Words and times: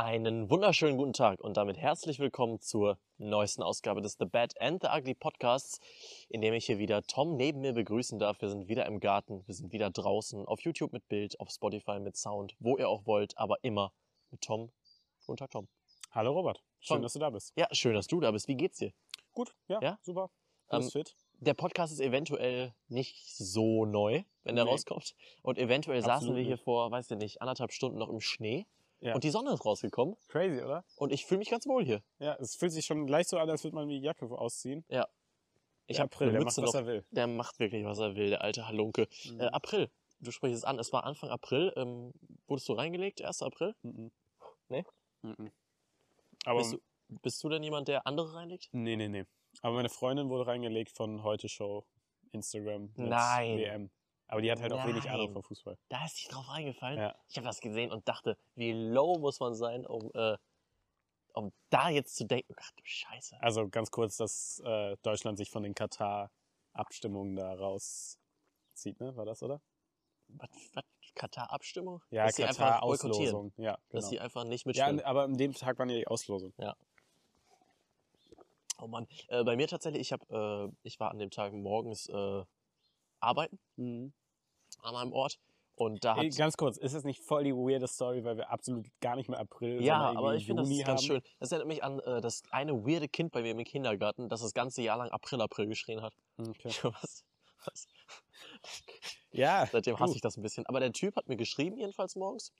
Einen 0.00 0.48
wunderschönen 0.48 0.96
guten 0.96 1.12
Tag 1.12 1.40
und 1.40 1.56
damit 1.56 1.76
herzlich 1.76 2.20
willkommen 2.20 2.60
zur 2.60 2.98
neuesten 3.16 3.64
Ausgabe 3.64 4.00
des 4.00 4.12
The 4.16 4.26
Bad 4.26 4.54
and 4.60 4.80
the 4.80 4.88
Ugly 4.96 5.14
Podcasts, 5.16 5.80
in 6.28 6.40
dem 6.40 6.54
ich 6.54 6.66
hier 6.66 6.78
wieder 6.78 7.02
Tom 7.02 7.34
neben 7.34 7.62
mir 7.62 7.72
begrüßen 7.72 8.16
darf. 8.20 8.40
Wir 8.40 8.48
sind 8.48 8.68
wieder 8.68 8.86
im 8.86 9.00
Garten, 9.00 9.42
wir 9.48 9.54
sind 9.56 9.72
wieder 9.72 9.90
draußen, 9.90 10.46
auf 10.46 10.60
YouTube 10.60 10.92
mit 10.92 11.08
Bild, 11.08 11.40
auf 11.40 11.50
Spotify 11.50 11.98
mit 11.98 12.16
Sound, 12.16 12.54
wo 12.60 12.76
ihr 12.78 12.88
auch 12.88 13.06
wollt, 13.06 13.36
aber 13.36 13.56
immer 13.64 13.92
mit 14.30 14.40
Tom. 14.42 14.70
Guten 15.26 15.38
Tag, 15.38 15.50
Tom. 15.50 15.66
Hallo 16.12 16.30
Robert, 16.30 16.62
schön, 16.78 16.98
Tom. 16.98 17.02
dass 17.02 17.14
du 17.14 17.18
da 17.18 17.30
bist. 17.30 17.52
Ja, 17.56 17.66
schön, 17.72 17.94
dass 17.94 18.06
du 18.06 18.20
da 18.20 18.30
bist. 18.30 18.46
Wie 18.46 18.54
geht's 18.56 18.78
dir? 18.78 18.92
Gut, 19.32 19.52
ja, 19.66 19.80
Ja? 19.82 19.98
super. 20.02 20.30
Alles 20.68 20.94
Ähm, 20.94 21.02
fit. 21.02 21.16
Der 21.40 21.54
Podcast 21.54 21.92
ist 21.92 22.00
eventuell 22.00 22.72
nicht 22.86 23.34
so 23.36 23.84
neu, 23.84 24.22
wenn 24.44 24.54
der 24.54 24.64
Nee. 24.64 24.70
rauskommt. 24.70 25.16
Und 25.42 25.58
eventuell 25.58 26.02
saßen 26.02 26.12
Absolut 26.12 26.36
wir 26.36 26.44
hier 26.44 26.58
vor, 26.58 26.88
weiß 26.92 27.10
ich 27.10 27.16
nicht, 27.18 27.42
anderthalb 27.42 27.72
Stunden 27.72 27.98
noch 27.98 28.10
im 28.10 28.20
Schnee. 28.20 28.68
Ja. 29.00 29.14
Und 29.14 29.22
die 29.24 29.30
Sonne 29.30 29.52
ist 29.52 29.64
rausgekommen. 29.64 30.16
Crazy, 30.28 30.62
oder? 30.62 30.84
Und 30.96 31.12
ich 31.12 31.24
fühle 31.26 31.38
mich 31.38 31.50
ganz 31.50 31.66
wohl 31.66 31.84
hier. 31.84 32.02
Ja, 32.18 32.34
es 32.40 32.56
fühlt 32.56 32.72
sich 32.72 32.84
schon 32.84 33.06
gleich 33.06 33.28
so 33.28 33.38
an, 33.38 33.48
als 33.48 33.62
würde 33.64 33.76
man 33.76 33.88
die 33.88 33.98
Jacke 34.00 34.26
ausziehen. 34.26 34.84
Ich 35.90 35.96
Der 35.96 36.02
habe 36.04 36.12
April, 36.12 36.32
der 36.32 36.40
macht, 36.40 36.46
Mütze 36.46 36.62
was 36.62 36.72
noch. 36.74 36.80
er 36.80 36.86
will. 36.86 37.04
Der 37.12 37.26
macht 37.26 37.58
wirklich, 37.60 37.84
was 37.84 37.98
er 37.98 38.14
will, 38.16 38.30
der 38.30 38.42
alte 38.42 38.66
Halunke. 38.66 39.08
Mhm. 39.24 39.40
Äh, 39.40 39.44
April. 39.46 39.90
Du 40.20 40.30
sprichst 40.32 40.58
es 40.58 40.64
an. 40.64 40.78
Es 40.78 40.92
war 40.92 41.04
Anfang 41.04 41.30
April. 41.30 41.72
Ähm, 41.76 42.12
wurdest 42.46 42.68
du 42.68 42.72
reingelegt, 42.74 43.22
1. 43.22 43.40
April? 43.42 43.74
Mhm. 43.82 44.10
Nee? 44.68 44.84
Mhm. 45.22 45.50
Aber, 46.44 46.58
Bist 46.58 46.72
du, 46.74 46.78
bist 47.22 47.42
du 47.44 47.48
denn 47.48 47.62
jemand, 47.62 47.88
der 47.88 48.06
andere 48.06 48.34
reinlegt? 48.34 48.68
nee, 48.72 48.96
nee, 48.96 49.08
nee. 49.08 49.24
Aber 49.62 49.74
meine 49.76 49.88
Freundin 49.88 50.28
wurde 50.28 50.46
reingelegt 50.46 50.90
von 50.94 51.22
Heute 51.22 51.48
Show, 51.48 51.86
Instagram, 52.32 52.92
Nein. 52.96 53.56
WM. 53.58 53.90
Aber 54.28 54.42
die 54.42 54.50
hat 54.52 54.60
halt 54.60 54.72
auch 54.72 54.86
wenig 54.86 55.08
Ahnung 55.08 55.26
Nein. 55.26 55.32
vom 55.34 55.42
Fußball. 55.42 55.78
Da 55.88 56.04
ist 56.04 56.18
dich 56.18 56.28
drauf 56.28 56.48
reingefallen. 56.50 56.98
Ja. 56.98 57.14
Ich 57.28 57.36
habe 57.36 57.46
das 57.46 57.60
gesehen 57.60 57.90
und 57.90 58.06
dachte, 58.08 58.36
wie 58.54 58.72
low 58.72 59.18
muss 59.18 59.40
man 59.40 59.54
sein, 59.54 59.86
um, 59.86 60.10
äh, 60.14 60.36
um 61.32 61.50
da 61.70 61.88
jetzt 61.88 62.14
zu 62.14 62.26
denken. 62.26 62.54
Ach 62.60 62.70
du 62.72 62.82
Scheiße. 62.84 63.36
Also 63.40 63.68
ganz 63.68 63.90
kurz, 63.90 64.18
dass 64.18 64.60
äh, 64.64 64.96
Deutschland 65.02 65.38
sich 65.38 65.50
von 65.50 65.62
den 65.62 65.74
Katar-Abstimmungen 65.74 67.36
da 67.36 67.54
rauszieht, 67.54 69.00
ne? 69.00 69.16
War 69.16 69.24
das, 69.24 69.42
oder? 69.42 69.62
Was, 70.28 70.50
was 70.74 70.84
Katar-Abstimmung? 71.14 72.02
Ja, 72.10 72.26
Dass. 72.26 72.36
Katar-Auslosung. 72.36 73.52
Ja, 73.56 73.78
Dass 73.88 74.04
genau. 74.04 74.06
sie 74.08 74.20
einfach 74.20 74.44
nicht 74.44 74.66
Ja, 74.66 74.68
mitspielen. 74.68 75.00
aber 75.00 75.22
an 75.22 75.38
dem 75.38 75.54
Tag 75.54 75.78
waren 75.78 75.88
ja 75.88 75.96
die 75.96 76.06
Auslosung. 76.06 76.52
oh 78.78 78.86
Mann. 78.86 79.06
Äh, 79.28 79.42
bei 79.42 79.56
mir 79.56 79.68
tatsächlich, 79.68 80.02
ich, 80.02 80.12
hab, 80.12 80.30
äh, 80.30 80.68
ich 80.82 81.00
war 81.00 81.10
an 81.10 81.18
dem 81.18 81.30
Tag 81.30 81.54
morgens 81.54 82.08
äh, 82.10 82.44
arbeiten 83.20 83.58
Mhm. 83.76 84.12
An 84.82 84.94
meinem 84.94 85.12
Ort. 85.12 85.38
Und 85.76 86.04
da 86.04 86.16
hat. 86.16 86.36
Ganz 86.36 86.56
kurz, 86.56 86.76
ist 86.76 86.94
das 86.96 87.04
nicht 87.04 87.20
voll 87.22 87.44
die 87.44 87.54
weirde 87.54 87.86
Story, 87.86 88.24
weil 88.24 88.36
wir 88.36 88.50
absolut 88.50 88.86
gar 89.00 89.14
nicht 89.14 89.28
mehr 89.28 89.38
April, 89.38 89.80
Ja, 89.80 90.10
aber 90.10 90.34
ich 90.34 90.46
finde, 90.46 90.62
das 90.62 90.70
ist 90.70 90.84
ganz 90.84 91.02
haben? 91.02 91.06
schön. 91.06 91.22
Das 91.38 91.52
erinnert 91.52 91.68
mich 91.68 91.84
an 91.84 92.00
äh, 92.00 92.20
das 92.20 92.42
eine 92.50 92.84
weirde 92.84 93.06
Kind 93.08 93.30
bei 93.30 93.42
mir 93.42 93.52
im 93.52 93.62
Kindergarten, 93.62 94.28
das 94.28 94.40
das 94.40 94.54
ganze 94.54 94.82
Jahr 94.82 94.98
lang 94.98 95.10
April, 95.10 95.40
April 95.40 95.66
geschrien 95.68 96.02
hat. 96.02 96.14
Okay. 96.36 96.70
Was? 96.82 97.22
Was? 97.64 97.86
Ja, 99.30 99.66
Seitdem 99.70 99.98
hasse 100.00 100.14
ich 100.14 100.20
das 100.20 100.36
ein 100.36 100.42
bisschen. 100.42 100.66
Aber 100.66 100.80
der 100.80 100.92
Typ 100.92 101.14
hat 101.16 101.28
mir 101.28 101.36
geschrieben, 101.36 101.76
jedenfalls 101.78 102.16
morgens. 102.16 102.50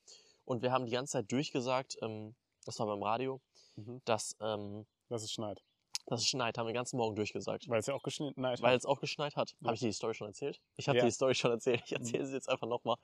Und 0.44 0.62
wir 0.62 0.70
haben 0.70 0.86
die 0.86 0.92
ganze 0.92 1.12
Zeit 1.14 1.32
durchgesagt, 1.32 1.98
ähm, 2.02 2.34
das 2.66 2.78
war 2.78 2.86
beim 2.86 3.02
Radio, 3.02 3.40
Mhm. 3.76 4.00
dass, 4.04 4.36
ähm, 4.40 4.86
dass 5.08 5.22
es 5.22 5.30
schneit. 5.32 5.62
Dass 6.08 6.20
es 6.20 6.26
schneit. 6.26 6.56
Haben 6.58 6.66
wir 6.66 6.72
den 6.72 6.76
ganzen 6.76 6.96
Morgen 6.96 7.14
durchgesagt. 7.16 7.68
Weil 7.68 7.78
es 7.80 7.86
ja 7.86 7.94
auch 7.94 8.02
geschnitten 8.02 8.44
hat. 8.46 8.60
Weil 8.62 8.76
es 8.76 8.84
auch 8.86 9.00
geschneit 9.00 9.36
hat. 9.36 9.54
Ja. 9.60 9.66
Habe 9.66 9.74
ich 9.74 9.80
dir 9.80 9.88
die 9.88 9.92
Story 9.92 10.14
schon 10.14 10.26
erzählt? 10.28 10.60
Ich 10.76 10.88
habe 10.88 10.98
Ja. 10.98 11.04
dir 11.04 11.08
die 11.08 11.14
Story 11.14 11.34
schon 11.34 11.50
erzählt. 11.50 11.82
Ich 11.84 11.92
erzähle 11.92 12.26
sie 12.26 12.34
jetzt 12.34 12.48
einfach 12.48 12.66
nochmal. 12.66 12.96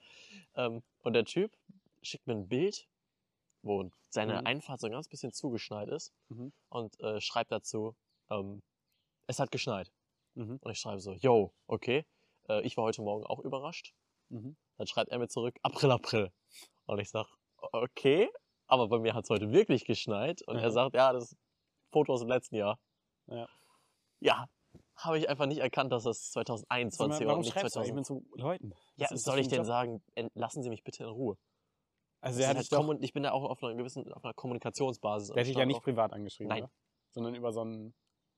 Ähm, 0.55 0.83
und 1.03 1.13
der 1.13 1.25
Typ 1.25 1.57
schickt 2.03 2.27
mir 2.27 2.35
ein 2.35 2.49
Bild, 2.49 2.89
wo 3.63 3.91
seine 4.11 4.41
Mhm. 4.41 4.47
Einfahrt 4.47 4.81
so 4.81 4.87
ein 4.87 4.93
ganz 4.93 5.09
bisschen 5.09 5.33
zugeschneit 5.33 5.89
ist. 5.89 6.13
Mhm. 6.29 6.53
Und 6.69 6.99
äh, 7.01 7.21
schreibt 7.21 7.53
dazu, 7.53 7.95
ähm, 8.31 8.63
es 9.27 9.39
hat 9.39 9.51
geschneit. 9.51 9.93
Mhm. 10.35 10.59
Und 10.61 10.71
ich 10.73 10.79
schreibe 10.79 11.01
so, 11.01 11.13
yo, 11.13 11.53
okay. 11.67 12.05
Äh, 12.49 12.63
ich 12.63 12.77
war 12.77 12.85
heute 12.85 13.03
Morgen 13.03 13.25
auch 13.25 13.41
überrascht. 13.41 13.95
Mhm. 14.31 14.57
Dann 14.77 14.87
schreibt 14.87 15.11
er 15.11 15.19
mir 15.19 15.29
zurück, 15.29 15.57
April, 15.63 15.91
April. 15.93 16.33
Und 16.87 16.99
ich 16.99 17.11
sag, 17.11 17.27
okay, 17.59 18.31
aber 18.67 18.89
bei 18.89 18.99
mir 18.99 19.15
hat 19.15 19.25
es 19.25 19.31
heute 19.31 19.53
wirklich 19.53 19.85
geschneit. 19.85 20.43
Und 20.49 20.57
er 20.57 20.69
Mhm. 20.71 20.75
sagt, 20.75 20.95
ja, 20.95 21.13
das 21.13 21.37
Foto 21.93 22.13
aus 22.15 22.21
dem 22.21 22.29
letzten 22.29 22.57
Jahr. 22.57 22.79
Ja. 23.27 23.49
Ja, 24.21 24.47
habe 24.97 25.19
ich 25.19 25.29
einfach 25.29 25.47
nicht 25.47 25.59
erkannt, 25.59 25.93
dass 25.93 26.05
das 26.05 26.33
Sag 26.33 26.47
2021 26.47 26.99
mal, 26.99 27.11
war 27.11 27.21
und 27.21 27.27
warum 27.27 27.41
nicht 27.41 27.53
schreibst 27.53 27.77
du 27.77 27.81
2000. 27.81 27.85
eigentlich 27.85 27.95
mit 27.97 28.07
so 28.07 28.37
Leuten? 28.43 28.71
Ja, 28.97 29.05
Was 29.05 29.11
das 29.11 29.23
soll 29.23 29.39
ich 29.39 29.49
denn 29.49 29.59
Job? 29.59 29.67
sagen, 29.67 30.03
lassen 30.35 30.63
Sie 30.63 30.69
mich 30.71 30.83
bitte 30.85 31.03
in 31.05 31.09
Ruhe. 31.11 31.37
Also 32.21 32.41
ist 32.41 32.49
hat 32.49 32.57
halt 32.57 32.73
doch, 32.73 32.95
ich 33.01 33.13
bin 33.13 33.23
da 33.25 33.33
auch 33.33 33.45
auf 33.45 33.63
einer 33.63 33.75
gewissen 33.75 34.11
auf 34.13 34.25
einer 34.25 34.33
Kommunikationsbasis. 34.35 35.29
der 35.35 35.43
hat 35.43 35.49
dich 35.49 35.57
ja 35.57 35.67
nicht 35.67 35.83
privat 35.83 36.13
angeschrieben, 36.13 36.49
Nein. 36.49 36.63
oder? 36.65 36.73
Sondern 37.11 37.35
über 37.35 37.53
so 37.53 37.63
ein... 37.65 37.95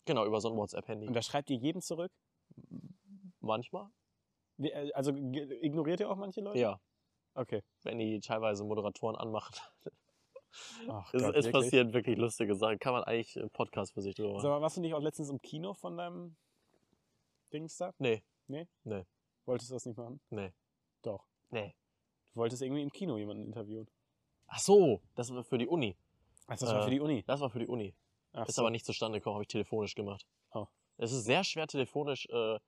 Genau, 0.06 0.24
über 0.24 0.40
so 0.40 0.50
ein 0.50 0.56
WhatsApp-Handy. 0.56 1.06
Und 1.06 1.14
da 1.14 1.22
schreibt 1.22 1.50
ihr 1.50 1.56
jeden 1.56 1.80
zurück? 1.82 2.10
Manchmal? 3.40 3.88
Wie, 4.56 4.70
äh, 4.70 4.92
Also 4.92 5.12
ignoriert 5.14 6.00
ihr 6.00 6.10
auch 6.10 6.16
manche 6.16 6.40
Leute? 6.40 6.58
Ja, 6.58 6.80
Okay. 7.34 7.62
wenn 7.82 7.98
die 7.98 8.18
teilweise 8.20 8.64
Moderatoren 8.64 9.14
anmachen. 9.16 9.54
Ach 10.88 11.12
Es, 11.14 11.22
Gott, 11.22 11.34
es 11.36 11.44
wirklich? 11.46 11.52
passieren 11.52 11.92
wirklich 11.92 12.16
lustige 12.18 12.54
Sachen. 12.54 12.78
Kann 12.78 12.92
man 12.92 13.04
eigentlich 13.04 13.38
einen 13.38 13.50
Podcast 13.50 13.92
für 13.94 14.02
sich 14.02 14.14
drüber 14.14 14.30
machen. 14.34 14.42
Sag 14.42 14.48
mal, 14.50 14.60
warst 14.60 14.76
du 14.76 14.80
nicht 14.80 14.94
auch 14.94 15.00
letztens 15.02 15.28
im 15.30 15.40
Kino 15.40 15.74
von 15.74 15.96
deinem 15.96 16.36
Dings 17.52 17.76
da? 17.76 17.92
Nee, 17.98 18.22
Wolltest 19.44 19.70
du 19.70 19.74
das 19.74 19.86
nicht 19.86 19.96
machen? 19.96 20.20
nee, 20.30 20.52
Doch. 21.02 21.24
nee. 21.50 21.74
Du 22.32 22.40
wolltest 22.40 22.62
irgendwie 22.62 22.82
im 22.82 22.90
Kino 22.92 23.16
jemanden 23.16 23.44
interviewen. 23.44 23.88
Ach 24.48 24.58
so, 24.58 25.00
das 25.14 25.32
war 25.34 25.42
für 25.44 25.58
die 25.58 25.66
Uni. 25.66 25.96
Ach, 26.46 26.56
das 26.58 26.68
war 26.70 26.80
Äh, 26.80 26.84
für 26.84 26.90
die 26.90 27.00
Uni. 27.00 27.22
Das 27.26 27.40
war 27.40 27.48
für 27.50 27.58
die 27.60 27.66
Uni. 27.66 27.94
Ach 28.32 28.46
Ist 28.46 28.56
so. 28.56 28.62
aber 28.62 28.70
nicht 28.70 28.84
zustande 28.84 29.18
gekommen, 29.18 29.34
habe 29.34 29.44
ich 29.44 29.48
telefonisch 29.48 29.94
gemacht. 29.94 30.26
Oh. 30.52 30.66
Es 30.98 31.12
ist 31.12 31.24
sehr 31.24 31.42
schwer, 31.44 31.66
telefonisch 31.66 32.26
äh, 32.30 32.58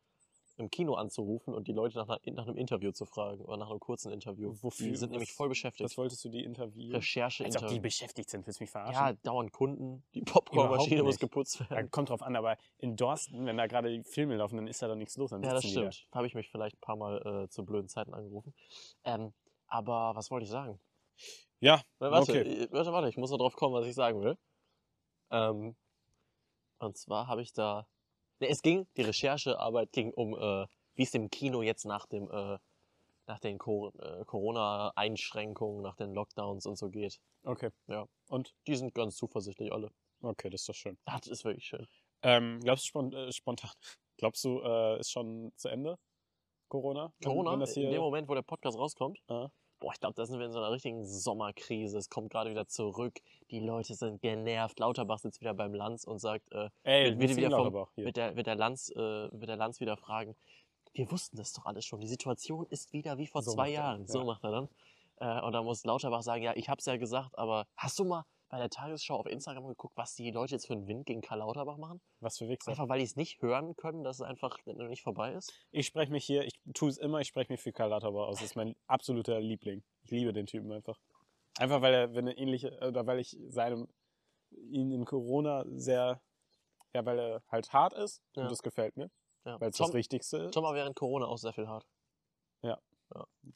im 0.59 0.71
Kino 0.71 0.95
anzurufen 0.95 1.55
und 1.55 1.69
die 1.69 1.73
Leute 1.73 1.97
nach, 1.99 2.09
einer, 2.09 2.21
nach 2.35 2.47
einem 2.47 2.57
Interview 2.57 2.91
zu 2.93 3.07
fragen 3.07 3.41
oder 3.45 3.57
nach 3.57 3.71
einem 3.71 3.81
kurzen 3.81 4.13
Interview. 4.13 4.55
Wofür? 4.61 4.87
Die 4.89 4.97
sind 4.97 5.13
nämlich 5.13 5.31
Was- 5.31 5.37
voll 5.37 5.49
beschäftigt. 5.49 5.85
Was 5.85 5.97
wolltest 5.97 6.25
du 6.25 6.29
die 6.29 6.43
interviewen? 6.43 6.97
Recherche, 6.97 7.45
Als 7.45 7.63
ob 7.63 7.69
die 7.69 7.81
beschäftigt 7.81 8.29
sind, 8.29 8.47
willst 8.47 8.61
du 8.61 8.65
mich 8.65 8.71
verarschen? 8.71 8.95
Ja, 8.95 9.13
dauernd 9.23 9.53
Kunden, 9.53 10.05
die 10.15 10.23
Popcornmaschine 10.23 11.03
muss 11.03 11.19
geputzt 11.19 11.61
Ja, 11.61 11.71
werden. 11.71 11.91
kommt 11.91 12.11
drauf 12.11 12.23
an, 12.23 12.37
aber 12.37 12.57
in 12.79 12.97
Dorsten, 12.97 13.47
wenn 13.47 13.57
da 13.57 13.67
gerade 13.67 13.91
die 13.91 14.03
Filme 14.05 14.37
laufen, 14.37 14.57
dann 14.57 14.67
ist 14.67 14.83
da 14.83 14.89
doch 14.89 14.97
nichts 14.97 15.17
los. 15.17 15.31
Ja, 15.31 15.39
das 15.39 15.65
stimmt. 15.65 16.07
Habe 16.13 16.27
ich 16.27 16.35
mich 16.35 16.51
vielleicht 16.51 16.77
ein 16.77 16.81
paar 16.81 16.97
Mal 16.97 17.45
äh, 17.45 17.49
zu 17.49 17.65
blöden 17.65 17.89
Zeiten 17.89 18.13
angerufen. 18.15 18.53
Ähm, 19.05 19.33
aber 19.69 20.15
was 20.17 20.31
wollte 20.31 20.45
ich 20.45 20.51
sagen? 20.51 20.79
Da. 21.21 21.27
Ja, 21.61 21.83
Na, 21.99 22.11
Warte, 22.11 22.33
okay. 22.33 22.63
äh, 22.65 22.69
warte, 22.73 22.93
warte, 22.93 23.09
ich 23.09 23.17
muss 23.17 23.31
noch 23.31 23.39
drauf 23.39 23.57
kommen, 23.57 23.75
was 23.75 23.87
ich 23.87 23.95
sagen 23.95 24.21
will. 24.23 24.37
Ähm, 25.31 25.77
und 26.79 26.97
zwar 26.97 27.27
habe 27.27 27.43
ich 27.43 27.53
da. 27.53 27.87
Ne, 28.41 28.49
es 28.49 28.63
ging, 28.63 28.87
die 28.97 29.03
Recherchearbeit 29.03 29.93
ging 29.93 30.13
um, 30.13 30.35
äh, 30.35 30.67
wie 30.95 31.03
es 31.03 31.11
dem 31.11 31.31
Kino 31.31 31.63
jetzt 31.63 31.85
nach 31.85 32.07
dem, 32.07 32.31
äh, 32.31 32.59
nach 33.27 33.41
den 33.41 33.59
Co 33.59 33.91
äh, 33.99 34.25
Corona-Einschränkungen, 34.25 35.83
nach 35.83 35.97
den 35.97 36.13
Lockdowns 36.13 36.67
und 36.67 36.77
so 36.77 36.89
geht. 36.89 37.21
Okay. 37.43 37.71
Ja. 37.87 38.07
Und? 38.29 38.55
Die 38.67 38.75
sind 38.75 38.95
ganz 38.95 39.17
zuversichtlich 39.17 39.73
alle. 39.73 39.91
Okay, 40.21 40.51
das 40.51 40.63
ist 40.63 40.69
doch 40.69 40.75
schön. 40.75 40.99
Das 41.05 41.27
ist 41.27 41.45
wirklich 41.45 41.65
schön. 41.65 41.87
Ähm, 42.23 42.61
glaubst 42.61 42.85
du 42.85 42.89
spon 42.89 43.13
äh, 43.13 43.33
spontan? 43.33 43.71
Glaubst 44.17 44.43
du, 44.45 44.61
äh, 44.61 44.99
ist 44.99 45.13
schon 45.13 45.53
zu 45.55 45.69
Ende? 45.69 45.97
Corona? 46.69 47.13
Corona, 47.23 47.55
in 47.55 47.91
dem 47.91 48.01
Moment, 48.01 48.29
wo 48.29 48.35
der 48.35 48.43
Podcast 48.43 48.77
rauskommt, 48.77 49.21
Ja. 49.31 49.49
Boah, 49.81 49.93
ich 49.93 50.01
glaube, 50.01 50.15
da 50.15 50.27
sind 50.27 50.39
wir 50.39 50.47
in 50.47 50.53
so 50.53 50.59
einer 50.59 50.71
richtigen 50.73 51.05
Sommerkrise. 51.07 51.99
Es 51.99 52.09
kommt 52.11 52.31
gerade 52.31 52.51
wieder 52.51 52.67
zurück. 52.67 53.21
Die 53.51 53.61
Leute 53.61 53.95
sind 53.95 54.21
genervt. 54.21 54.79
Lauterbach 54.79 55.19
sitzt 55.19 55.41
wieder 55.41 55.55
beim 55.55 55.75
Lanz 55.75 56.05
und 56.05 56.19
sagt, 56.19 56.51
äh, 56.53 56.69
Ey, 56.83 57.19
wird- 57.19 57.37
wieder 57.37 57.51
vom- 57.51 57.87
wird 57.97 58.17
der, 58.17 58.37
wird 58.37 58.47
der 58.47 58.57
Lanz, 58.57 58.91
äh, 58.91 58.97
wird 58.97 59.49
der 59.49 59.57
Lanz 59.57 59.81
wieder 59.81 59.97
fragen, 59.97 60.35
wir 60.95 61.11
wussten 61.13 61.37
das 61.37 61.53
doch 61.53 61.67
alles 61.67 61.85
schon. 61.85 62.01
Die 62.01 62.09
Situation 62.09 62.67
ist 62.71 62.93
wieder 62.93 63.19
wie 63.19 63.27
vor 63.27 63.43
So 63.43 63.53
zwei 63.53 63.63
macht 63.63 63.69
er, 63.69 63.75
Jahren. 63.75 64.07
So 64.09 64.19
ja. 64.21 64.25
macht 64.25 64.45
er 64.45 64.51
dann. 64.51 64.69
Äh, 65.21 65.43
und 65.45 65.53
dann 65.53 65.65
muss 65.65 65.85
Lauterbach 65.85 66.23
sagen, 66.23 66.43
ja, 66.43 66.55
ich 66.57 66.69
hab's 66.69 66.87
ja 66.87 66.97
gesagt, 66.97 67.37
aber 67.39 67.67
hast 67.77 67.99
du 67.99 68.05
mal 68.05 68.25
bei 68.49 68.59
der 68.59 68.71
Tagesschau 68.71 69.17
auf 69.17 69.27
Instagram 69.27 69.67
geguckt, 69.67 69.97
was 69.97 70.15
die 70.15 70.31
Leute 70.31 70.55
jetzt 70.55 70.67
für 70.67 70.73
einen 70.73 70.87
Wind 70.87 71.07
gegen 71.07 71.21
Karl 71.21 71.39
Lauterbach 71.41 71.77
machen? 71.77 72.01
Was 72.21 72.39
für 72.39 72.49
Wichser. 72.49 72.71
Einfach 72.71 72.89
weil 72.89 72.99
die 72.99 73.05
es 73.05 73.17
nicht 73.17 73.41
hören 73.43 73.77
können, 73.77 74.05
dass 74.05 74.17
es 74.17 74.23
einfach 74.23 74.57
noch 74.65 74.89
nicht 74.89 75.03
vorbei 75.03 75.33
ist? 75.35 75.53
Ich 75.71 75.87
spreche 75.87 76.11
mich 76.11 76.25
hier, 76.25 76.45
ich 76.45 76.59
tue 76.75 76.89
es 76.89 76.99
immer, 76.99 77.21
ich 77.21 77.29
spreche 77.29 77.53
mich 77.53 77.61
für 77.61 77.73
Karl 77.73 77.91
Lauterbach 77.91 78.29
aus. 78.29 78.37
Das 78.39 78.47
ist 78.47 78.57
mein 78.57 78.75
absoluter 78.87 79.41
Liebling. 79.41 79.83
Ich 80.03 80.11
liebe 80.11 80.33
den 80.33 80.47
Typen 80.47 80.73
einfach. 80.73 80.99
Einfach 81.59 81.83
weil 81.83 81.93
er, 81.95 82.15
wenn 82.15 82.27
er 82.27 82.39
ähnliche, 82.39 82.79
oder 82.87 83.07
weil 83.07 83.19
ich 83.19 83.37
seinem, 83.49 83.89
ihn 84.51 84.93
in 84.93 85.05
Corona 85.05 85.65
sehr, 85.69 86.21
ja, 86.95 87.05
weil 87.05 87.19
er 87.19 87.43
halt 87.49 87.73
hart 87.73 87.93
ist 87.93 88.23
Ja. 88.35 88.43
und 88.45 88.51
das 88.51 88.63
gefällt 88.63 88.97
mir, 88.97 89.11
Ja. 89.45 89.61
weil 89.61 89.71
es 89.71 89.77
das 89.77 89.93
Wichtigste 89.93 90.39
ist. 90.39 90.55
Tom 90.55 90.65
war 90.65 90.75
während 90.75 90.97
Corona 90.97 91.27
auch 91.27 91.37
sehr 91.39 91.53
viel 91.53 91.69
hart. 91.69 91.87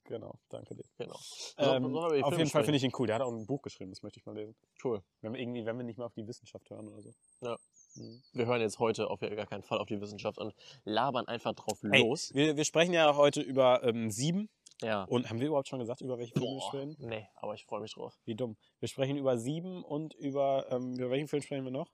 Genau, 0.05 0.39
danke 0.49 0.75
dir. 0.75 0.85
Genau. 0.99 1.19
Ähm, 1.59 1.95
auf 1.95 2.37
jeden 2.37 2.51
Fall 2.51 2.65
finde 2.65 2.77
ich 2.77 2.85
ihn 2.85 2.93
cool. 2.99 3.07
Der 3.07 3.17
hat 3.17 3.23
auch 3.23 3.33
ein 3.33 3.47
Buch 3.47 3.63
geschrieben, 3.63 3.91
das 3.91 4.03
möchte 4.03 4.19
ich 4.19 4.27
mal 4.27 4.35
lesen. 4.35 4.57
Cool. 4.83 5.03
Wenn 5.21 5.33
wir 5.33 5.41
irgendwie, 5.41 5.65
wenn 5.65 5.77
wir 5.77 5.85
nicht 5.85 5.99
mal 5.99 6.07
auf 6.07 6.15
die 6.15 6.27
Wissenschaft 6.27 6.69
hören 6.71 6.89
oder 6.89 7.03
so. 7.03 7.13
Ja. 7.41 7.57
Mhm. 7.97 8.23
Wir 8.33 8.47
hören 8.47 8.61
jetzt 8.61 8.79
heute 8.79 9.09
auf 9.09 9.21
gar 9.21 9.47
keinen 9.47 9.63
Fall 9.63 9.79
auf 9.79 9.87
die 9.87 10.01
Wissenschaft 10.01 10.39
und 10.39 10.55
labern 10.85 11.27
einfach 11.29 11.55
drauf 11.55 11.79
Ey, 11.83 12.03
los. 12.03 12.31
wir, 12.35 12.57
wir 12.57 12.65
sprechen 12.65 12.95
ja 12.95 13.15
heute 13.17 13.41
über 13.41 13.83
ähm, 13.85 14.11
sieben 14.11 14.49
Ja. 14.81 15.05
Und 15.05 15.29
haben 15.29 15.41
wir 15.41 15.49
überhaupt 15.49 15.69
schon 15.69 15.79
gesagt, 15.79 16.01
über 16.01 16.19
welche 16.19 16.33
Filme 16.33 16.57
wir 16.57 16.63
sprechen? 16.63 16.97
nee, 16.99 17.29
aber 17.37 17.55
ich 17.55 17.65
freue 17.65 17.81
mich 17.81 17.95
drauf. 17.95 18.19
Wie 18.25 18.35
dumm. 18.35 18.57
Wir 18.81 18.89
sprechen 18.89 19.17
über 19.17 19.39
sieben 19.39 19.85
und 19.85 20.15
über, 20.15 20.67
ähm, 20.71 20.95
über 20.95 21.11
welchen 21.11 21.29
Film 21.29 21.43
sprechen 21.43 21.65
wir 21.65 21.71
noch? 21.71 21.93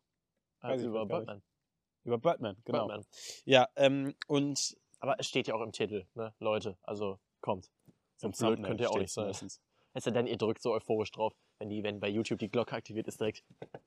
Ich 0.62 0.82
über 0.82 1.04
nicht. 1.04 1.42
Über 2.04 2.18
Birdman, 2.18 2.56
genau. 2.64 2.86
Birdman. 2.86 3.06
Ja, 3.44 3.68
ähm, 3.76 4.14
und 4.26 4.76
Aber 5.00 5.20
es 5.20 5.26
steht 5.28 5.46
ja 5.46 5.54
auch 5.54 5.60
im 5.60 5.72
Titel, 5.72 6.06
ne? 6.14 6.34
Leute, 6.38 6.78
also 6.82 7.18
kommt. 7.40 7.70
So 8.16 8.28
blöd 8.30 8.62
könnt 8.62 8.80
ihr 8.80 8.90
auch 8.90 8.98
nicht 8.98 9.12
sein. 9.12 9.32
sei 9.94 10.10
denn, 10.10 10.26
ihr 10.26 10.36
drückt 10.36 10.62
so 10.62 10.72
euphorisch 10.72 11.10
drauf, 11.10 11.34
wenn, 11.58 11.68
die, 11.68 11.82
wenn 11.82 12.00
bei 12.00 12.08
YouTube 12.08 12.38
die 12.38 12.48
Glocke 12.48 12.74
aktiviert 12.74 13.08
ist, 13.08 13.20
direkt 13.20 13.44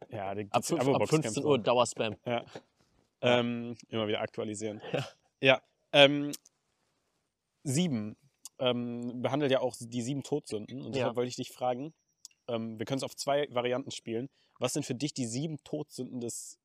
Ja, 0.09 0.33
die 0.35 0.47
ab, 0.51 0.65
fünf, 0.65 0.87
ab 0.87 1.07
15 1.07 1.43
Uhr 1.43 1.59
Dauerspam. 1.59 2.15
Ja. 2.25 2.45
Ähm, 3.21 3.77
immer 3.89 4.07
wieder 4.07 4.21
aktualisieren. 4.21 4.81
Ja. 4.91 5.07
Ja. 5.41 5.61
Ähm, 5.93 6.31
sieben 7.63 8.15
ähm, 8.59 9.21
behandelt 9.21 9.51
ja 9.51 9.59
auch 9.59 9.75
die 9.79 10.01
sieben 10.01 10.23
Todsünden. 10.23 10.79
Und 10.81 10.87
Ja. 10.87 10.91
deshalb 11.01 11.15
wollte 11.15 11.29
ich 11.29 11.35
dich 11.35 11.51
fragen, 11.51 11.93
ähm, 12.47 12.79
wir 12.79 12.85
können 12.85 12.97
es 12.97 13.03
auf 13.03 13.15
zwei 13.15 13.47
Varianten 13.51 13.91
spielen. 13.91 14.29
Was 14.59 14.73
sind 14.73 14.85
für 14.85 14.95
dich 14.95 15.13
die 15.13 15.25
sieben 15.25 15.57
Todsünden 15.63 16.21
des, 16.21 16.59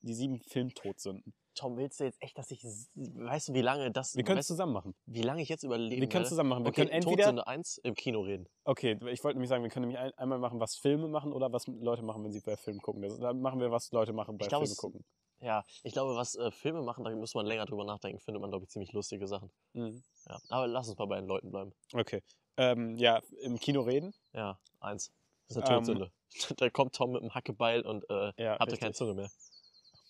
die 0.00 0.14
sieben 0.14 0.40
Filmtodsünden? 0.40 1.34
Tom, 1.54 1.76
willst 1.76 2.00
du 2.00 2.04
jetzt 2.04 2.20
echt, 2.22 2.36
dass 2.36 2.50
ich, 2.50 2.62
weißt 2.94 3.48
du, 3.48 3.54
wie 3.54 3.60
lange 3.62 3.90
das, 3.90 4.16
Wir 4.16 4.24
können 4.24 4.38
es 4.38 4.46
zusammen 4.46 4.72
machen. 4.72 4.94
wie 5.06 5.22
lange 5.22 5.42
ich 5.42 5.48
jetzt 5.48 5.62
überleben 5.62 6.00
Wir 6.00 6.08
können 6.08 6.24
es 6.24 6.28
zusammen 6.30 6.50
machen. 6.50 6.64
Wir 6.64 6.68
Okay, 6.68 6.82
können 6.82 6.90
entweder, 6.90 7.16
Todsünde 7.24 7.46
1 7.46 7.78
im 7.78 7.94
Kino 7.94 8.20
reden. 8.20 8.46
okay, 8.64 8.98
ich 9.10 9.22
wollte 9.24 9.36
nämlich 9.38 9.48
sagen, 9.48 9.62
wir 9.62 9.70
können 9.70 9.88
nämlich 9.88 9.98
ein, 9.98 10.12
einmal 10.18 10.38
machen, 10.38 10.60
was 10.60 10.76
Filme 10.76 11.08
machen 11.08 11.32
oder 11.32 11.52
was 11.52 11.66
Leute 11.66 12.02
machen, 12.02 12.22
wenn 12.24 12.32
sie 12.32 12.40
bei 12.40 12.56
Filmen 12.56 12.80
gucken. 12.80 13.02
Das, 13.02 13.18
dann 13.18 13.40
machen 13.40 13.60
wir, 13.60 13.70
was 13.70 13.90
Leute 13.92 14.12
machen 14.12 14.36
bei 14.38 14.48
Filmen 14.48 14.76
gucken. 14.76 15.04
Ja, 15.40 15.62
ich 15.82 15.92
glaube, 15.92 16.14
was 16.16 16.36
äh, 16.36 16.50
Filme 16.50 16.82
machen, 16.82 17.04
da 17.04 17.10
muss 17.10 17.34
man 17.34 17.44
länger 17.44 17.66
drüber 17.66 17.84
nachdenken, 17.84 18.18
findet 18.20 18.40
man, 18.40 18.50
glaube 18.50 18.64
ich, 18.64 18.70
ziemlich 18.70 18.92
lustige 18.92 19.26
Sachen. 19.26 19.50
Mhm. 19.74 20.02
Ja, 20.28 20.38
aber 20.48 20.66
lass 20.66 20.88
uns 20.88 20.96
mal 20.98 21.06
bei 21.06 21.16
den 21.16 21.26
Leuten 21.26 21.50
bleiben. 21.50 21.74
Okay. 21.92 22.22
Ähm, 22.56 22.96
ja, 22.96 23.20
im 23.42 23.58
Kino 23.58 23.82
reden. 23.82 24.14
Ja, 24.32 24.58
eins. 24.80 25.12
Das 25.48 25.56
ist 25.58 25.64
eine 25.64 25.76
Ähm, 25.78 25.84
Todsünde. 25.84 26.12
da 26.56 26.70
kommt 26.70 26.94
Tom 26.94 27.12
mit 27.12 27.20
dem 27.22 27.34
Hackebeil 27.34 27.82
und 27.82 28.08
äh, 28.08 28.32
Ja, 28.42 28.58
hatte 28.58 28.76
keine 28.76 28.90
richtig. 28.90 28.94
Zunge 28.96 29.14
mehr. 29.14 29.30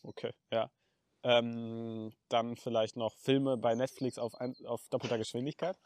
Okay, 0.05 0.31
ja. 0.53 0.71
Ähm, 1.25 2.13
dann 2.29 2.57
vielleicht 2.57 2.97
noch 2.97 3.15
Filme 3.17 3.57
bei 3.57 3.75
Netflix 3.75 4.19
auf, 4.19 4.35
ein, 4.35 4.55
auf 4.67 4.87
doppelter 4.91 5.17
Geschwindigkeit 5.19 5.77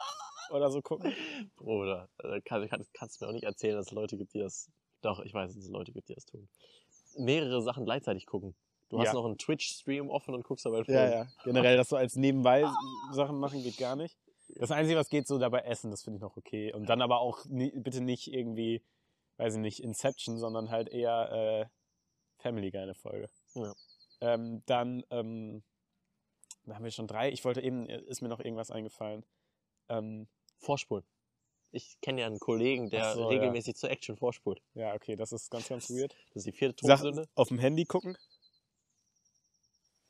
oder 0.50 0.70
so 0.70 0.82
gucken. 0.82 1.14
Bruder, 1.56 2.08
äh, 2.24 2.40
kann, 2.40 2.68
kann, 2.68 2.84
kannst 2.92 3.20
du 3.20 3.24
mir 3.24 3.28
auch 3.30 3.34
nicht 3.34 3.44
erzählen, 3.44 3.76
dass 3.76 3.86
es 3.86 3.92
Leute 3.92 4.16
gibt, 4.16 4.34
die 4.34 4.40
das. 4.40 4.68
Doch, 5.00 5.20
ich 5.20 5.32
weiß, 5.32 5.54
dass 5.54 5.62
es 5.64 5.70
Leute 5.70 5.92
gibt, 5.92 6.08
die 6.08 6.14
das 6.14 6.24
tun. 6.24 6.48
Mehrere 7.16 7.62
Sachen 7.62 7.84
gleichzeitig 7.84 8.26
gucken. 8.26 8.56
Du 8.88 8.98
hast 8.98 9.06
Ja. 9.08 9.12
noch 9.12 9.26
einen 9.26 9.38
Twitch-Stream 9.38 10.10
offen 10.10 10.34
und 10.34 10.42
guckst 10.44 10.64
dabei 10.66 10.78
einen 10.78 10.84
Film. 10.86 10.98
Ja, 10.98 11.08
ja. 11.08 11.26
Generell 11.44 11.76
das 11.76 11.88
so 11.88 11.96
als 11.96 12.16
nebenbei 12.16 12.66
Sachen 13.12 13.38
machen 13.38 13.62
geht 13.62 13.76
gar 13.76 13.94
nicht. 13.96 14.16
Das 14.56 14.70
Einzige, 14.70 14.98
was 14.98 15.08
geht, 15.08 15.28
so 15.28 15.38
dabei 15.38 15.60
essen, 15.60 15.90
das 15.90 16.02
finde 16.02 16.16
ich 16.16 16.22
noch 16.22 16.36
okay. 16.36 16.72
Und 16.72 16.88
dann 16.88 17.02
aber 17.02 17.20
auch 17.20 17.44
ni 17.44 17.70
bitte 17.70 18.00
nicht 18.00 18.32
irgendwie, 18.32 18.82
weiß 19.36 19.54
ich 19.54 19.60
nicht, 19.60 19.80
Inception, 19.84 20.38
sondern 20.38 20.70
halt 20.70 20.88
eher 20.88 21.68
äh, 21.68 22.42
Family 22.42 22.70
Guy 22.70 22.80
eine 22.80 22.94
Folge. 22.94 23.28
Ja. 23.54 23.74
Ähm, 24.20 24.62
dann, 24.66 25.04
ähm, 25.10 25.62
da 26.64 26.74
haben 26.74 26.84
wir 26.84 26.90
schon 26.90 27.06
drei. 27.06 27.30
Ich 27.30 27.44
wollte 27.44 27.60
eben, 27.60 27.86
äh, 27.88 28.00
ist 28.02 28.20
mir 28.22 28.28
noch 28.28 28.40
irgendwas 28.40 28.70
eingefallen. 28.70 29.24
Ähm, 29.88 30.28
Vorspulen. 30.58 31.04
Ich 31.70 32.00
kenne 32.00 32.22
ja 32.22 32.26
einen 32.26 32.38
Kollegen, 32.38 32.88
der 32.88 33.12
so, 33.14 33.20
ja. 33.22 33.26
regelmäßig 33.28 33.76
zur 33.76 33.90
Action 33.90 34.16
vorspult. 34.16 34.62
ja, 34.74 34.94
okay, 34.94 35.16
das 35.16 35.32
ist 35.32 35.50
ganz, 35.50 35.68
ganz 35.68 35.90
weird. 35.90 36.14
Das 36.28 36.36
ist 36.36 36.46
die 36.46 36.52
vierte 36.52 36.76
Todsünde. 36.76 37.28
auf 37.34 37.48
dem 37.48 37.58
Handy 37.58 37.84
gucken? 37.84 38.16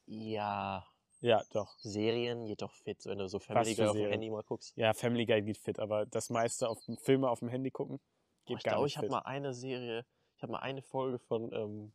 Ja, 0.06 0.87
Ja, 1.20 1.43
doch. 1.52 1.76
Serien 1.81 2.46
geht 2.46 2.62
doch 2.62 2.72
fit, 2.72 3.04
wenn 3.06 3.19
du 3.19 3.28
so 3.28 3.38
Family 3.40 3.75
Guy 3.75 3.87
auf 3.87 3.96
dem? 3.96 4.08
Handy 4.11 4.31
mal 4.31 4.43
guckst. 4.44 4.76
Ja, 4.76 4.94
Family 4.94 5.26
Guy 5.26 5.43
geht 5.43 5.58
fit, 5.58 5.78
aber 5.81 6.06
das 6.06 6.31
meiste 6.31 6.69
auf 6.69 6.82
dem 6.84 6.96
Filme 6.96 7.28
auf 7.28 7.40
dem 7.40 7.49
Handy 7.49 7.70
gucken 7.70 7.99
Oh, 8.00 8.46
geht 8.46 8.58
ich 8.58 8.62
gar 8.64 8.75
glaube, 8.75 8.84
nicht 8.84 8.93
ich 8.93 8.96
habe 8.99 9.06
fit. 9.08 9.12
mal 9.12 9.22
eine 9.22 9.52
Serie, 9.52 10.06
ich 10.37 10.43
habe 10.43 10.52
mal 10.52 10.61
eine 10.61 10.81
Folge 10.81 11.19
von, 11.19 11.52
ähm, 11.52 11.93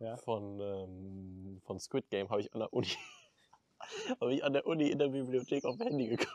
Ja? 0.00 0.16
von, 0.16 0.60
ähm, 0.60 1.60
von 1.64 1.78
Squid 1.78 2.08
Game 2.10 2.28
habe 2.30 2.40
ich 2.40 2.52
an 2.54 2.60
der 2.60 2.72
Uni, 2.72 2.88
habe 4.20 4.34
ich 4.34 4.44
an 4.44 4.52
der 4.52 4.66
Uni 4.66 4.88
in 4.90 4.98
der 4.98 5.08
Bibliothek 5.08 5.64
auf 5.64 5.76
dem 5.76 5.86
Handy 5.88 6.08
geguckt. 6.08 6.32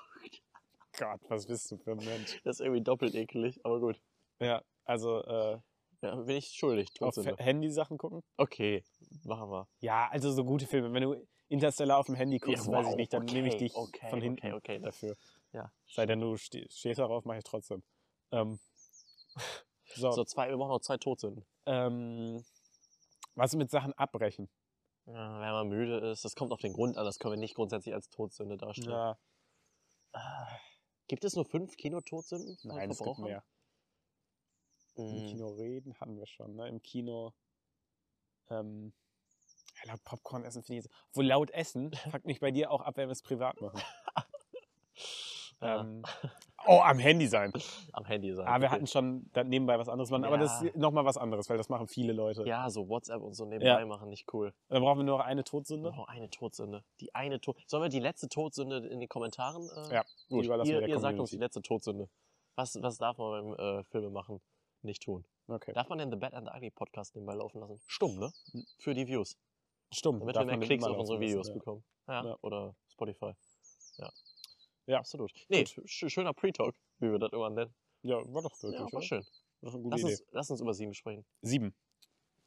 Gott, 0.97 1.21
was 1.29 1.47
bist 1.47 1.71
du 1.71 1.77
für 1.77 1.91
ein 1.91 1.97
Mensch? 1.97 2.39
Das 2.43 2.57
ist 2.57 2.65
irgendwie 2.65 2.81
doppelt 2.83 3.15
ekelig, 3.15 3.59
aber 3.65 3.79
gut. 3.79 3.99
Ja, 4.39 4.61
also 4.85 5.23
äh, 5.23 5.59
Ja, 6.01 6.15
bin 6.15 6.35
ich 6.37 6.49
schuldig, 6.49 6.89
auf 7.01 7.15
Todsünde. 7.15 7.41
Handy-Sachen 7.43 7.97
gucken? 7.97 8.21
Okay, 8.37 8.83
machen 9.23 9.49
wir. 9.49 9.67
Ja, 9.79 10.07
also 10.11 10.31
so 10.31 10.43
gute 10.43 10.67
Filme. 10.67 10.93
Wenn 10.93 11.03
du 11.03 11.15
Interstellar 11.47 11.97
auf 11.97 12.05
dem 12.07 12.15
Handy 12.15 12.37
guckst, 12.39 12.67
weiß 12.67 12.89
ich 12.89 12.95
nicht, 12.95 13.13
dann 13.13 13.25
nehme 13.25 13.47
ich 13.47 13.55
okay, 13.55 13.63
dich 13.65 13.75
okay, 13.75 14.09
von 14.09 14.21
hinten 14.21 14.47
Okay, 14.47 14.53
okay, 14.53 14.79
dafür. 14.79 15.15
ja. 15.51 15.71
Sei 15.87 16.05
denn, 16.05 16.19
du 16.19 16.35
ste 16.37 16.67
stehst 16.69 16.99
darauf, 16.99 17.25
mache 17.25 17.37
ich 17.39 17.43
trotzdem. 17.43 17.81
Ähm, 18.31 18.59
so, 19.95 20.11
So, 20.11 20.23
zwei, 20.25 20.49
wir 20.49 20.57
brauchen 20.57 20.69
noch 20.71 20.81
zwei 20.81 20.97
Todsünden. 20.97 21.45
ähm, 21.65 22.43
was 23.35 23.55
mit 23.55 23.69
Sachen 23.71 23.93
abbrechen? 23.93 24.49
Ja, 25.05 25.41
wenn 25.41 25.51
man 25.51 25.67
müde 25.67 25.97
ist, 26.11 26.23
das 26.23 26.35
kommt 26.35 26.51
auf 26.51 26.61
den 26.61 26.73
Grund 26.73 26.97
an, 26.97 27.05
das 27.05 27.19
können 27.19 27.33
wir 27.33 27.39
nicht 27.39 27.55
grundsätzlich 27.55 27.93
als 27.93 28.09
Todsünde 28.09 28.57
darstellen. 28.57 28.91
Ja, 28.91 29.17
Ah, 30.13 30.47
Gibt 31.07 31.25
es 31.25 31.35
nur 31.35 31.45
fünf 31.45 31.75
Kinotodsünden? 31.75 32.57
nein, 32.63 32.91
es 32.91 32.99
gibt 32.99 33.17
mehr. 33.17 33.43
Im 34.95 35.05
Mm, 35.05 35.27
Kino 35.27 35.47
reden 35.49 35.99
hatten 35.99 36.17
wir 36.17 36.27
schon, 36.27 36.55
ne? 36.55 36.67
Im 36.67 36.81
Kino. 36.81 37.33
Ähm, 38.49 38.93
ja, 39.83 39.91
laut 39.91 40.03
Popcorn 40.03 40.45
essen 40.45 40.63
finde 40.63 40.79
ich 40.79 40.85
jetzt. 40.85 40.95
Obwohl 41.09 41.25
laut 41.25 41.49
essen 41.51 41.91
fuckt 42.11 42.25
mich 42.25 42.39
bei 42.39 42.51
dir 42.51 42.69
auch 42.71 42.81
ab, 42.81 42.95
wenn 42.97 43.07
wir 43.09 43.13
es 43.13 43.23
privat 43.23 43.59
machen. 43.59 43.81
ja, 45.61 45.81
Ähm, 45.81 46.03
oh, 46.67 46.79
am 46.81 46.99
Handy 46.99 47.27
sein. 47.27 47.51
am 47.93 48.05
Handy 48.05 48.33
sein. 48.33 48.47
Ah, 48.47 48.59
wir 48.59 48.67
okay. 48.67 48.75
hatten 48.75 48.87
schon 48.87 49.29
nebenbei 49.45 49.77
was 49.79 49.89
anderes 49.89 50.09
machen, 50.09 50.23
aber 50.25 50.37
das 50.37 50.61
Ja. 50.61 50.67
ist 50.67 50.75
nochmal 50.77 51.05
was 51.05 51.17
anderes, 51.17 51.49
weil 51.49 51.57
das 51.57 51.69
machen 51.69 51.87
viele 51.87 52.13
Leute. 52.13 52.43
Ja, 52.45 52.69
so 52.69 52.87
WhatsApp 52.89 53.21
und 53.21 53.33
so 53.33 53.45
nebenbei 53.45 53.79
Ja. 53.79 53.85
machen, 53.85 54.09
nicht 54.09 54.33
cool. 54.33 54.53
Dann 54.69 54.81
brauchen 54.81 54.99
wir 54.99 55.03
nur 55.03 55.17
noch 55.19 55.25
eine 55.25 55.43
Todsünde. 55.43 55.93
Oh, 55.97 56.05
eine 56.07 56.29
Todsünde. 56.29 56.83
Die 56.99 57.13
eine 57.15 57.39
Tod. 57.41 57.57
Sollen 57.67 57.83
wir 57.83 57.89
die 57.89 57.99
letzte 57.99 58.29
Todsünde 58.29 58.87
in 58.87 58.99
den 58.99 59.09
Kommentaren? 59.09 59.69
Äh, 59.89 59.95
Ja, 59.95 60.03
gut. 60.29 60.45
Ihr, 60.45 60.87
ihr 60.87 60.99
sagt 60.99 61.19
uns 61.19 61.29
die 61.31 61.35
Community. 61.35 61.37
letzte 61.37 61.61
Todsünde. 61.61 62.09
Was, 62.55 62.81
was 62.81 62.97
darf 62.97 63.17
man 63.17 63.55
beim 63.55 63.79
äh, 63.79 63.83
Filme 63.85 64.09
machen 64.09 64.41
nicht 64.81 65.03
tun? 65.03 65.25
Okay. 65.47 65.73
Darf 65.73 65.89
man 65.89 65.97
denn 65.97 66.11
The 66.11 66.17
Bad 66.17 66.33
and 66.33 66.47
the 66.47 66.55
Ugly 66.55 66.71
Podcast 66.71 67.15
nebenbei 67.15 67.33
laufen 67.33 67.59
lassen? 67.59 67.81
Stumm, 67.87 68.17
ne? 68.19 68.31
Für 68.77 68.93
die 68.93 69.07
Views. 69.07 69.35
Stumm. 69.91 70.19
Damit 70.19 70.35
wir 70.35 70.45
mehr 70.45 70.59
Klicks 70.59 70.83
auf 70.85 70.97
unsere 70.97 71.19
Videos 71.19 71.47
lassen, 71.47 71.59
bekommen. 71.59 71.83
Ja. 72.07 72.23
Ja. 72.25 72.37
Oder 72.41 72.75
Spotify. 72.87 73.33
Ja. 73.97 74.09
Ja. 74.85 74.99
Absolut. 74.99 75.31
Nee, 75.49 75.65
sch 75.65 76.09
schöner 76.09 76.33
Pre-Talk, 76.33 76.75
wie 76.99 77.11
wir 77.11 77.19
das 77.19 77.31
immer 77.31 77.49
nennen. 77.49 77.73
Ja. 78.01 78.17
war 78.33 78.41
doch 78.41 78.51
wirklich. 78.61 78.79
Ja, 78.81 78.91
war 78.91 79.01
schön. 79.01 79.23
War 79.61 79.69
doch 79.71 79.73
eine 79.75 79.83
gute 79.83 79.93
Lass 79.95 80.01
Idee. 80.01 80.11
uns, 80.11 80.23
lass 80.31 80.49
uns 80.51 80.61
über 80.61 80.73
sieben 80.73 80.93
sprechen. 80.93 81.25
Sieben. 81.41 81.73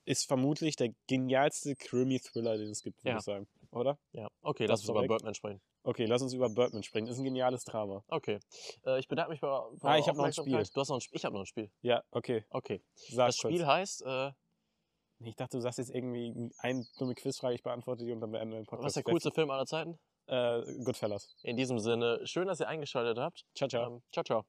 Ist 0.05 0.27
vermutlich 0.27 0.77
der 0.77 0.91
genialste 1.09 1.75
Krimi-Thriller, 1.75 2.59
den 2.59 2.71
es 2.71 2.83
gibt, 2.83 2.99
würde 3.03 3.11
Ja. 3.11 3.17
ich 3.19 3.25
sagen. 3.25 3.49
Oder? 3.73 3.99
Ja. 4.13 4.29
Okay, 4.43 4.67
Das 4.67 4.75
lass 4.75 4.81
ist 4.81 4.85
uns 4.85 4.91
über 4.91 4.95
korrekt. 4.99 5.09
Birdman 5.09 5.35
sprechen. 5.35 5.61
Okay, 5.83 6.05
lass 6.05 6.23
uns 6.23 6.33
über 6.33 6.49
Birdman 6.49 6.83
sprechen. 6.83 7.07
Ist 7.09 7.19
ein 7.19 7.25
geniales 7.25 7.65
Drama. 7.65 8.05
Okay. 8.09 8.39
Äh, 8.85 8.99
ich 9.01 9.09
bedanke 9.09 9.31
mich 9.31 9.41
für, 9.41 9.71
für 9.79 9.89
Ah, 9.89 9.99
ich 9.99 10.07
hab 10.09 10.17
noch 10.17 10.25
ein. 10.25 10.33
Spiel. 10.33 10.63
Du 10.75 10.81
hast 10.81 10.89
noch 10.89 10.97
ein 10.97 11.01
Spiel. 11.01 11.17
Ich 11.17 11.25
habe 11.25 11.35
noch 11.35 11.43
ein 11.43 11.47
Spiel. 11.47 11.71
Ja, 11.83 12.03
okay. 12.11 12.45
Okay. 12.51 12.83
Sag 12.95 13.29
das 13.29 13.39
kurz. 13.39 13.53
Spiel 13.55 13.67
heißt, 13.67 14.03
äh, 14.07 14.31
Ich 15.21 15.35
dachte, 15.35 15.57
du 15.57 15.63
sagst 15.63 15.79
jetzt 15.79 15.91
irgendwie 15.95 16.51
eine 16.59 16.85
dumme 16.99 17.15
Quizfrage, 17.15 17.55
ich 17.55 17.63
beantworte 17.63 18.05
die 18.05 18.13
und 18.13 18.21
dann 18.21 18.31
beenden 18.31 18.51
wir 18.53 18.59
den 18.61 18.67
Podcast. 18.67 18.85
was 18.85 18.91
ist 18.91 18.97
der 18.97 19.05
coolste 19.13 19.31
Film 19.33 19.51
aller 19.51 19.65
Zeiten? 19.67 19.99
Äh, 20.27 20.63
Goodfellas. 20.85 21.35
In 21.43 21.57
diesem 21.57 21.79
Sinne, 21.79 22.21
schön, 22.25 22.47
dass 22.49 22.61
ihr 22.61 22.69
eingeschaltet 22.69 23.19
habt. 23.19 23.45
Ciao, 23.55 23.69
ciao. 23.69 23.87
Ähm, 23.97 24.03
ciao, 24.13 24.25
ciao. 24.25 24.45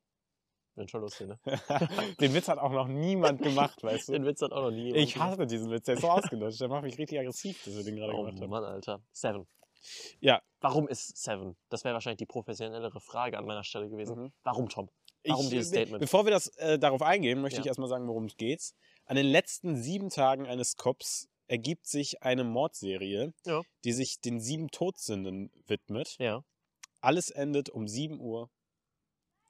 Bin 0.75 0.87
schon 0.87 1.01
lustig, 1.01 1.27
ne? 1.27 1.39
den 2.19 2.33
Witz 2.35 2.47
hat 2.47 2.59
auch 2.59 2.71
noch 2.71 2.87
niemand 2.87 3.41
gemacht, 3.41 3.81
weißt 3.83 4.09
du? 4.09 4.13
Den 4.13 4.25
Witz 4.25 4.41
hat 4.43 4.51
auch 4.51 4.61
noch 4.61 4.71
nie 4.71 4.85
jemand 4.85 5.03
Ich 5.03 5.17
hasse 5.17 5.47
diesen 5.47 5.71
Witz, 5.71 5.85
der 5.85 5.95
ist 5.95 6.01
so 6.01 6.09
ausgelutscht. 6.09 6.61
Der 6.61 6.67
macht 6.67 6.83
mich 6.83 6.97
richtig 6.99 7.19
aggressiv, 7.19 7.63
dass 7.63 7.75
wir 7.75 7.83
den 7.83 7.95
gerade 7.95 8.13
Oh 8.13 8.23
gemacht 8.23 8.39
haben. 8.39 8.49
Mann, 8.49 8.63
Alter. 8.63 9.01
Seven. 9.11 9.47
Ja. 10.19 10.41
Warum 10.61 10.87
ist 10.87 11.17
Seven? 11.17 11.55
Das 11.69 11.83
wäre 11.83 11.93
wahrscheinlich 11.93 12.17
die 12.19 12.25
professionellere 12.27 12.99
Frage 12.99 13.37
an 13.37 13.45
meiner 13.45 13.63
Stelle 13.63 13.89
gewesen. 13.89 14.19
Mhm. 14.19 14.33
Warum, 14.43 14.69
Tom? 14.69 14.89
Warum 15.25 15.45
Ich- 15.45 15.49
dieses 15.51 15.69
Statement? 15.69 15.99
Bevor 15.99 16.25
wir 16.25 16.31
das 16.31 16.47
äh, 16.57 16.77
darauf 16.77 17.01
eingehen, 17.01 17.41
möchte 17.41 17.57
Ja. 17.57 17.61
ich 17.61 17.67
erstmal 17.67 17.89
sagen, 17.89 18.07
worum 18.07 18.25
es 18.25 18.37
geht. 18.37 18.71
An 19.05 19.15
den 19.15 19.25
letzten 19.25 19.75
sieben 19.77 20.09
Tagen 20.09 20.45
eines 20.45 20.75
Cops 20.75 21.27
ergibt 21.47 21.87
sich 21.87 22.21
eine 22.23 22.43
Mordserie, 22.43 23.33
Ja. 23.45 23.61
die 23.83 23.93
sich 23.93 24.19
den 24.21 24.39
sieben 24.39 24.69
Todsünden 24.69 25.51
widmet. 25.67 26.15
Ja, 26.19 26.43
Alles 27.01 27.29
endet 27.29 27.69
um 27.69 27.87
7 27.87 28.19
Uhr 28.19 28.49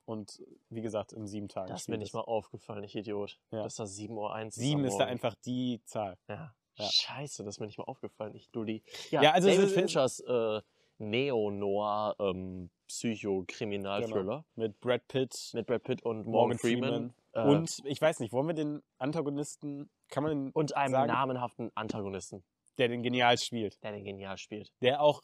und 0.05 0.41
wie 0.69 0.81
gesagt, 0.81 1.11
in 1.13 1.27
sieben 1.27 1.47
Tagen. 1.49 1.69
das 1.69 1.81
ist 1.81 1.87
mir 1.89 1.97
nicht 1.97 2.13
mal 2.13 2.21
aufgefallen, 2.21 2.83
ich 2.83 2.95
Idiot. 2.95 3.39
Ja. 3.51 3.63
Dass 3.63 3.75
das 3.75 3.95
7.01 3.97 4.11
Uhr 4.43 4.47
ist. 4.47 4.55
Sieben 4.55 4.79
am 4.81 4.85
ist 4.87 4.97
da 4.97 5.05
einfach 5.05 5.35
die 5.45 5.81
Zahl. 5.85 6.17
Ja. 6.27 6.53
Ja. 6.75 6.89
Scheiße, 6.89 7.43
das 7.43 7.55
ist 7.55 7.59
mir 7.59 7.65
nicht 7.65 7.79
mal 7.79 7.85
aufgefallen. 7.85 8.35
Ich 8.35 8.49
Dulli. 8.51 8.83
Ja, 9.09 9.23
Ja, 9.23 9.31
also 9.31 9.47
es 9.49 9.55
David 9.55 9.69
ist- 9.69 9.73
Finchers 9.75 10.19
äh, 10.19 10.61
Neo-Noir 10.99 12.15
ähm, 12.19 12.69
Psycho-Kriminalthriller 12.87 14.45
Mit 14.55 14.79
Brad 14.79 15.07
Pitt 15.07 15.51
mit 15.53 15.65
Brad 15.67 15.83
Pitt 15.83 16.03
und 16.03 16.25
Morgan, 16.25 16.31
Morgan 16.31 16.57
Freeman. 16.59 16.89
Freeman. 16.89 17.13
Äh, 17.37 17.41
und 17.47 17.81
ich 17.85 18.01
weiß 18.01 18.19
nicht, 18.19 18.33
wollen 18.33 18.47
wir 18.47 18.55
den 18.55 18.81
Antagonisten, 18.97 19.89
kann 20.09 20.23
man 20.23 20.31
den, 20.31 20.51
und 20.51 20.75
einem 20.75 20.91
sagen? 20.91 21.07
namenhaften 21.11 21.71
Antagonisten, 21.75 22.43
der 22.77 22.87
den 22.87 23.03
genial 23.03 23.37
spielt, 23.37 23.81
der 23.83 23.91
den 23.91 24.03
genial 24.03 24.37
spielt. 24.37 24.71
der 24.81 25.01
auch, 25.01 25.21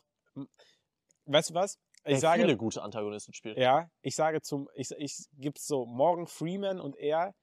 weißt 1.25 1.50
du 1.50 1.53
was? 1.55 1.79
der 2.05 2.13
ich 2.13 2.20
sage, 2.20 2.41
viele 2.41 2.58
gute 2.58 2.82
Antagonisten 2.84 3.34
spielt. 3.34 3.58
ja, 3.58 3.89
ich 4.01 4.15
sage 4.15 4.41
zum, 4.41 4.70
ich, 4.75 4.89
ich 4.98 5.25
gibt's 5.38 5.65
so, 5.65 5.86
Morgan 5.86 6.27
Freeman 6.27 6.79
und 6.79 6.96
er 6.98 7.34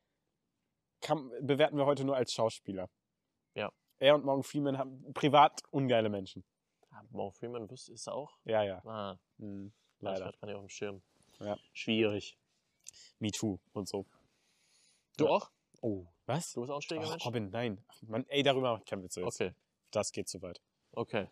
kann, 1.00 1.30
bewerten 1.40 1.76
wir 1.78 1.86
heute 1.86 2.04
nur 2.04 2.14
als 2.16 2.32
Schauspieler. 2.32 2.88
Ja. 3.54 3.70
Er 3.98 4.14
und 4.14 4.24
Morgan 4.24 4.42
Freeman 4.42 4.78
haben 4.78 5.12
privat 5.14 5.62
ungeile 5.70 6.10
Menschen. 6.10 6.44
Ah, 6.90 7.02
Morgan 7.10 7.32
Freeman 7.32 7.68
ist 7.68 8.06
er 8.06 8.14
auch. 8.14 8.36
Ja, 8.44 8.62
ja. 8.62 8.82
Ah, 8.84 9.16
Hm, 9.38 9.72
leider. 10.00 10.18
leider. 10.18 10.26
hat 10.26 10.40
man 10.42 10.50
ja 10.50 10.56
auf 10.56 10.62
dem 10.64 10.68
Schirm. 10.68 11.02
Ja. 11.38 11.56
Schwierig. 11.72 12.36
Me 13.18 13.30
too 13.30 13.58
und 13.72 13.88
so. 13.88 14.04
Du 15.17 15.25
Ja. 15.26 15.31
auch? 15.31 15.50
Oh, 15.83 16.05
was? 16.26 16.52
Du 16.52 16.61
bist 16.61 16.71
auch 16.71 16.76
ein 16.76 16.83
schwieriger 16.83 17.09
Mensch? 17.11 17.25
Robin, 17.26 17.50
nein. 17.50 17.83
Mann, 18.02 18.25
ey, 18.29 18.43
darüber 18.43 18.81
keinen 18.87 19.02
Witz 19.02 19.17
jetzt. 19.17 19.26
Okay, 19.40 19.52
Das 19.90 20.12
geht 20.12 20.29
zu 20.29 20.40
weit. 20.43 20.61
okay. 20.93 21.26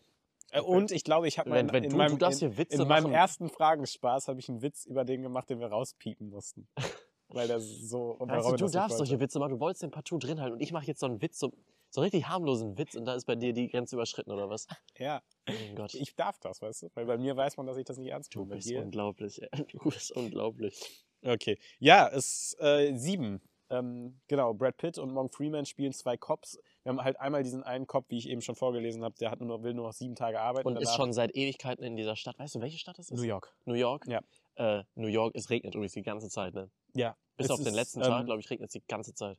Äh, 0.51 0.61
Und 0.63 0.93
ich 0.93 1.05
glaube, 1.05 1.29
ich 1.29 1.39
habe 1.39 1.51
mein, 1.51 1.69
in 1.69 1.91
du, 1.91 1.97
meinem, 1.97 2.13
du 2.13 2.17
darfst 2.17 2.41
in, 2.43 2.49
hier 2.49 2.57
Witze 2.59 2.81
in 2.81 2.89
meinem 2.89 3.13
ersten 3.13 3.51
Fragenspaß 3.51 4.29
habe 4.29 4.41
ich 4.41 4.49
einen 4.49 4.63
Witz 4.63 4.87
über 4.87 5.05
den 5.05 5.21
gemacht, 5.23 5.51
den 5.51 5.61
wir 5.61 5.67
rauspiepen 5.67 6.31
mussten. 6.31 6.67
Weil 7.29 7.47
der 7.47 7.61
so. 7.61 8.13
und 8.13 8.31
Weißt 8.31 8.47
du, 8.47 8.51
Robin 8.53 8.67
du 8.67 8.73
darfst 8.73 8.97
solche 8.97 9.21
Witze 9.21 9.39
machen, 9.39 9.51
du 9.51 9.61
wolltest 9.61 9.83
den 9.83 9.91
partout 9.91 10.19
drin 10.21 10.41
halten 10.41 10.55
und 10.55 10.61
ich 10.63 10.73
mache 10.73 10.87
jetzt 10.87 11.01
so 11.01 11.07
einen 11.07 11.21
Witz, 11.21 11.39
so, 11.39 11.53
so 11.91 12.01
einen 12.01 12.05
richtig 12.05 12.27
harmlosen 12.29 12.79
Witz 12.79 12.95
und 12.95 13.05
da 13.05 13.15
ist 13.15 13.27
bei 13.27 13.37
dir 13.37 13.53
die 13.53 13.69
Grenze 13.69 13.97
überschritten 13.97 14.31
oder 14.31 14.49
was? 14.49 14.67
Ja, 14.99 15.23
Oh 15.51 15.53
mein 15.53 15.77
Gott. 15.77 15.93
ich 15.93 16.17
darf 16.17 16.39
das, 16.39 16.63
weißt 16.63 16.85
du? 16.85 16.89
Weil 16.95 17.05
bei 17.05 17.19
mir 17.19 17.37
weiß 17.37 17.59
man, 17.59 17.67
dass 17.67 17.77
ich 17.77 17.85
das 17.85 17.99
nicht 17.99 18.09
ernst 18.09 18.35
du 18.35 18.39
tue. 18.41 18.47
Bei 18.49 18.55
bist 18.57 18.73
unglaublich. 18.73 19.43
ey. 19.43 19.49
Du 19.71 19.79
bist 19.91 20.13
unglaublich. 20.13 21.05
Okay. 21.23 21.59
Ja, 21.79 22.09
es 22.09 22.57
äh, 22.59 22.95
sieben. 22.97 23.43
Ähm, 23.71 24.21
genau, 24.29 24.55
Brad 24.55 24.77
Pitt 24.77 24.99
und 24.99 25.13
Morgan 25.13 25.31
Freeman 25.31 25.67
spielen 25.67 25.93
zwei 25.93 26.17
Cops. 26.17 26.59
Wir 26.83 26.91
haben 26.91 27.03
halt 27.03 27.21
einmal 27.21 27.43
diesen 27.43 27.63
einen 27.63 27.87
Cop, 27.87 28.07
wie 28.09 28.19
ich 28.19 28.29
eben 28.29 28.41
schon 28.41 28.55
vorgelesen 28.55 29.05
habe, 29.05 29.15
der 29.21 29.31
hat 29.31 29.41
nur 29.41 29.49
noch, 29.49 29.63
will 29.63 29.75
nur 29.75 29.87
noch 29.87 29.93
sieben 29.93 30.15
Tage 30.15 30.41
arbeiten. 30.41 30.67
Und 30.67 30.81
ist 30.81 30.95
schon 30.95 31.13
seit 31.13 31.35
Ewigkeiten 31.37 31.85
in 31.85 31.97
dieser 31.97 32.17
Stadt. 32.17 32.39
Weißt 32.39 32.55
du, 32.55 32.61
welche 32.61 32.79
Stadt 32.79 32.99
das 32.99 33.11
ist? 33.11 33.19
New 33.19 33.27
York. 33.27 33.55
New 33.67 33.75
York? 33.75 34.07
Ja. 34.07 34.21
Äh, 34.57 34.85
New 34.95 35.09
York, 35.09 35.35
es 35.37 35.51
regnet 35.51 35.75
übrigens 35.75 35.93
die 35.93 36.03
ganze 36.03 36.29
Zeit, 36.29 36.55
ne? 36.55 36.71
Ja. 36.95 37.17
Bis 37.37 37.51
auf 37.51 37.59
den 37.59 37.69
ist, 37.69 37.75
letzten 37.75 38.01
ähm, 38.01 38.07
Tag, 38.07 38.27
glaube 38.27 38.41
ich, 38.41 38.51
regnet 38.51 38.69
es 38.69 38.73
die 38.73 38.83
ganze 38.89 39.15
Zeit. 39.15 39.39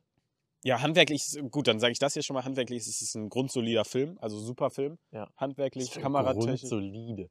Ja, 0.62 0.80
handwerklich, 0.82 1.38
gut, 1.50 1.68
dann 1.68 1.80
sage 1.80 1.92
ich 1.92 1.98
das 1.98 2.12
hier 2.12 2.22
schon 2.22 2.34
mal. 2.34 2.44
Handwerklich 2.44 2.78
ist 2.78 3.00
es 3.00 3.14
ein 3.14 3.30
grundsolider 3.30 3.84
Film, 3.84 4.18
also 4.20 4.38
super 4.38 4.70
Film. 4.70 4.98
Ja. 5.10 5.30
Handwerklich, 5.36 5.90
kameratechnisch. 5.90 6.60
Grundsolide. 6.60 7.30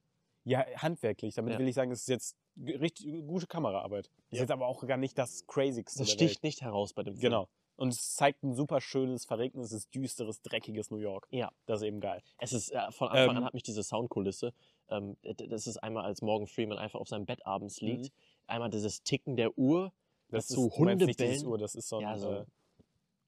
Ja, 0.50 0.66
handwerklich. 0.78 1.36
Damit 1.36 1.54
Ja. 1.54 1.60
will 1.60 1.68
ich 1.68 1.76
sagen, 1.76 1.92
es 1.92 2.02
ist 2.02 2.08
jetzt 2.10 2.36
richtig 2.58 3.26
gute 3.28 3.46
Kameraarbeit. 3.48 4.08
Ist 4.08 4.38
Ja. 4.38 4.40
jetzt 4.42 4.52
aber 4.52 4.68
auch 4.68 4.86
gar 4.86 4.98
nicht 4.98 5.18
das 5.18 5.46
Crazigste 5.48 6.00
Das 6.00 6.10
sticht 6.12 6.44
nicht 6.44 6.62
heraus 6.62 6.94
bei 6.94 7.04
dem 7.04 7.14
Film. 7.16 7.22
Genau. 7.32 7.50
Und 7.76 7.90
es 7.94 8.16
zeigt 8.16 8.44
ein 8.44 8.54
super 8.56 8.82
schönes, 8.82 9.26
verregnetes, 9.26 9.90
düsteres, 9.90 10.42
dreckiges 10.42 10.92
New 10.92 10.98
York. 10.98 11.28
Ja. 11.30 11.52
Das 11.66 11.82
ist 11.82 11.88
eben 11.88 12.02
geil. 12.02 12.22
Es 12.40 12.52
ist, 12.52 12.72
äh, 12.72 12.92
von 12.92 13.08
Anfang 13.10 13.30
Ähm, 13.32 13.38
an 13.38 13.46
hat 13.46 13.54
mich 13.54 13.64
diese 13.64 13.84
Soundkulisse, 13.84 14.54
ähm, 14.90 15.16
das 15.22 15.68
ist 15.68 15.78
einmal, 15.78 16.04
als 16.04 16.22
Morgan 16.22 16.48
Freeman 16.48 16.78
einfach 16.78 17.00
auf 17.00 17.08
seinem 17.08 17.26
Bett 17.26 17.46
abends 17.46 17.80
liegt, 17.80 18.06
Mhm. 18.06 18.10
einmal 18.48 18.70
dieses 18.70 19.04
Ticken 19.04 19.36
der 19.38 19.58
Uhr, 19.58 19.94
Das 20.32 20.48
Dazu 20.48 20.62
ist, 20.68 20.72
nicht 20.72 20.78
Hundebellen. 20.78 21.48
Uhr, 21.48 21.58
das 21.58 21.74
ist 21.76 21.88
so 21.88 21.98
ein, 21.98 22.02
Ja, 22.04 22.18
so- 22.20 22.32
äh, 22.32 22.46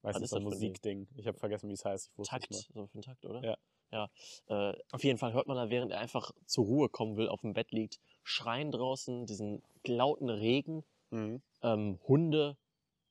weiß 0.02 0.16
nicht, 0.16 0.24
ist 0.24 0.30
so 0.30 0.36
ein 0.36 0.44
das? 0.44 0.54
Musikding. 0.54 1.08
Ich 1.16 1.26
habe 1.26 1.38
vergessen, 1.38 1.68
wie 1.68 1.72
es 1.74 1.84
heißt. 1.84 2.10
Ich 2.18 2.28
Takt, 2.28 2.50
mal. 2.50 2.58
so 2.74 2.86
für 2.86 2.94
einen 2.94 3.02
Takt, 3.02 3.24
oder? 3.24 3.42
Ja. 3.42 3.56
Ja. 3.92 4.10
Äh, 4.48 4.72
auf 4.90 5.04
jeden 5.04 5.18
Fall 5.18 5.32
hört 5.34 5.46
man 5.46 5.56
da, 5.56 5.70
während 5.70 5.92
er 5.92 6.00
einfach 6.00 6.32
zur 6.46 6.64
Ruhe 6.64 6.88
kommen 6.88 7.16
will, 7.16 7.28
auf 7.28 7.42
dem 7.42 7.52
Bett 7.52 7.72
liegt, 7.72 8.00
Schreien 8.24 8.70
draußen, 8.70 9.26
diesen 9.26 9.62
lauten 9.86 10.30
Regen, 10.30 10.84
Mhm. 11.10 11.42
ähm, 11.62 11.98
Hunde, 12.08 12.56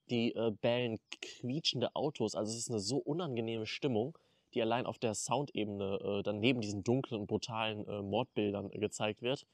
die 0.09 0.33
äh, 0.33 0.49
bellen, 0.49 0.99
quietschende 1.21 1.95
Autos. 1.95 2.33
Also 2.33 2.51
es 2.51 2.57
ist 2.57 2.69
eine 2.71 2.79
so 2.79 2.97
unangenehme 2.97 3.67
Stimmung, 3.67 4.17
die 4.55 4.61
allein 4.61 4.87
auf 4.87 4.97
der 4.97 5.13
Soundebene 5.13 5.99
äh, 6.03 6.23
dann 6.23 6.39
neben 6.39 6.61
diesen 6.61 6.83
dunklen 6.83 7.21
und 7.21 7.27
brutalen 7.27 7.87
äh, 7.87 8.01
Mordbildern 8.01 8.71
gezeigt 8.71 9.21
wird. 9.21 9.45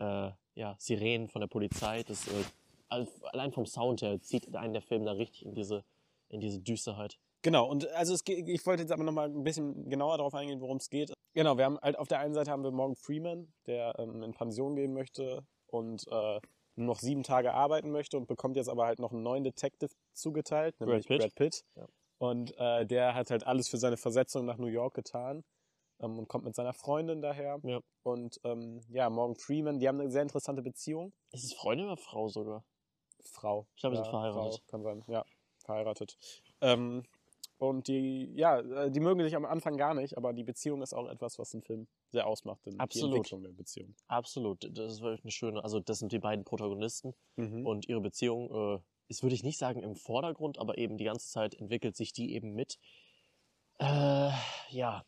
Äh, 0.00 0.32
ja, 0.56 0.74
Sirenen 0.78 1.28
von 1.28 1.40
der 1.40 1.46
Polizei, 1.46 2.02
das 2.02 2.26
äh, 2.26 2.44
al- 2.88 3.08
allein 3.32 3.52
vom 3.52 3.64
Sound 3.64 4.02
her 4.02 4.20
zieht 4.20 4.54
einen 4.56 4.72
der 4.72 4.82
Film 4.82 5.04
da 5.04 5.12
richtig 5.12 5.44
in 5.44 5.54
diese, 5.54 5.84
in 6.28 6.40
diese 6.40 6.58
Düsterheit. 6.60 7.18
Genau, 7.44 7.68
und 7.68 7.86
also 7.90 8.14
es 8.14 8.24
geht, 8.24 8.48
ich 8.48 8.64
wollte 8.64 8.82
jetzt 8.82 8.90
aber 8.90 9.04
nochmal 9.04 9.28
ein 9.28 9.44
bisschen 9.44 9.90
genauer 9.90 10.16
darauf 10.16 10.34
eingehen, 10.34 10.62
worum 10.62 10.78
es 10.78 10.88
geht. 10.88 11.12
Genau, 11.34 11.58
wir 11.58 11.66
haben 11.66 11.78
halt 11.78 11.98
auf 11.98 12.08
der 12.08 12.20
einen 12.20 12.32
Seite 12.32 12.50
haben 12.50 12.64
wir 12.64 12.70
Morgan 12.70 12.96
Freeman, 12.96 13.52
der 13.66 13.94
ähm, 13.98 14.22
in 14.22 14.32
Pension 14.32 14.74
gehen 14.76 14.94
möchte 14.94 15.44
und 15.66 16.06
äh, 16.10 16.40
noch 16.76 17.00
sieben 17.00 17.22
Tage 17.22 17.52
arbeiten 17.52 17.90
möchte 17.90 18.16
und 18.16 18.28
bekommt 18.28 18.56
jetzt 18.56 18.70
aber 18.70 18.86
halt 18.86 18.98
noch 18.98 19.12
einen 19.12 19.22
neuen 19.22 19.44
Detective 19.44 19.90
zugeteilt, 20.14 20.80
nämlich 20.80 21.06
Pitt. 21.06 21.20
Brad 21.20 21.34
Pitt. 21.34 21.64
Ja. 21.76 21.86
Und 22.16 22.56
äh, 22.56 22.86
der 22.86 23.14
hat 23.14 23.30
halt 23.30 23.46
alles 23.46 23.68
für 23.68 23.76
seine 23.76 23.98
Versetzung 23.98 24.46
nach 24.46 24.56
New 24.56 24.68
York 24.68 24.94
getan 24.94 25.44
ähm, 26.00 26.18
und 26.18 26.28
kommt 26.28 26.46
mit 26.46 26.54
seiner 26.54 26.72
Freundin 26.72 27.20
daher. 27.20 27.60
Ja. 27.62 27.80
Und 28.04 28.40
ähm, 28.44 28.80
ja, 28.88 29.10
Morgan 29.10 29.36
Freeman, 29.36 29.78
die 29.78 29.86
haben 29.86 30.00
eine 30.00 30.10
sehr 30.10 30.22
interessante 30.22 30.62
Beziehung. 30.62 31.12
Ist 31.32 31.44
es 31.44 31.52
Freundin 31.52 31.88
oder 31.88 31.98
Frau 31.98 32.26
sogar? 32.28 32.64
Frau. 33.20 33.66
Ich 33.74 33.82
glaube, 33.82 33.96
sie 33.96 34.00
ja, 34.00 34.04
sind 34.04 34.12
verheiratet. 34.12 34.62
Frau, 34.62 34.70
kann 34.70 34.82
sein, 34.82 35.04
ja, 35.08 35.24
verheiratet. 35.66 36.16
Ähm, 36.62 37.02
und 37.58 37.88
die, 37.88 38.32
ja, 38.34 38.58
äh, 38.60 38.90
die 38.90 39.00
mögen 39.00 39.22
sich 39.22 39.36
am 39.36 39.44
Anfang 39.44 39.76
gar 39.76 39.94
nicht, 39.94 40.16
aber 40.16 40.32
die 40.32 40.44
Beziehung 40.44 40.82
ist 40.82 40.92
auch 40.94 41.08
etwas, 41.08 41.38
was 41.38 41.50
den 41.50 41.62
Film 41.62 41.86
sehr 42.10 42.26
ausmacht. 42.26 42.64
denn 42.66 42.78
Absolut. 42.80 43.12
Die 43.12 43.16
Entwicklung 43.16 43.42
der 43.42 43.52
Beziehung. 43.52 43.94
Absolut. 44.06 44.68
Das 44.76 44.92
ist 44.92 45.00
wirklich 45.02 45.22
eine 45.24 45.30
schöne, 45.30 45.62
also 45.62 45.80
das 45.80 45.98
sind 45.98 46.12
die 46.12 46.18
beiden 46.18 46.44
Protagonisten 46.44 47.14
Mhm. 47.36 47.66
und 47.66 47.88
ihre 47.88 48.00
Beziehung 48.00 48.50
äh, 48.78 48.80
ist, 49.08 49.22
würde 49.22 49.34
ich 49.34 49.42
nicht 49.44 49.58
sagen, 49.58 49.82
im 49.82 49.94
Vordergrund, 49.96 50.58
aber 50.58 50.78
eben 50.78 50.96
die 50.96 51.04
ganze 51.04 51.28
Zeit 51.28 51.54
entwickelt 51.54 51.96
sich 51.96 52.12
die 52.12 52.34
eben 52.34 52.52
mit. 52.54 52.78
Äh, 53.78 54.30
ja, 54.70 55.04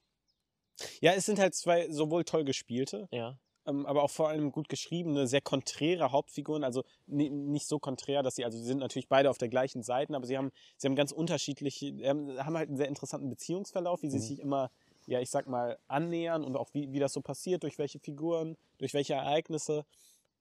Ja, 1.00 1.12
es 1.15 1.25
sind 1.26 1.38
halt 1.38 1.55
zwei 1.55 1.88
sowohl 1.91 2.25
toll 2.25 2.45
gespielte, 2.45 3.09
ja. 3.11 3.38
Ähm, 3.66 3.87
aber 3.87 4.02
auch 4.02 4.11
vor 4.11 4.28
allem 4.28 4.52
gut 4.52 4.68
geschriebene, 4.68 5.26
sehr 5.26 5.40
konträre 5.40 6.12
Hauptfiguren. 6.12 6.64
Also 6.64 6.85
ni- 7.06 7.30
nicht 7.30 7.66
so 7.66 7.78
konträr, 7.78 8.23
dass 8.23 8.37
sie, 8.37 8.44
also 8.44 8.58
sie 8.58 8.64
sind 8.64 8.78
natürlich 8.78 9.08
beide 9.08 9.30
auf 9.30 9.38
der 9.38 9.49
gleichen 9.49 9.82
Seite, 9.82 10.14
aber 10.14 10.26
sie 10.26 10.37
haben, 10.37 10.50
sie 10.76 10.87
haben 10.87 10.96
ganz 10.96 11.12
unterschiedliche, 11.12 11.92
haben 12.08 12.37
halt 12.38 12.68
einen 12.68 12.76
sehr 12.76 12.88
interessanten 12.88 13.28
Beziehungsverlauf, 13.28 14.02
wie 14.02 14.11
sie 14.11 14.18
Mhm. 14.18 14.23
sich 14.23 14.40
immer, 14.40 14.70
ja, 15.06 15.20
ich 15.20 15.30
sag 15.30 15.46
mal, 15.46 15.78
annähern 15.88 16.44
und 16.44 16.56
auch 16.56 16.70
wie, 16.73 16.92
wie 16.92 16.99
das 16.99 17.12
so 17.12 17.20
passiert, 17.20 17.62
durch 17.62 17.78
welche 17.78 17.99
Figuren, 17.99 18.56
durch 18.78 18.94
welche 18.94 19.14
Ereignisse. 19.14 19.85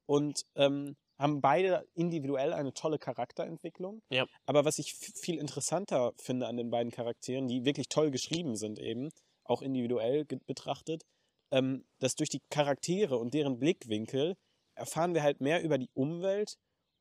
Und 0.07 0.45
ähm, 0.55 0.95
haben 1.17 1.41
beide 1.41 1.87
individuell 1.95 2.53
eine 2.53 2.73
tolle 2.73 2.99
Charakterentwicklung. 2.99 4.01
Ja. 4.09 4.25
Aber 4.45 4.65
was 4.65 4.79
ich 4.79 4.93
viel 4.93 5.37
interessanter 5.39 6.13
finde 6.17 6.47
an 6.47 6.57
den 6.57 6.69
beiden 6.69 6.91
Charakteren, 6.91 7.47
die 7.47 7.65
wirklich 7.65 7.87
toll 7.89 8.11
geschrieben 8.11 8.55
sind 8.55 8.79
eben, 8.79 9.09
auch 9.45 9.61
individuell 9.61 10.25
betrachtet, 10.25 11.03
dass 11.99 12.15
durch 12.15 12.29
die 12.29 12.41
Charaktere 12.49 13.17
und 13.17 13.33
deren 13.33 13.59
Blickwinkel 13.59 14.35
erfahren 14.75 15.13
wir 15.13 15.23
halt 15.23 15.41
mehr 15.41 15.63
über 15.63 15.77
die 15.77 15.89
Umwelt 15.93 16.57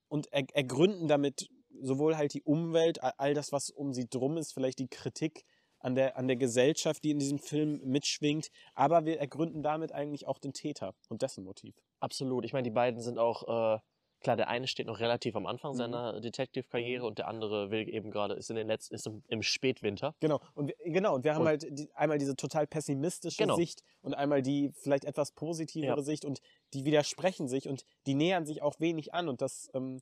und 0.09 0.33
er 0.33 0.45
ergründen 0.55 1.09
damit 1.09 1.49
sowohl 1.81 2.17
halt 2.17 2.35
die 2.35 2.43
Umwelt, 2.43 3.03
all 3.03 3.35
das, 3.35 3.53
was 3.53 3.71
um 3.71 3.93
sie 3.93 4.07
drum 4.09 4.37
ist, 4.37 4.53
vielleicht 4.53 4.79
die 4.79 4.89
Kritik 4.89 5.45
an 5.81 5.95
der, 5.95 6.17
an 6.17 6.29
der 6.29 6.37
Gesellschaft, 6.37 7.05
die 7.05 7.11
in 7.11 7.19
diesem 7.19 7.39
Film 7.39 7.81
mitschwingt, 7.85 8.49
aber 8.75 9.05
wir 9.05 9.19
ergründen 9.19 9.63
damit 9.63 9.93
eigentlich 9.93 10.27
auch 10.27 10.39
den 10.39 10.53
Täter 10.53 10.95
und 11.09 11.23
dessen 11.23 11.45
Motiv. 11.45 11.75
Absolut. 12.01 12.45
Ich 12.45 12.53
meine, 12.53 12.65
die 12.65 12.71
beiden 12.71 13.01
sind 13.01 13.19
auch, 13.19 13.77
äh, 13.77 13.79
klar, 14.25 14.37
der 14.37 14.49
eine 14.49 14.67
steht 14.67 14.89
noch 14.89 14.99
relativ 14.99 15.37
am 15.37 15.47
Anfang 15.47 15.73
Mhm. 15.73 15.77
seiner 15.77 16.21
Detective-Karriere 16.21 17.07
und 17.07 17.19
der 17.19 17.29
andere 17.29 17.71
will 17.71 17.89
eben 17.89 18.11
gerade, 18.11 18.35
ist 18.35 18.51
in 18.51 18.57
den 18.57 18.67
letzten, 18.67 18.95
ist 18.97 19.07
im, 19.07 19.23
im 19.29 19.43
Spätwinter. 19.43 20.17
Genau, 20.19 20.41
und 20.55 20.69
wir, 20.69 20.75
genau, 20.93 21.15
und 21.15 21.23
wir 21.25 21.35
haben 21.35 21.43
Und- 21.43 21.47
halt 21.47 21.67
die, 21.79 21.89
einmal 21.95 22.19
diese 22.19 22.35
total 22.35 22.67
pessimistische 22.67 23.37
Genau. 23.43 23.55
Sicht 23.55 23.83
und 24.03 24.15
einmal 24.15 24.43
die 24.43 24.73
vielleicht 24.75 25.05
etwas 25.05 25.31
positivere 25.33 25.99
Ja. 25.99 26.03
Sicht 26.03 26.25
und 26.25 26.41
die 26.73 26.85
widersprechen 26.85 27.47
sich 27.47 27.69
und 27.69 27.85
die 28.07 28.15
nähern 28.15 28.45
sich 28.47 28.63
auch 28.63 28.81
wenig 28.81 29.15
an 29.15 29.29
und 29.29 29.41
das, 29.41 29.71
ähm, 29.75 30.01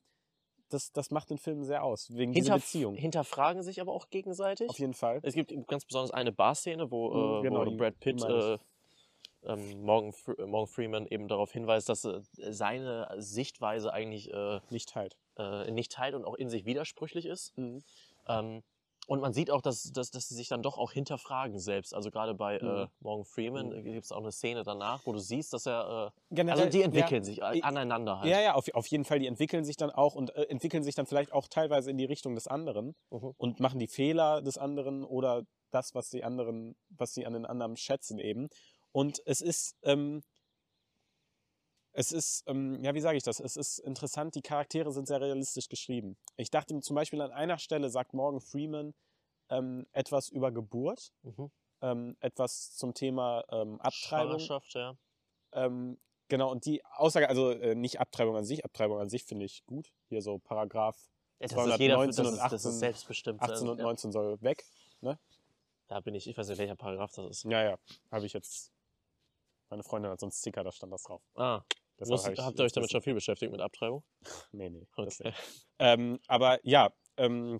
das, 0.69 0.91
das 0.91 1.11
macht 1.11 1.29
den 1.29 1.37
Film 1.37 1.63
sehr 1.63 1.83
aus, 1.83 2.09
wegen 2.15 2.31
dieser 2.33 2.53
Hinterf 2.53 2.61
Beziehung. 2.63 2.95
hinterfragen 2.95 3.61
sich 3.61 3.79
aber 3.79 3.93
auch 3.93 4.09
gegenseitig. 4.09 4.69
Auf 4.69 4.79
jeden 4.79 4.95
Fall. 4.95 5.19
Es 5.21 5.35
gibt 5.35 5.53
ganz 5.67 5.85
besonders 5.85 6.09
eine 6.11 6.31
Bar-Szene, 6.31 6.89
wo, 6.89 7.09
Mhm, 7.13 7.39
äh, 7.39 7.41
genau, 7.49 7.65
wo 7.65 7.77
Brad 7.77 7.99
Pitt 7.99 8.23
äh, 8.23 8.57
ähm, 9.45 9.81
Morgan, 9.83 10.13
äh, 10.37 10.45
Morgan 10.45 10.67
Freeman 10.67 11.07
eben 11.07 11.27
darauf 11.27 11.51
hinweist, 11.51 11.89
dass 11.89 12.05
äh, 12.05 12.21
seine 12.37 13.09
Sichtweise 13.17 13.91
eigentlich 13.93 14.31
äh, 14.33 14.59
Nicht 14.69 14.95
halt. 14.95 15.17
äh, 15.37 15.69
nicht 15.71 15.91
teilt 15.91 16.15
und 16.15 16.25
auch 16.25 16.35
in 16.35 16.49
sich 16.49 16.65
widersprüchlich 16.65 17.25
ist. 17.25 17.57
Mhm. 17.57 17.83
Ähm, 18.27 18.63
und 19.05 19.19
man 19.19 19.33
sieht 19.33 19.51
auch, 19.51 19.61
dass, 19.61 19.91
dass, 19.91 20.11
dass 20.11 20.29
sie 20.29 20.35
sich 20.35 20.47
dann 20.47 20.61
doch 20.63 20.77
auch 20.77 20.93
hinterfragen 20.93 21.59
selbst. 21.59 21.93
Also 21.93 22.09
gerade 22.09 22.33
bei 22.33 22.55
äh, 22.57 22.63
Mhm. 22.85 22.87
Morgan 23.01 23.25
Freeman 23.25 23.69
Mhm. 23.69 23.83
gibt 23.83 24.05
es 24.05 24.13
auch 24.13 24.21
eine 24.21 24.31
Szene 24.31 24.63
danach, 24.63 25.05
wo 25.05 25.11
du 25.11 25.19
siehst, 25.19 25.51
dass 25.51 25.65
er. 25.65 26.13
Äh, 26.15 26.35
Generell, 26.35 26.59
also 26.59 26.71
die 26.71 26.79
ja, 26.79 26.85
entwickeln 26.85 27.23
sich 27.23 27.41
äh, 27.41 27.57
Ich- 27.57 27.65
aneinander 27.65 28.19
halt. 28.19 28.31
Ja, 28.31 28.39
ja, 28.41 28.53
auf, 28.53 28.65
auf 28.73 28.87
jeden 28.87 29.03
Fall, 29.03 29.19
die 29.19 29.27
entwickeln 29.27 29.65
sich 29.65 29.75
dann 29.75 29.91
auch 29.91 30.15
und 30.15 30.33
äh, 30.35 30.43
entwickeln 30.43 30.83
sich 30.83 30.95
dann 30.95 31.05
vielleicht 31.05 31.33
auch 31.33 31.49
teilweise 31.49 31.91
in 31.91 31.97
die 31.97 32.05
Richtung 32.05 32.35
des 32.35 32.47
anderen 32.47 32.95
Mhm. 33.11 33.33
und 33.37 33.59
machen 33.59 33.79
die 33.79 33.89
Fehler 33.89 34.41
des 34.41 34.57
anderen 34.57 35.03
oder 35.03 35.43
das, 35.71 35.93
was 35.95 36.09
die 36.09 36.23
anderen, 36.23 36.75
was 36.89 37.13
sie 37.13 37.25
an 37.25 37.33
den 37.33 37.45
anderen 37.45 37.75
schätzen 37.75 38.19
eben. 38.19 38.47
Und 38.93 39.21
es 39.25 39.41
ist, 39.41 39.75
ähm, 39.83 40.23
es 41.91 42.11
ist, 42.11 42.43
ähm, 42.47 42.81
ja, 42.83 42.93
wie 42.95 43.01
sage 43.01 43.17
ich 43.17 43.23
das? 43.23 43.39
Es 43.39 43.55
ist 43.57 43.79
interessant, 43.79 44.35
die 44.35 44.41
Charaktere 44.41 44.91
sind 44.91 45.07
sehr 45.07 45.19
realistisch 45.19 45.67
geschrieben. 45.67 46.17
Ich 46.37 46.49
dachte 46.49 46.79
zum 46.79 46.95
Beispiel 46.95 47.21
an 47.21 47.31
einer 47.31 47.57
Stelle 47.59 47.89
sagt 47.89 48.13
Morgan 48.13 48.39
Freeman 48.39 48.93
ähm, 49.49 49.85
etwas 49.91 50.29
über 50.29 50.51
Geburt, 50.51 51.11
Mhm. 51.23 51.51
ähm, 51.81 52.17
etwas 52.21 52.75
zum 52.75 52.93
Thema 52.93 53.43
ähm, 53.49 53.79
Abtreibung 53.81 54.39
Schwangerschaft, 54.39 54.73
ja. 54.73 54.95
ähm, 55.51 55.99
Genau, 56.29 56.49
und 56.49 56.65
die 56.65 56.83
Aussage, 56.85 57.29
also 57.29 57.51
äh, 57.51 57.75
nicht 57.75 57.99
Abtreibung 57.99 58.35
an 58.37 58.45
sich, 58.45 58.63
Abtreibung 58.65 58.97
an 58.99 59.09
sich 59.09 59.23
finde 59.23 59.45
ich 59.45 59.63
gut. 59.65 59.93
Hier 60.07 60.21
so 60.21 60.39
Paragraph 60.39 60.97
Ja, 61.39 61.47
das 61.47 61.67
ist 61.67 61.79
jeder, 61.79 61.97
das 61.97 62.15
219 62.15 62.25
ist, 62.25 62.31
und 62.31 62.37
das 62.37 62.53
18, 62.53 62.55
ist 62.71 62.79
selbstbestimmt. 62.79 63.41
18 63.41 63.67
und 63.69 63.77
ja. 63.77 63.83
19 63.83 64.11
soll 64.11 64.41
weg. 64.41 64.63
Da 65.87 65.99
bin 65.99 66.15
ich, 66.15 66.25
ich 66.27 66.35
weiß 66.35 66.47
nicht, 66.47 66.57
welcher 66.57 66.75
Paragraph 66.75 67.11
das 67.13 67.29
ist. 67.29 67.43
Ja, 67.43 67.61
ja, 67.61 67.77
habe 68.09 68.25
ich 68.25 68.33
jetzt. 68.33 68.72
Meine 69.73 69.81
Freundin 69.81 70.11
hat 70.11 70.19
so 70.19 70.27
einen 70.27 70.31
Sticker, 70.31 70.63
da 70.63 70.71
stand 70.71 70.93
das 70.93 71.01
drauf. 71.01 71.23
Ah, 71.33 71.63
ich 71.97 72.11
habt 72.11 72.59
ihr 72.59 72.63
euch 72.63 72.73
damit 72.73 72.91
schon 72.91 73.01
viel 73.01 73.15
beschäftigt 73.15 73.51
mit 73.51 73.59
Abtreibung? 73.59 74.03
Nee, 74.51 74.69
nee. 74.69 74.85
Okay. 74.95 75.33
Ähm, 75.79 76.19
aber 76.27 76.59
ja, 76.61 76.91
ähm, 77.17 77.59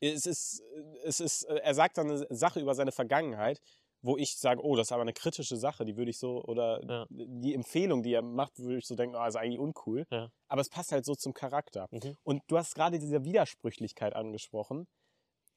es 0.00 0.26
ist, 0.26 0.64
es 1.04 1.20
ist, 1.20 1.44
er 1.44 1.74
sagt 1.74 1.98
dann 1.98 2.10
eine 2.10 2.26
Sache 2.30 2.58
über 2.58 2.74
seine 2.74 2.90
Vergangenheit, 2.90 3.60
wo 4.02 4.16
ich 4.16 4.36
sage, 4.36 4.60
oh, 4.64 4.74
das 4.74 4.88
ist 4.88 4.92
aber 4.92 5.02
eine 5.02 5.12
kritische 5.12 5.56
Sache, 5.56 5.84
die 5.84 5.96
würde 5.96 6.10
ich 6.10 6.18
so, 6.18 6.42
oder 6.42 6.82
Ja. 6.84 7.06
die 7.08 7.54
Empfehlung, 7.54 8.02
die 8.02 8.12
er 8.12 8.22
macht, 8.22 8.58
würde 8.58 8.78
ich 8.78 8.86
so 8.86 8.96
denken, 8.96 9.14
oh, 9.14 9.24
ist 9.26 9.36
eigentlich 9.36 9.60
uncool. 9.60 10.06
Ja. 10.10 10.28
Aber 10.48 10.60
es 10.60 10.68
passt 10.68 10.90
halt 10.90 11.04
so 11.04 11.14
zum 11.14 11.32
Charakter. 11.34 11.86
Mhm. 11.92 12.16
Und 12.24 12.42
du 12.48 12.58
hast 12.58 12.74
gerade 12.74 12.98
diese 12.98 13.22
Widersprüchlichkeit 13.24 14.16
angesprochen. 14.16 14.88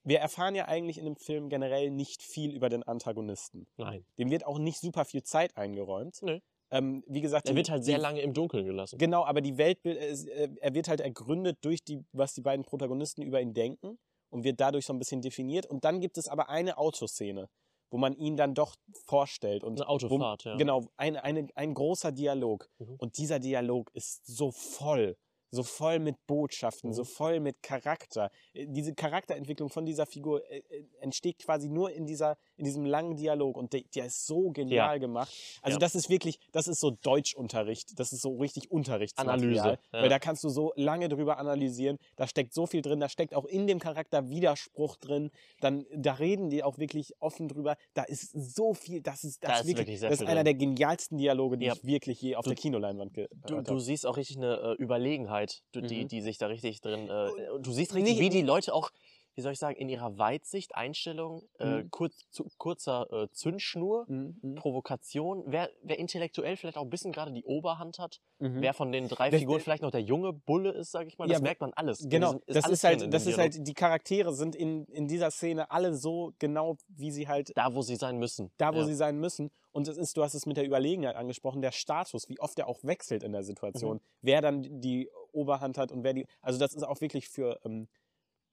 Wir 0.04 0.20
erfahren 0.20 0.56
ja 0.56 0.68
eigentlich 0.68 0.98
in 0.98 1.06
dem 1.06 1.16
Film 1.16 1.50
generell 1.50 1.92
nicht 1.92 2.24
viel 2.24 2.56
über 2.56 2.70
den 2.70 2.84
Antagonisten. 2.84 3.68
Nein. 3.78 4.06
Dem 4.18 4.32
wird 4.32 4.46
auch 4.46 4.58
nicht 4.58 4.80
super 4.80 5.06
viel 5.06 5.24
Zeit 5.24 5.58
eingeräumt. 5.58 6.22
Nö. 6.22 6.40
Ähm, 6.72 7.04
wie 7.08 7.22
gesagt, 7.22 7.50
Er 7.50 7.56
wird 7.56 7.70
halt 7.70 7.84
sehr 7.84 7.98
lange 7.98 8.22
im 8.22 8.34
Dunkeln 8.34 8.66
gelassen. 8.66 8.98
Genau, 9.00 9.26
aber 9.26 9.42
die 9.42 9.58
es, 9.58 10.26
äh, 10.26 10.50
er 10.62 10.74
wird 10.74 10.88
halt 10.88 11.02
ergründet 11.02 11.58
durch 11.62 11.84
die, 11.84 12.06
was 12.12 12.34
die 12.34 12.42
beiden 12.42 12.64
Protagonisten 12.64 13.24
über 13.24 13.42
ihn 13.42 13.54
denken 13.54 13.98
und 14.30 14.44
wird 14.44 14.60
dadurch 14.60 14.86
so 14.86 14.94
ein 14.94 15.00
bisschen 15.00 15.22
definiert. 15.22 15.66
Und 15.66 15.84
dann 15.84 16.00
gibt 16.00 16.18
es 16.18 16.28
aber 16.28 16.50
eine 16.50 16.78
Autoszene, 16.78 17.50
wo 17.90 17.98
man 17.98 18.14
ihn 18.16 18.38
dann 18.38 18.54
doch 18.54 18.76
vorstellt. 19.06 19.64
Und 19.64 19.82
Eine 19.82 19.90
Autofahrt, 19.90 20.46
wo, 20.46 20.50
ja. 20.50 20.58
Genau, 20.58 20.86
ein, 20.96 21.18
eine, 21.18 21.48
ein 21.56 21.74
großer 21.74 22.12
Dialog. 22.12 22.70
Mhm. 22.78 22.96
Und 22.98 23.18
dieser 23.18 23.40
Dialog 23.40 23.90
ist 23.94 24.26
so 24.28 24.52
voll. 24.52 25.18
So 25.52 25.64
voll 25.64 26.00
mit 26.00 26.16
Botschaften, 26.28 26.94
so 26.94 27.02
Mhm. 27.02 27.06
voll 27.08 27.40
mit 27.40 27.64
Charakter. 27.64 28.30
Äh, 28.54 28.68
Diese 28.68 28.94
Charakterentwicklung 28.94 29.70
von 29.70 29.86
dieser 29.86 30.06
Figur 30.06 30.44
äh, 30.52 30.60
äh, 30.70 30.84
entsteht 31.02 31.40
quasi 31.40 31.70
nur 31.70 31.92
in, 31.92 32.06
dieser, 32.06 32.38
in 32.58 32.66
diesem 32.66 32.86
langen 32.86 33.16
Dialog 33.16 33.58
und 33.58 33.74
der, 33.74 33.82
der 33.96 34.06
ist 34.06 34.28
so 34.28 34.52
genial 34.52 35.00
gemacht. 35.00 35.34
Also 35.62 35.76
Ja. 35.76 35.80
das 35.80 35.96
ist 35.96 36.10
wirklich, 36.10 36.40
das 36.52 36.68
ist 36.68 36.80
so 36.80 36.92
Deutschunterricht, 36.92 38.00
das 38.00 38.14
ist 38.14 38.22
so 38.22 38.36
richtig 38.38 38.72
Unterrichtsmaterial. 38.72 39.40
Analyse, 39.40 39.80
ja. 39.94 40.02
Weil 40.02 40.10
da 40.10 40.20
kannst 40.20 40.44
du 40.44 40.50
so 40.50 40.72
lange 40.76 41.10
drüber 41.10 41.38
analysieren, 41.38 41.98
da 42.16 42.28
steckt 42.28 42.54
so 42.54 42.66
viel 42.68 42.82
drin, 42.82 43.00
da 43.00 43.10
steckt 43.10 43.34
auch 43.34 43.46
in 43.46 43.68
dem 43.68 43.80
Charakter 43.80 44.30
Widerspruch 44.30 44.98
drin, 44.98 45.32
dann, 45.62 45.86
da 45.96 46.14
reden 46.14 46.50
die 46.50 46.64
auch 46.64 46.78
wirklich 46.78 47.14
offen 47.20 47.48
drüber, 47.48 47.76
da 47.94 48.04
ist 48.04 48.32
so 48.34 48.74
viel, 48.74 49.02
das 49.02 49.24
ist, 49.24 49.44
das 49.44 49.52
Da 49.52 49.60
ist 49.62 49.68
wirklich, 49.68 50.00
das 50.00 50.12
ist 50.14 50.22
einer 50.22 50.36
drin. 50.36 50.46
der 50.46 50.54
genialsten 50.56 51.18
Dialoge, 51.18 51.58
die 51.58 51.66
Ja. 51.66 51.74
ich 51.74 51.84
wirklich 51.86 52.22
je 52.22 52.36
auf 52.36 52.44
Du- 52.44 52.52
der 52.52 52.58
Kinoleinwand 52.58 53.14
gehört 53.14 53.32
habe. 53.50 53.64
du 53.64 53.80
siehst 53.80 54.06
auch 54.06 54.18
richtig 54.18 54.38
eine 54.38 54.76
äh, 54.78 54.84
Überlegenheit, 54.84 55.39
du, 55.72 55.82
die, 55.82 56.04
Mhm. 56.04 56.08
die 56.08 56.22
sich 56.22 56.38
da 56.38 56.48
richtig 56.48 56.82
drin. 56.82 57.10
Äh, 57.10 57.30
du 57.60 57.72
siehst 57.72 57.94
richtig, 57.96 58.16
Nee, 58.16 58.20
wie 58.22 58.30
die 58.30 58.42
Leute 58.42 58.74
auch, 58.74 58.90
wie 59.36 59.42
soll 59.42 59.54
ich 59.54 59.60
sagen, 59.60 59.78
in 59.78 59.88
ihrer 59.88 60.18
Weitsicht, 60.18 60.76
Einstellung, 60.76 61.44
äh, 61.60 61.84
Mhm. 61.84 61.92
kurz, 61.92 62.14
zu, 62.30 62.48
kurzer 62.58 63.08
äh, 63.12 63.28
Zündschnur, 63.32 64.06
Mhm, 64.10 64.38
mhm, 64.42 64.56
Provokation, 64.56 65.44
wer, 65.46 65.70
wer 65.82 65.98
intellektuell 65.98 66.58
vielleicht 66.58 66.78
auch 66.78 66.82
ein 66.84 66.90
bisschen 66.90 67.12
gerade 67.14 67.32
die 67.32 67.46
Oberhand 67.46 68.00
hat, 68.00 68.20
mhm. 68.40 68.62
wer 68.62 68.74
von 68.74 68.92
den 68.92 69.08
drei 69.08 69.30
Das- 69.30 69.40
Figuren 69.40 69.62
vielleicht 69.62 69.82
noch 69.84 69.92
der 69.92 70.02
junge 70.02 70.34
Bulle 70.34 70.72
ist, 70.72 70.92
sag 70.92 71.08
ich 71.08 71.18
mal, 71.18 71.28
das 71.28 71.38
Ja, 71.38 71.42
merkt 71.44 71.62
man 71.62 71.72
alles. 71.74 72.06
Genau, 72.10 72.34
diesem- 72.34 72.44
das 72.48 72.66
alles 72.66 72.80
ist 72.80 72.84
halt, 72.84 73.14
das 73.14 73.22
ist 73.26 73.38
Dialog. 73.38 73.40
halt, 73.56 73.68
die 73.68 73.74
Charaktere 73.74 74.34
sind 74.34 74.56
in, 74.56 74.84
in 74.86 75.08
dieser 75.08 75.32
Szene 75.32 75.72
alle 75.72 75.94
so 75.96 76.34
genau, 76.40 76.76
wie 76.90 77.12
sie 77.12 77.28
halt 77.30 77.52
da, 77.56 77.74
wo 77.74 77.82
sie 77.82 77.96
sein 77.96 78.18
müssen. 78.18 78.52
da, 78.58 78.74
wo 78.74 78.80
ja. 78.80 78.86
sie 78.86 78.96
sein 78.96 79.18
müssen. 79.20 79.52
Und 79.72 79.88
es 79.88 79.98
ist, 79.98 80.18
du 80.18 80.24
hast 80.24 80.34
es 80.34 80.48
mit 80.48 80.58
der 80.58 80.66
Überlegenheit 80.66 81.16
angesprochen, 81.16 81.62
der 81.62 81.72
Status, 81.72 82.28
wie 82.28 82.40
oft 82.40 82.58
er 82.58 82.68
auch 82.68 82.84
wechselt 82.84 83.24
in 83.24 83.32
der 83.32 83.44
Situation, 83.44 83.98
Mhm. 83.98 84.02
wer 84.22 84.42
dann 84.42 84.82
die 84.82 85.08
Oberhand 85.34 85.78
hat 85.78 85.92
und 85.92 86.04
wer 86.04 86.14
die. 86.14 86.26
Also 86.42 86.60
das 86.60 86.74
ist 86.74 86.84
auch 86.84 87.02
wirklich 87.02 87.30
für, 87.30 87.60
ähm, 87.66 87.88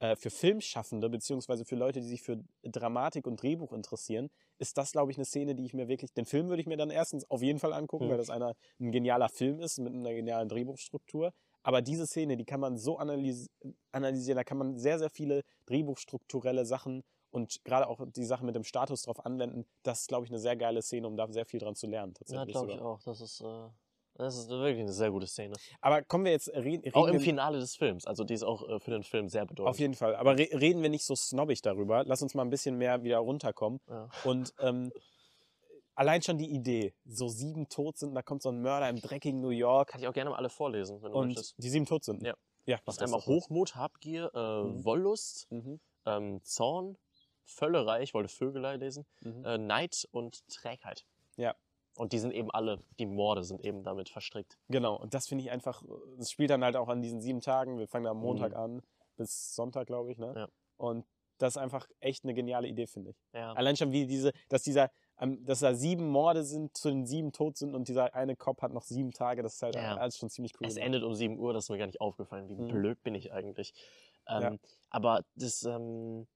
äh, 0.00 0.16
für 0.16 0.30
Filmschaffende, 0.30 1.08
beziehungsweise 1.10 1.64
für 1.64 1.76
Leute, 1.76 2.00
die 2.00 2.06
sich 2.08 2.22
für 2.22 2.38
Dramatik 2.62 3.26
und 3.26 3.42
Drehbuch 3.42 3.72
interessieren, 3.72 4.28
ist 4.58 4.76
das, 4.78 4.92
glaube 4.92 5.10
ich, 5.12 5.18
eine 5.18 5.24
Szene, 5.24 5.54
die 5.54 5.64
ich 5.64 5.74
mir 5.74 5.88
wirklich. 5.88 6.12
Den 6.12 6.26
Film 6.26 6.48
würde 6.48 6.60
ich 6.62 6.66
mir 6.68 6.76
dann 6.76 6.90
erstens 6.90 7.28
auf 7.30 7.42
jeden 7.42 7.58
Fall 7.58 7.72
angucken, 7.72 8.06
Mhm. 8.06 8.10
weil 8.10 8.18
das 8.18 8.30
einer, 8.30 8.54
ein 8.80 8.92
genialer 8.92 9.28
Film 9.30 9.60
ist 9.60 9.78
mit 9.78 9.94
einer 9.94 10.12
genialen 10.14 10.48
Drehbuchstruktur. 10.48 11.32
Aber 11.62 11.82
diese 11.82 12.06
Szene, 12.06 12.36
die 12.36 12.44
kann 12.44 12.60
man 12.60 12.76
so 12.78 12.98
analysi 12.98 13.48
analysieren, 13.92 14.36
da 14.36 14.44
kann 14.44 14.58
man 14.58 14.76
sehr, 14.78 14.98
sehr 14.98 15.10
viele 15.10 15.42
drehbuchstrukturelle 15.66 16.64
Sachen 16.66 17.02
und 17.30 17.64
gerade 17.64 17.88
auch 17.88 18.00
die 18.06 18.24
Sachen 18.24 18.46
mit 18.46 18.54
dem 18.54 18.64
Status 18.64 19.02
drauf 19.02 19.24
anwenden. 19.24 19.66
Das 19.82 20.02
ist, 20.02 20.08
glaube 20.08 20.24
ich, 20.24 20.30
eine 20.30 20.38
sehr 20.38 20.56
geile 20.56 20.82
Szene, 20.82 21.06
um 21.06 21.16
da 21.16 21.26
sehr 21.32 21.44
viel 21.46 21.60
dran 21.60 21.74
zu 21.74 21.86
lernen. 21.86 22.12
Ja, 22.12 22.18
Tatsächlich 22.18 22.52
glaube 22.52 22.72
ich 22.72 22.80
auch. 22.80 23.02
Das 23.02 23.20
ist, 23.20 23.40
äh, 23.40 23.68
das 24.18 24.36
ist 24.36 24.48
wirklich 24.48 24.80
eine 24.80 24.92
sehr 24.92 25.10
gute 25.10 25.26
Szene. 25.26 25.54
Aber 25.80 26.02
kommen 26.02 26.24
wir 26.24 26.32
jetzt, 26.32 26.48
re 26.48 26.62
reden 26.64 26.94
Auch 26.94 27.06
im 27.08 27.20
Finale 27.20 27.58
des 27.58 27.76
Films. 27.76 28.06
Also 28.06 28.24
die 28.24 28.34
ist 28.34 28.42
auch 28.44 28.68
äh, 28.68 28.80
für 28.80 28.90
den 28.90 29.02
Film 29.02 29.28
sehr 29.28 29.46
bedeutend. 29.46 29.68
auf 29.70 29.78
jeden 29.78 29.94
Fall. 29.94 30.16
Aber 30.16 30.38
re 30.38 30.48
reden 30.52 30.82
wir 30.82 30.90
nicht 30.90 31.04
so 31.04 31.14
snobbig 31.14 31.62
darüber. 31.62 32.04
Lass 32.04 32.22
uns 32.22 32.34
mal 32.34 32.42
ein 32.42 32.50
bisschen 32.50 32.76
mehr 32.76 33.02
wieder 33.02 33.18
runterkommen. 33.18 33.80
Ja. 33.88 34.08
Und 34.24 34.52
ähm, 34.60 34.90
allein 35.94 36.22
schon 36.22 36.38
die 36.38 36.50
Idee, 36.50 36.94
so 37.04 37.28
sieben 37.28 37.68
tot 37.68 37.96
sind, 37.98 38.14
da 38.14 38.22
kommt 38.22 38.42
so 38.42 38.50
ein 38.50 38.60
Mörder 38.60 38.88
im 38.88 39.00
dreckigen 39.00 39.40
New 39.40 39.50
York 39.50 39.88
Kann 39.90 40.00
ich 40.00 40.08
auch 40.08 40.12
gerne 40.12 40.30
mal 40.30 40.36
alle 40.36 40.50
vorlesen, 40.50 41.02
wenn 41.02 41.12
du 41.12 41.18
und 41.18 41.28
möchtest. 41.28 41.54
die 41.58 41.68
sieben 41.70 41.86
tot 41.86 42.04
sind. 42.04 42.22
Ja. 42.22 42.34
Ja, 42.66 42.78
Das 42.84 42.96
ist 42.96 43.02
einmal. 43.02 43.20
Hochmut, 43.24 43.76
Habgier, 43.76 44.30
äh, 44.34 44.62
Mhm. 44.64 44.84
Wollust, 44.84 45.46
Mhm. 45.50 45.80
ähm, 46.04 46.40
Zorn, 46.42 46.98
Völlerei, 47.44 48.02
ich 48.02 48.12
wollte 48.12 48.28
Vögelei 48.28 48.74
lesen, 48.76 49.06
Mhm. 49.20 49.44
äh, 49.44 49.56
Neid 49.56 50.04
und 50.10 50.42
Trägheit. 50.48 51.04
Und 51.96 52.12
die 52.12 52.18
sind 52.18 52.32
eben 52.32 52.50
alle, 52.50 52.82
die 52.98 53.06
Morde 53.06 53.42
sind 53.42 53.60
eben 53.64 53.82
damit 53.82 54.08
verstrickt. 54.10 54.58
Genau, 54.68 54.96
und 54.96 55.14
das 55.14 55.28
finde 55.28 55.44
ich 55.44 55.50
einfach, 55.50 55.82
es 56.18 56.30
spielt 56.30 56.50
dann 56.50 56.62
halt 56.62 56.76
auch 56.76 56.88
an 56.88 57.00
diesen 57.00 57.20
sieben 57.20 57.40
Tagen. 57.40 57.78
Wir 57.78 57.88
fangen 57.88 58.06
am 58.06 58.18
Montag 58.18 58.52
Mhm. 58.52 58.56
an 58.58 58.82
bis 59.16 59.54
Sonntag, 59.54 59.86
glaube 59.86 60.12
ich, 60.12 60.18
ne? 60.18 60.32
Ja. 60.36 60.48
Und 60.76 61.06
das 61.38 61.54
ist 61.54 61.56
einfach 61.58 61.88
echt 62.00 62.24
eine 62.24 62.34
geniale 62.34 62.68
Idee, 62.68 62.86
finde 62.86 63.10
ich. 63.10 63.16
Ja. 63.32 63.52
Allein 63.54 63.76
schon 63.76 63.92
wie 63.92 64.06
diese, 64.06 64.32
dass 64.50 64.62
dieser, 64.62 64.90
ähm, 65.18 65.42
dass 65.44 65.60
da 65.60 65.74
sieben 65.74 66.06
Morde 66.08 66.44
sind, 66.44 66.76
zu 66.76 66.90
den 66.90 67.06
sieben 67.06 67.32
tot 67.32 67.56
sind 67.56 67.74
und 67.74 67.88
dieser 67.88 68.14
eine 68.14 68.36
Cop 68.36 68.60
hat 68.60 68.72
noch 68.72 68.82
sieben 68.82 69.12
Tage, 69.12 69.42
das 69.42 69.54
ist 69.54 69.62
halt 69.62 69.74
Ja. 69.74 69.96
alles 69.96 70.18
schon 70.18 70.28
ziemlich 70.28 70.52
cool. 70.60 70.66
Es 70.66 70.76
endet 70.76 71.02
um 71.02 71.14
7 71.14 71.38
Uhr, 71.38 71.54
das 71.54 71.64
ist 71.64 71.70
mir 71.70 71.78
gar 71.78 71.86
nicht 71.86 72.00
aufgefallen. 72.02 72.48
Wie 72.50 72.54
Mhm. 72.56 72.68
blöd 72.68 73.02
bin 73.02 73.14
ich 73.14 73.32
eigentlich. 73.32 73.72
Ähm, 74.28 74.42
Ja. 74.42 74.56
Aber 74.90 75.24
das 75.34 75.62
ähm, 75.64 76.26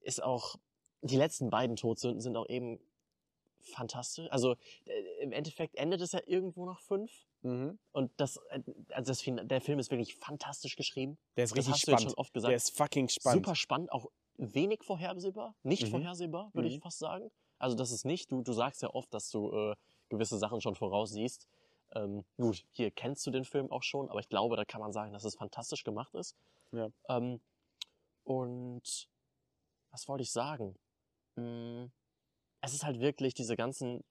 ist 0.00 0.22
auch, 0.22 0.56
die 1.02 1.16
letzten 1.16 1.48
beiden 1.50 1.76
Todsünden 1.76 2.20
sind 2.20 2.36
auch 2.36 2.48
eben 2.48 2.78
fantastisch. 3.62 4.26
Also 4.30 4.56
äh, 4.86 5.22
im 5.22 5.32
Endeffekt 5.32 5.74
endet 5.76 6.00
es 6.00 6.12
ja 6.12 6.20
irgendwo 6.26 6.66
nach 6.66 6.80
fünf. 6.80 7.10
Mhm. 7.42 7.78
Und 7.92 8.12
das, 8.18 8.36
äh, 8.50 8.62
also 8.90 9.10
das, 9.12 9.22
der 9.48 9.60
Film 9.60 9.78
ist 9.78 9.90
wirklich 9.90 10.14
fantastisch 10.16 10.76
geschrieben. 10.76 11.18
Der 11.36 11.44
ist 11.44 11.50
Das 11.56 11.58
richtig 11.66 11.82
spannend. 11.82 12.02
schon 12.02 12.14
oft 12.14 12.32
gesagt. 12.32 12.50
Der 12.50 12.56
ist 12.56 12.76
fucking 12.76 13.08
spannend. 13.08 13.44
Super 13.46 13.54
spannend, 13.56 13.92
auch 13.92 14.10
wenig 14.36 14.82
vorhersehbar, 14.82 15.54
nicht 15.62 15.84
Mhm. 15.84 15.90
vorhersehbar, 15.90 16.50
würde 16.54 16.68
Mhm. 16.68 16.74
ich 16.76 16.80
fast 16.80 16.98
sagen. 16.98 17.30
Also 17.58 17.76
das 17.76 17.90
ist 17.92 18.04
nicht, 18.04 18.30
du, 18.32 18.42
du 18.42 18.52
sagst 18.52 18.82
ja 18.82 18.90
oft, 18.90 19.12
dass 19.14 19.30
du 19.30 19.52
äh, 19.52 19.76
gewisse 20.08 20.38
Sachen 20.38 20.60
schon 20.60 20.74
voraussiehst. 20.74 21.46
Ähm, 21.94 22.24
gut, 22.38 22.64
hier 22.72 22.90
kennst 22.90 23.26
du 23.26 23.30
den 23.30 23.44
Film 23.44 23.70
auch 23.70 23.82
schon, 23.82 24.08
aber 24.08 24.20
ich 24.20 24.28
glaube, 24.28 24.56
da 24.56 24.64
kann 24.64 24.80
man 24.80 24.92
sagen, 24.92 25.12
dass 25.12 25.24
es 25.24 25.34
fantastisch 25.36 25.84
gemacht 25.84 26.14
ist. 26.14 26.34
Ja. 26.72 26.88
Ähm, 27.08 27.40
und 28.24 29.08
was 29.90 30.08
wollte 30.08 30.22
ich 30.22 30.30
sagen? 30.32 30.74
Mm, 31.36 31.86
es 32.62 32.72
ist 32.74 32.84
halt 32.84 33.00
wirklich 33.00 33.34
diese 33.34 33.56
ganzen, 33.56 34.02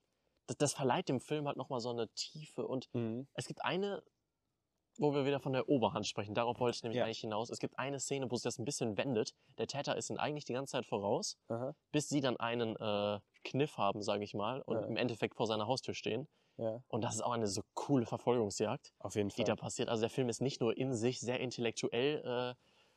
das, 0.47 0.57
das 0.57 0.73
verleiht 0.73 1.09
dem 1.09 1.19
Film 1.21 1.47
halt 1.47 1.57
nochmal 1.57 1.79
so 1.79 1.89
eine 1.89 2.09
Tiefe 2.09 2.67
und 2.67 2.87
Mhm. 2.93 3.27
es 3.33 3.47
gibt 3.47 3.63
eine, 3.65 4.03
wo 4.97 5.13
wir 5.13 5.25
wieder 5.25 5.39
von 5.39 5.53
der 5.53 5.69
Oberhand 5.69 6.05
sprechen. 6.05 6.33
Darauf 6.35 6.59
wollte 6.59 6.75
ich 6.75 6.83
nämlich 6.83 6.97
Ja. 6.99 7.05
eigentlich 7.05 7.21
hinaus. 7.21 7.49
Es 7.49 7.59
gibt 7.59 7.79
eine 7.79 7.99
Szene, 7.99 8.29
wo 8.29 8.35
sich 8.35 8.43
das 8.43 8.59
ein 8.59 8.65
bisschen 8.65 8.97
wendet. 8.97 9.33
Der 9.57 9.67
Täter 9.67 9.95
ist 9.97 10.09
ihnen 10.09 10.19
eigentlich 10.19 10.45
die 10.45 10.53
ganze 10.53 10.71
Zeit 10.73 10.85
voraus, 10.85 11.37
Aha. 11.47 11.73
bis 11.91 12.09
sie 12.09 12.21
dann 12.21 12.37
einen 12.37 12.75
äh, 12.75 13.19
Kniff 13.43 13.77
haben, 13.77 14.01
sage 14.03 14.23
ich 14.23 14.33
mal, 14.33 14.61
und 14.61 14.77
Ja. 14.81 14.87
im 14.87 14.97
Endeffekt 14.97 15.35
vor 15.35 15.47
seiner 15.47 15.65
Haustür 15.67 15.93
stehen. 15.93 16.27
Ja, 16.57 16.83
Und 16.89 17.03
das 17.03 17.15
ist 17.15 17.21
auch 17.21 17.31
eine 17.31 17.47
so 17.47 17.61
coole 17.73 18.05
Verfolgungsjagd, 18.05 18.93
die 19.37 19.43
da 19.45 19.55
passiert. 19.55 19.89
Also 19.89 20.01
der 20.01 20.09
Film 20.09 20.29
ist 20.29 20.41
nicht 20.41 20.59
nur 20.61 20.77
in 20.77 20.93
sich 20.93 21.19
sehr 21.21 21.39
intellektuell 21.39 22.21
äh, 22.25 22.55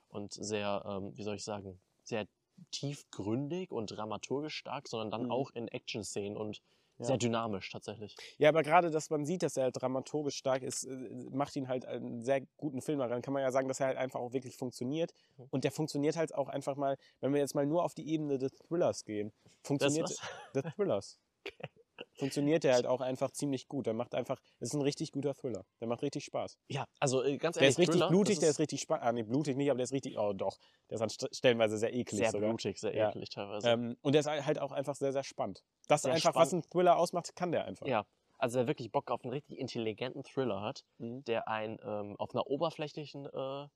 und 0.09 0.33
sehr, 0.35 0.85
ähm, 0.87 1.17
wie 1.17 1.23
soll 1.23 1.37
ich 1.37 1.45
sagen, 1.45 1.81
sehr 2.03 2.27
tiefgründig 2.71 3.71
und 3.73 3.87
dramaturgisch 3.91 4.57
stark, 4.57 4.89
sondern 4.89 5.11
dann 5.11 5.27
Mhm. 5.27 5.31
auch 5.31 5.51
in 5.53 5.69
Action-Szenen 5.69 6.37
und 6.37 6.61
Ja. 6.99 7.07
sehr 7.07 7.19
dynamisch 7.19 7.71
tatsächlich. 7.71 8.21
Ja, 8.39 8.49
aber 8.49 8.63
gerade, 8.63 8.91
dass 8.91 9.11
man 9.11 9.25
sieht, 9.25 9.43
dass 9.43 9.57
er 9.57 9.65
halt 9.65 9.81
dramaturgisch 9.81 10.37
stark 10.37 10.63
ist, 10.63 10.85
äh, 10.85 11.09
macht 11.31 11.55
ihn 11.57 11.69
halt 11.69 11.85
einen 11.87 12.23
sehr 12.23 12.43
guten 12.57 12.81
Film. 12.83 12.99
Daran 12.99 13.23
kann 13.23 13.33
man 13.35 13.43
ja 13.43 13.51
sagen, 13.53 13.69
dass 13.69 13.81
er 13.81 13.87
halt 13.87 13.97
einfach 13.99 14.21
auch 14.21 14.33
wirklich 14.33 14.57
funktioniert. 14.57 15.13
Mhm. 15.39 15.51
Und 15.51 15.65
der 15.65 15.73
funktioniert 15.73 16.17
halt 16.17 16.35
auch 16.35 16.49
einfach 16.49 16.77
mal, 16.77 16.97
wenn 17.21 17.33
wir 17.33 17.41
jetzt 17.41 17.55
mal 17.55 17.67
nur 17.67 17.85
auf 17.85 17.95
die 17.95 18.09
Ebene 18.09 18.39
des 18.39 18.53
Thrillers 18.53 19.05
gehen, 19.05 19.33
Das 19.79 19.99
funktioniert 19.99 20.01
was? 20.01 20.21
des 20.55 20.65
Thrillers. 20.75 21.19
Funktioniert 22.19 22.65
der 22.65 22.75
halt 22.75 22.87
auch 22.87 23.01
einfach 23.01 23.31
ziemlich 23.31 23.69
gut. 23.69 23.87
Der 23.87 23.95
macht 23.95 24.15
einfach, 24.15 24.41
das 24.61 24.71
ist 24.71 24.75
ein 24.75 24.83
richtig 24.83 25.13
guter 25.13 25.35
Thriller. 25.35 25.65
Der 25.81 25.89
macht 25.89 26.03
richtig 26.03 26.25
Spaß. 26.25 26.59
Ja, 26.69 26.87
also 27.01 27.23
äh, 27.23 27.37
ganz 27.39 27.57
Der 27.57 27.63
ehrlich, 27.63 27.75
ist 27.75 27.79
richtig 27.79 28.01
Thriller, 28.01 28.09
blutig, 28.09 28.35
das 28.37 28.41
der 28.41 28.51
ist 28.51 28.59
richtig 28.59 28.81
spannend. 28.81 29.05
Ah, 29.05 29.13
nee, 29.13 29.23
blutig 29.23 29.57
nicht, 29.57 29.71
aber 29.71 29.79
der 29.79 29.85
ist 29.85 29.93
richtig, 29.93 30.19
oh 30.19 30.33
doch. 30.33 30.57
Der 30.91 30.97
ist 30.97 31.03
an 31.03 31.09
St- 31.09 31.35
stellenweise 31.35 31.77
sehr 31.79 31.93
eklig 31.95 32.19
sehr 32.19 32.31
sogar. 32.31 32.51
blutig, 32.51 32.79
sehr 32.79 32.95
Ja. 32.95 33.09
eklig 33.11 33.31
teilweise. 33.31 33.69
Ähm, 33.69 33.97
und 34.03 34.13
der 34.13 34.21
ist 34.21 34.27
halt 34.27 34.59
auch 34.59 34.73
einfach 34.73 34.95
sehr, 34.97 35.13
sehr 35.13 35.25
spannend. 35.25 35.63
Das 35.89 36.03
Sehr 36.03 36.13
einfach, 36.15 36.35
was 36.35 36.49
spannend. 36.49 36.67
ein 36.67 36.71
Thriller 36.71 36.97
ausmacht, 36.99 37.35
kann 37.37 37.53
der 37.53 37.65
einfach. 37.65 37.87
Ja, 37.87 38.05
also 38.39 38.59
wer 38.59 38.67
wirklich 38.67 38.91
Bock 38.91 39.11
auf 39.11 39.23
einen 39.25 39.33
richtig 39.33 39.59
intelligenten 39.59 40.23
Thriller 40.25 40.61
hat, 40.63 40.85
Mhm. 40.99 41.25
der 41.25 41.49
einen 41.49 41.79
ähm, 41.85 42.17
auf 42.19 42.35
einer 42.35 42.47
oberflächlichen 42.47 43.27
äh, 43.27 43.67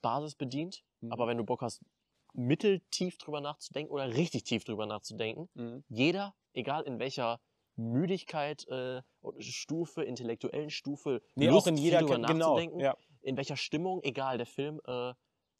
Basis 0.00 0.34
bedient, 0.36 0.82
Mhm. 1.00 1.12
aber 1.12 1.26
wenn 1.26 1.38
du 1.38 1.44
Bock 1.44 1.62
hast, 1.62 1.80
mitteltief 2.34 3.18
drüber 3.18 3.40
nachzudenken 3.40 3.92
oder 3.92 4.08
richtig 4.14 4.44
tief 4.44 4.64
drüber 4.64 4.86
nachzudenken, 4.86 5.48
Mhm. 5.54 5.84
jeder, 5.88 6.34
egal 6.54 6.82
in 6.84 6.98
welcher 6.98 7.40
Müdigkeit, 7.76 8.66
äh, 8.68 9.02
oder 9.22 9.40
Stufe, 9.40 10.02
intellektuellen 10.04 10.70
Stufe, 10.70 11.22
Nee, 11.34 11.46
Lust, 11.46 11.66
auch 11.66 11.70
in 11.70 11.76
jeder 11.78 12.00
drüber 12.00 12.20
Ka- 12.20 12.32
genau. 12.32 12.48
nachzudenken, 12.50 12.80
Ja. 12.80 12.96
in 13.22 13.36
welcher 13.36 13.56
Stimmung, 13.56 14.02
egal, 14.02 14.36
der 14.36 14.46
Film, 14.46 14.80
äh, 14.86 15.14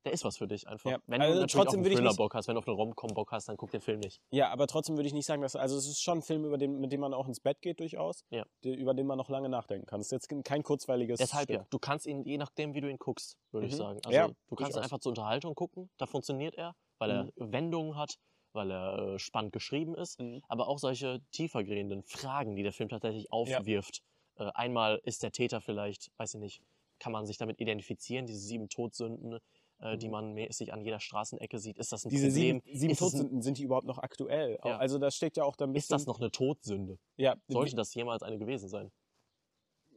der 0.05 0.13
ist 0.13 0.25
was 0.25 0.37
für 0.39 0.47
dich 0.49 0.67
einfach. 0.69 0.91
Ja, 0.91 0.99
Wenn 1.07 1.21
also 1.23 1.35
du 1.35 1.41
natürlich 1.41 1.53
trotzdem 1.65 1.81
auf 1.81 1.85
einen 1.87 1.93
ich 1.93 1.99
Thriller 1.99 2.15
Bock 2.15 2.35
hast, 2.35 2.49
wenn 2.49 2.55
du 2.55 2.59
auf 2.61 2.67
eine 2.67 2.75
Rom-Com 2.77 3.15
Bock 3.15 3.31
hast, 3.33 3.49
dann 3.49 3.57
guck 3.57 3.71
den 3.71 3.81
Film 3.81 4.01
nicht. 4.01 4.21
ja, 4.31 4.51
aber 4.51 4.67
trotzdem 4.67 4.97
würde 4.97 5.07
ich 5.07 5.13
nicht 5.15 5.27
sagen, 5.27 5.43
dass. 5.43 5.55
Also, 5.57 5.77
es 5.77 5.87
ist 5.87 6.03
schon 6.03 6.19
ein 6.19 6.23
Film, 6.23 6.45
über 6.45 6.59
den, 6.59 6.79
mit 6.81 6.93
dem 6.93 7.01
man 7.01 7.15
auch 7.15 7.29
ins 7.29 7.41
Bett 7.41 7.61
geht, 7.61 7.81
durchaus. 7.81 8.25
Ja. 8.31 8.45
Der, 8.65 8.77
über 8.77 8.95
den 8.95 9.07
man 9.07 9.17
noch 9.19 9.29
lange 9.29 9.49
nachdenken 9.49 9.87
kann. 9.87 10.01
Es 10.01 10.11
ist 10.11 10.29
jetzt 10.29 10.45
kein 10.45 10.63
kurzweiliges. 10.63 11.19
Deshalb 11.19 11.45
Stück. 11.45 11.57
ja. 11.61 11.67
Du 11.71 11.79
kannst 11.79 12.07
ihn, 12.07 12.25
je 12.25 12.39
nachdem, 12.39 12.75
wie 12.75 12.81
du 12.81 12.89
ihn 12.91 12.99
guckst, 12.99 13.37
würde 13.53 13.67
ich 13.67 13.73
Mhm. 13.75 13.79
sagen. 13.79 14.01
Also 14.05 14.17
Ja, 14.19 14.29
du 14.49 14.55
kannst 14.57 14.77
ihn 14.77 14.83
einfach 14.83 14.99
zur 14.99 15.11
Unterhaltung 15.11 15.55
gucken, 15.55 15.91
da 15.99 16.07
funktioniert 16.07 16.55
er, 16.57 16.75
weil 16.99 17.25
Mhm. 17.25 17.33
er 17.37 17.53
Wendungen 17.53 17.97
hat, 17.97 18.17
weil 18.55 18.71
er 18.71 19.15
äh, 19.15 19.19
spannend 19.19 19.53
geschrieben 19.53 19.95
ist, 19.95 20.21
Mhm. 20.21 20.43
aber 20.49 20.69
auch 20.69 20.79
solche 20.79 21.21
tiefergehenden 21.31 22.03
Fragen, 22.03 22.55
die 22.57 22.63
der 22.63 22.73
Film 22.73 22.89
tatsächlich 22.89 23.31
aufwirft. 23.33 24.03
Äh, 24.37 24.51
einmal 24.55 25.01
ist 25.05 25.23
der 25.23 25.31
Täter 25.33 25.61
vielleicht, 25.61 26.11
weiß 26.17 26.35
ich 26.35 26.41
nicht, 26.41 26.63
kann 26.99 27.13
man 27.13 27.27
sich 27.27 27.37
damit 27.37 27.61
identifizieren, 27.61 28.27
diese 28.27 28.39
sieben 28.41 28.69
Todsünden, 28.69 29.39
äh, 29.83 29.99
die 29.99 30.07
Mhm. 30.07 30.13
man 30.13 30.33
mäßig 30.33 30.73
an 30.73 30.81
jeder 30.81 31.01
Straßenecke 31.01 31.59
sieht. 31.59 31.79
Ist 31.79 31.93
das 31.93 32.05
ein 32.05 32.11
Diese 32.11 32.29
Problem? 32.29 32.61
sieben, 32.63 32.79
sieben 32.79 32.93
ist, 32.93 33.01
ein, 33.03 33.11
Todsünden, 33.11 33.43
sind 33.43 33.59
die 33.59 33.65
überhaupt 33.65 33.87
noch 33.87 33.99
aktuell? 33.99 34.59
Ja. 34.65 34.77
Also, 34.79 34.99
da 34.99 35.11
steckt 35.11 35.37
ja 35.37 35.45
auch 35.45 35.57
da 35.57 35.65
ein 35.67 35.71
ist 35.71 35.89
bisschen. 35.89 35.95
das 35.97 36.07
noch 36.07 36.21
eine 36.21 36.31
Todsünde? 36.31 36.99
Ja, 37.17 37.37
Sollte 37.49 37.77
das 37.77 37.95
jemals 37.95 38.23
eine 38.23 38.39
gewesen 38.39 38.69
sein? 38.69 38.91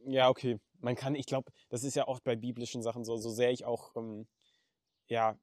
Ja, 0.08 0.30
okay. 0.30 0.60
Man 0.80 0.96
kann, 0.96 1.16
ich 1.16 1.26
glaube, 1.26 1.52
das 1.70 1.84
ist 1.84 1.96
ja 1.96 2.08
auch 2.08 2.20
bei 2.20 2.36
biblischen 2.36 2.84
Sachen 2.84 3.04
so, 3.04 3.18
so 3.18 3.30
sehr 3.30 3.52
ich 3.52 3.66
auch, 3.66 3.96
ähm, 3.96 4.28
ja, 5.08 5.38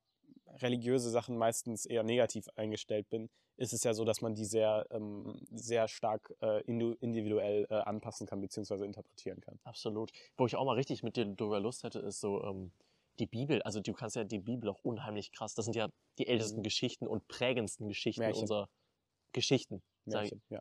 religiöse 0.60 1.10
Sachen 1.10 1.36
meistens 1.38 1.86
eher 1.86 2.02
negativ 2.02 2.46
eingestellt 2.56 3.08
bin, 3.08 3.30
ist 3.56 3.72
es 3.72 3.84
ja 3.84 3.94
so, 3.94 4.04
dass 4.04 4.20
man 4.20 4.34
die 4.34 4.44
sehr, 4.44 4.86
ähm, 4.90 5.40
sehr 5.50 5.88
stark 5.88 6.32
äh, 6.40 6.62
individuell 6.62 7.66
äh, 7.70 7.74
anpassen 7.74 8.26
kann, 8.26 8.40
beziehungsweise 8.40 8.84
interpretieren 8.84 9.40
kann. 9.40 9.58
Absolut. 9.64 10.10
Wo 10.36 10.46
ich 10.46 10.56
auch 10.56 10.64
mal 10.64 10.74
richtig 10.76 11.02
mit 11.02 11.16
dir 11.16 11.26
drüber 11.26 11.60
Lust 11.60 11.84
hätte, 11.84 12.00
ist 12.00 12.20
so 12.20 12.42
ähm, 12.44 12.72
die 13.18 13.26
Bibel. 13.26 13.62
Also 13.62 13.80
du 13.80 13.92
kannst 13.92 14.16
ja 14.16 14.24
die 14.24 14.38
Bibel 14.38 14.68
auch 14.70 14.80
unheimlich 14.82 15.32
krass. 15.32 15.54
Das 15.54 15.64
sind 15.66 15.74
ja 15.76 15.88
die 16.18 16.26
ältesten 16.26 16.58
Mhm. 16.58 16.62
Geschichten 16.64 17.06
und 17.06 17.26
prägendsten 17.28 17.88
Geschichten 17.88 18.20
Märchen. 18.22 18.42
unserer 18.42 18.68
Geschichten. 19.32 19.82
Märchen, 20.04 20.42
ja. 20.48 20.60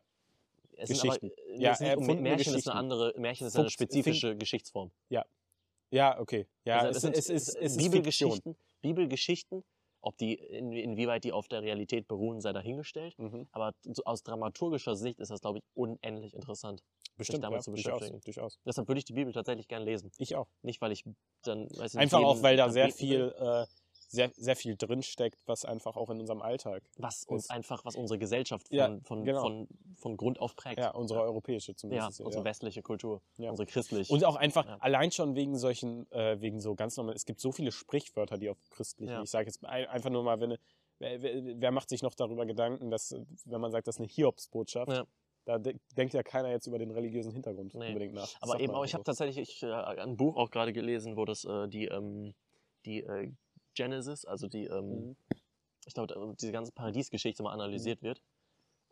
Es 0.76 0.88
Geschichten. 0.88 1.26
Aber, 1.30 1.48
äh, 1.48 1.56
Ja, 1.60 1.72
es 1.72 1.78
sind, 1.78 1.86
erfundene 1.88 2.20
Märchen 2.22 2.54
ist 2.54 2.68
eine 2.68 2.78
andere, 2.78 3.14
Märchen 3.18 3.46
ist 3.46 3.54
eine 3.56 3.64
Fuchs- 3.64 3.72
spezifische 3.74 4.36
Geschichtsform. 4.36 4.90
Ja, 5.90 6.18
okay. 6.18 6.46
Ja, 6.64 6.78
Also 6.80 7.08
es, 7.08 7.18
es, 7.18 7.28
ist, 7.28 7.48
es 7.48 7.54
ist 7.54 7.54
Fiktion. 7.58 7.90
Bibelgeschichten, 7.90 8.56
Bibelgeschichten, 8.80 9.64
ob 10.02 10.18
die, 10.18 10.34
in, 10.34 10.72
inwieweit 10.72 11.24
die 11.24 11.32
auf 11.32 11.48
der 11.48 11.62
Realität 11.62 12.08
beruhen, 12.08 12.40
sei 12.40 12.52
dahingestellt. 12.52 13.18
Mhm. 13.18 13.48
Aber 13.52 13.72
aus 14.04 14.22
dramaturgischer 14.22 14.96
Sicht 14.96 15.20
ist 15.20 15.30
das, 15.30 15.40
glaube 15.40 15.58
ich, 15.58 15.64
unendlich 15.74 16.34
interessant. 16.34 16.82
Bestimmt, 17.16 17.44
damit 17.44 17.58
ja, 17.58 17.62
zu 17.62 17.70
durchaus, 17.70 18.00
beschäftigen. 18.00 18.20
durchaus. 18.24 18.58
Deshalb 18.66 18.88
würde 18.88 18.98
ich 18.98 19.04
die 19.04 19.12
Bibel 19.12 19.32
tatsächlich 19.32 19.68
gern 19.68 19.82
lesen. 19.82 20.10
Ich 20.18 20.34
auch. 20.34 20.48
Nicht, 20.62 20.80
weil 20.80 20.92
ich 20.92 21.04
dann, 21.42 21.64
weiß 21.64 21.70
ich 21.70 21.80
nicht, 21.80 21.96
Einfach 21.96 22.20
auch, 22.20 22.42
weil 22.42 22.56
da 22.56 22.70
sehr 22.70 22.90
viel, 22.90 23.34
äh, 23.38 23.66
sehr, 24.12 24.30
sehr 24.36 24.56
viel 24.56 24.76
drinsteckt, 24.76 25.40
was 25.46 25.64
einfach 25.64 25.96
auch 25.96 26.10
in 26.10 26.20
unserem 26.20 26.42
Alltag, 26.42 26.82
was 26.98 27.24
uns 27.24 27.44
ist. 27.44 27.50
einfach, 27.50 27.84
was 27.86 27.96
unsere 27.96 28.18
Gesellschaft 28.18 28.68
von, 28.68 28.76
Ja, 28.76 28.98
von, 29.04 29.24
genau. 29.24 29.40
von, 29.40 29.68
von 29.96 30.16
Grund 30.18 30.38
auf 30.38 30.54
prägt. 30.54 30.78
ja, 30.78 30.90
unsere 30.90 31.22
europäische 31.22 31.72
ja, 31.72 31.76
zumindest. 31.76 32.20
unsere 32.20 32.44
westliche 32.44 32.82
Kultur, 32.82 33.22
Ja. 33.38 33.48
unsere 33.50 33.66
christliche. 33.66 34.12
Und 34.12 34.24
auch 34.24 34.36
einfach 34.36 34.66
Ja. 34.66 34.76
allein 34.80 35.10
schon 35.12 35.34
wegen 35.34 35.56
solchen, 35.56 36.10
äh, 36.12 36.38
wegen 36.40 36.60
so 36.60 36.74
ganz 36.74 36.96
normal, 36.98 37.14
es 37.14 37.24
gibt 37.24 37.40
so 37.40 37.52
viele 37.52 37.72
Sprichwörter, 37.72 38.36
die 38.36 38.50
auf 38.50 38.58
christlich, 38.70 39.08
Ja. 39.08 39.22
ich 39.22 39.30
sage 39.30 39.46
jetzt 39.46 39.64
ein- 39.64 39.86
einfach 39.88 40.10
nur 40.10 40.22
mal, 40.22 40.38
wenn, 40.40 40.58
wer, 40.98 41.22
wer, 41.22 41.70
macht 41.72 41.88
sich 41.88 42.02
noch 42.02 42.14
darüber 42.14 42.44
Gedanken, 42.44 42.90
dass, 42.90 43.14
wenn 43.46 43.60
man 43.62 43.72
sagt, 43.72 43.88
das 43.88 43.96
ist 43.96 44.00
eine 44.00 44.08
Hiobsbotschaft, 44.08 44.92
Ja. 44.92 45.06
da 45.46 45.58
de 45.58 45.78
denkt 45.96 46.12
ja 46.12 46.22
keiner 46.22 46.50
jetzt 46.50 46.66
über 46.66 46.78
den 46.78 46.90
religiösen 46.90 47.32
Hintergrund 47.32 47.74
Nee. 47.74 47.88
unbedingt 47.88 48.12
nach. 48.12 48.30
Das 48.30 48.42
Aber 48.42 48.60
eben 48.60 48.74
auch, 48.74 48.84
ich 48.84 48.92
habe 48.92 49.04
tatsächlich 49.04 49.38
ich, 49.38 49.62
äh, 49.62 49.72
ein 49.72 50.18
Buch 50.18 50.36
auch 50.36 50.50
gerade 50.50 50.74
gelesen, 50.74 51.16
wo 51.16 51.24
das 51.24 51.44
äh, 51.46 51.66
die, 51.68 51.86
ähm, 51.86 52.34
die 52.84 53.02
äh, 53.04 53.32
Genesis, 53.74 54.24
also 54.24 54.48
die, 54.48 54.66
ähm, 54.66 54.90
Mhm. 55.08 55.16
ich 55.86 55.94
glaube, 55.94 56.34
diese 56.40 56.52
ganze 56.52 56.72
Paradiesgeschichte 56.72 57.42
mal 57.42 57.52
analysiert 57.52 58.02
wird. 58.02 58.22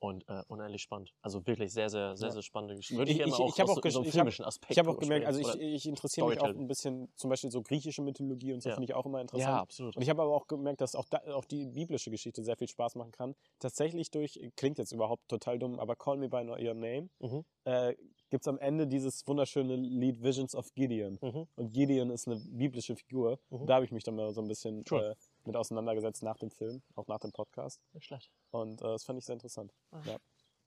Und 0.03 0.27
äh, 0.31 0.43
unendlich 0.49 0.81
spannend. 0.81 1.13
Also 1.21 1.47
wirklich 1.47 1.75
sehr, 1.75 1.91
sehr, 1.91 2.17
sehr, 2.17 2.29
Ja. 2.29 2.33
sehr 2.33 2.41
spannende 2.41 2.75
Geschichte. 2.75 2.97
Würde 2.99 3.13
ich, 3.13 3.21
Ich- 3.21 3.27
ich- 3.27 3.35
auch 3.35 3.49
ich 3.55 3.63
aus 3.63 3.69
auch 3.69 3.83
so, 3.91 4.01
einem 4.01 4.11
filmischen 4.11 4.47
Aspekt 4.47 4.73
Ich 4.73 4.79
habe 4.79 4.89
auch 4.89 4.97
gemerkt, 4.97 5.27
also 5.27 5.41
ich, 5.41 5.61
ich 5.61 5.87
interessiere 5.87 6.27
mich 6.27 6.41
auch 6.41 6.47
ein 6.47 6.67
bisschen, 6.67 7.13
zum 7.17 7.29
Beispiel 7.29 7.51
so 7.51 7.61
griechische 7.61 8.01
Mythologie 8.01 8.55
und 8.55 8.63
so 8.63 8.71
Ja. 8.71 8.77
finde 8.77 8.87
ich 8.91 8.95
auch 8.95 9.05
immer 9.05 9.21
interessant. 9.21 9.47
ja, 9.47 9.61
absolut. 9.61 9.97
Und 9.97 10.03
ich 10.03 10.09
habe 10.09 10.23
aber 10.23 10.35
auch 10.35 10.47
gemerkt, 10.47 10.81
dass 10.81 10.95
auch, 10.95 11.05
da, 11.11 11.19
auch 11.35 11.45
die 11.45 11.67
biblische 11.67 12.11
Geschichte 12.11 12.43
sehr 12.43 12.57
viel 12.57 12.69
Spaß 12.69 12.95
machen 12.95 13.13
kann. 13.13 13.35
Tatsächlich 13.59 14.11
durch, 14.11 14.41
klingt 14.57 14.79
jetzt 14.79 14.93
überhaupt 14.93 15.29
total 15.29 15.59
dumm, 15.59 15.79
aber 15.79 15.97
Call 15.97 16.17
Me 16.17 16.31
By 16.31 16.49
Your 16.49 16.73
Name 16.73 17.11
Mhm. 17.19 17.45
äh, 17.65 17.95
gibt 18.31 18.45
es 18.45 18.49
am 18.49 18.59
Ende 18.59 18.87
dieses 18.87 19.27
wunderschöne 19.27 19.77
Lied 19.77 20.23
Visions 20.23 20.55
of 20.55 20.73
Gideon. 20.75 21.19
Mhm. 21.21 21.47
Und 21.57 21.73
Gideon 21.73 22.11
ist 22.11 22.27
eine 22.27 22.37
biblische 22.37 22.97
Figur. 22.97 23.39
Mhm. 23.51 23.67
Da 23.67 23.75
habe 23.75 23.85
ich 23.85 23.93
mich 23.93 24.05
dann 24.05 24.17
mal 24.17 24.33
so 24.33 24.41
ein 24.41 24.49
bisschen 24.49 24.85
äh, 24.91 25.15
mit 25.45 25.57
auseinandergesetzt 25.57 26.23
nach 26.23 26.39
dem 26.39 26.51
Film, 26.51 26.83
auch 26.95 27.07
nach 27.09 27.19
dem 27.19 27.33
Podcast. 27.33 27.81
Nicht 27.93 28.07
schlecht. 28.07 28.31
Und 28.51 28.81
äh, 28.81 28.85
das 28.85 29.05
fand 29.05 29.19
ich 29.19 29.25
sehr 29.25 29.35
interessant. 29.35 29.73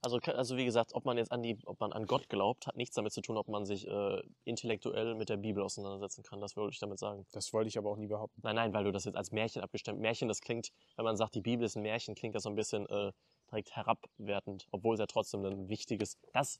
Also, 0.05 0.17
ke- 0.19 0.35
also 0.35 0.57
wie 0.57 0.65
gesagt, 0.65 0.93
ob 0.93 1.05
man 1.05 1.17
jetzt 1.17 1.31
an 1.31 1.41
die, 1.41 1.57
ob 1.65 1.79
man 1.79 1.93
an 1.93 2.05
Gott 2.05 2.27
glaubt, 2.27 2.67
hat 2.67 2.75
nichts 2.75 2.93
damit 2.95 3.13
zu 3.13 3.21
tun, 3.21 3.37
ob 3.37 3.47
man 3.47 3.65
sich 3.65 3.87
äh, 3.87 4.21
intellektuell 4.43 5.15
mit 5.15 5.29
der 5.29 5.37
Bibel 5.37 5.63
auseinandersetzen 5.63 6.23
kann. 6.23 6.41
Das 6.41 6.57
wollte 6.57 6.73
ich 6.73 6.79
damit 6.79 6.99
sagen. 6.99 7.25
Das 7.31 7.53
wollte 7.53 7.69
ich 7.69 7.77
aber 7.77 7.89
auch 7.89 7.95
nie 7.95 8.07
behaupten. 8.07 8.41
Nein, 8.43 8.55
nein, 8.57 8.73
weil 8.73 8.83
du 8.83 8.91
das 8.91 9.05
jetzt 9.05 9.15
als 9.15 9.31
Märchen 9.31 9.61
abgestimmt. 9.61 10.01
Märchen, 10.01 10.27
das 10.27 10.41
klingt, 10.41 10.71
wenn 10.97 11.05
man 11.05 11.15
sagt, 11.15 11.35
die 11.35 11.41
Bibel 11.41 11.65
ist 11.65 11.77
ein 11.77 11.83
Märchen, 11.83 12.15
klingt 12.15 12.35
das 12.35 12.43
so 12.43 12.49
ein 12.49 12.55
bisschen 12.55 12.85
äh, 12.89 13.13
direkt 13.49 13.73
herabwertend, 13.77 14.67
obwohl 14.71 14.95
es 14.95 14.99
ja 14.99 15.05
trotzdem 15.05 15.45
ein 15.45 15.69
wichtiges, 15.69 16.17
das, 16.33 16.59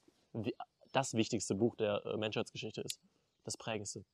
das 0.94 1.14
wichtigste 1.14 1.56
Buch 1.56 1.76
der 1.76 2.06
äh, 2.06 2.18
Menschheitsgeschichte 2.18 2.82
ist. 2.82 3.00
Das 3.44 3.58
prägendste. 3.58 4.06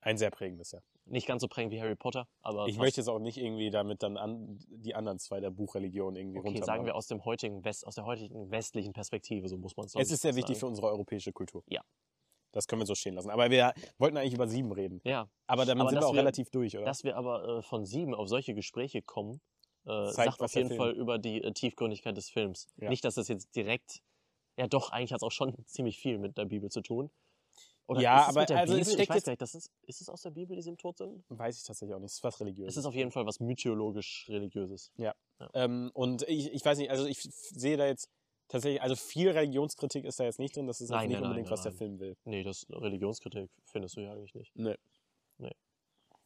Ein 0.00 0.18
sehr 0.18 0.30
prägendes, 0.30 0.72
ja. 0.72 0.80
Nicht 1.04 1.26
ganz 1.28 1.40
so 1.42 1.48
prägend 1.48 1.72
wie 1.72 1.80
Harry 1.80 1.94
Potter, 1.94 2.26
aber 2.42 2.66
Ich 2.66 2.74
fast. 2.74 2.80
möchte 2.82 3.00
jetzt 3.00 3.08
auch 3.08 3.20
nicht 3.20 3.38
irgendwie 3.38 3.70
damit 3.70 4.02
dann 4.02 4.16
an, 4.16 4.58
die 4.68 4.94
anderen 4.96 5.18
zwei 5.20 5.38
der 5.40 5.50
Buchreligionen 5.50 6.16
irgendwie 6.16 6.38
okay, 6.40 6.48
runter. 6.48 6.64
sagen 6.64 6.84
wir 6.84 6.96
aus 6.96 7.06
dem 7.06 7.24
heutigen 7.24 7.64
West, 7.64 7.86
aus 7.86 7.94
der 7.94 8.04
heutigen 8.04 8.50
westlichen 8.50 8.92
Perspektive, 8.92 9.48
so 9.48 9.56
muss 9.56 9.76
man 9.76 9.86
es 9.86 9.94
Es 9.94 10.10
ist 10.10 10.22
sehr 10.22 10.34
wichtig 10.34 10.56
für 10.56 10.60
sagen. 10.62 10.70
unsere 10.70 10.88
europäische 10.88 11.32
Kultur. 11.32 11.62
Ja. 11.68 11.82
Das 12.52 12.66
können 12.66 12.82
wir 12.82 12.86
so 12.86 12.94
stehen 12.96 13.14
lassen. 13.14 13.30
Aber 13.30 13.50
wir 13.50 13.72
wollten 13.98 14.16
eigentlich 14.16 14.34
über 14.34 14.48
sieben 14.48 14.72
reden. 14.72 15.00
Ja, 15.04 15.28
Aber 15.46 15.64
damit 15.66 15.82
Aber 15.82 15.90
sind 15.90 16.00
wir 16.00 16.06
auch 16.08 16.12
wir- 16.14 16.20
relativ 16.20 16.50
durch, 16.50 16.76
oder? 16.76 16.84
dass 16.86 17.04
wir 17.04 17.16
aber 17.16 17.58
äh, 17.58 17.62
von 17.62 17.84
sieben 17.84 18.14
auf 18.14 18.28
solche 18.28 18.54
Gespräche 18.54 19.02
kommen, 19.02 19.40
äh, 19.84 20.10
Zeigt, 20.10 20.30
sagt 20.32 20.42
auf 20.42 20.54
jeden 20.54 20.68
Film- 20.68 20.78
Fall 20.80 20.92
über 20.92 21.18
die 21.18 21.42
äh, 21.44 21.52
Tiefgründigkeit 21.52 22.16
des 22.16 22.28
Films. 22.30 22.66
Ja. 22.76 22.88
Nicht, 22.88 23.04
dass 23.04 23.14
das 23.14 23.28
jetzt 23.28 23.54
direkt, 23.54 24.00
ja 24.56 24.66
doch, 24.66 24.90
eigentlich 24.90 25.12
hat 25.12 25.18
es 25.18 25.22
auch 25.22 25.32
schon 25.32 25.54
ziemlich 25.66 25.98
viel 25.98 26.18
mit 26.18 26.36
der 26.38 26.44
Bibel 26.46 26.70
zu 26.70 26.80
tun. 26.80 27.10
Oder 27.88 28.00
Ja, 28.00 28.22
es 28.22 28.28
aber 28.36 28.40
also 28.40 28.74
es 28.74 28.80
Bibel? 28.80 28.84
steckt 28.84 29.00
ich 29.02 29.08
weiß 29.10 29.26
nicht, 29.26 29.40
das 29.40 29.54
ist, 29.54 29.70
ist 29.82 30.00
es 30.00 30.08
aus 30.08 30.22
der 30.22 30.30
Bibel, 30.30 30.56
die 30.56 30.62
sieben 30.62 30.76
Todsünden? 30.76 31.24
Weiß 31.28 31.56
ich 31.56 31.62
tatsächlich 31.62 31.94
auch 31.94 32.00
nicht. 32.00 32.10
Es 32.10 32.14
ist 32.14 32.24
was 32.24 32.40
religiöses. 32.40 32.74
Es 32.74 32.76
ist 32.78 32.86
auf 32.86 32.94
jeden 32.94 33.12
Fall 33.12 33.26
was 33.26 33.38
mythologisch-religiöses. 33.38 34.90
Ähm, 35.54 35.90
und 35.94 36.22
ich, 36.22 36.52
ich 36.52 36.64
weiß 36.64 36.78
nicht, 36.78 36.90
also 36.90 37.06
ich 37.06 37.22
sehe 37.22 37.76
da 37.76 37.86
jetzt 37.86 38.10
tatsächlich, 38.48 38.82
also 38.82 38.96
viel 38.96 39.30
Religionskritik 39.30 40.04
ist 40.04 40.18
da 40.18 40.24
jetzt 40.24 40.40
nicht 40.40 40.56
drin. 40.56 40.66
Das 40.66 40.80
ist 40.80 40.90
Nein, 40.90 41.08
nicht 41.08 41.14
nein, 41.20 41.22
unbedingt, 41.24 41.46
nein, 41.46 41.52
was 41.52 41.62
der. 41.62 41.72
Film 41.72 42.00
will. 42.00 42.16
Nee, 42.24 42.42
das 42.42 42.66
Religionskritik 42.70 43.50
findest 43.64 43.96
du 43.96 44.00
ja 44.00 44.12
eigentlich 44.12 44.34
nicht. 44.34 44.52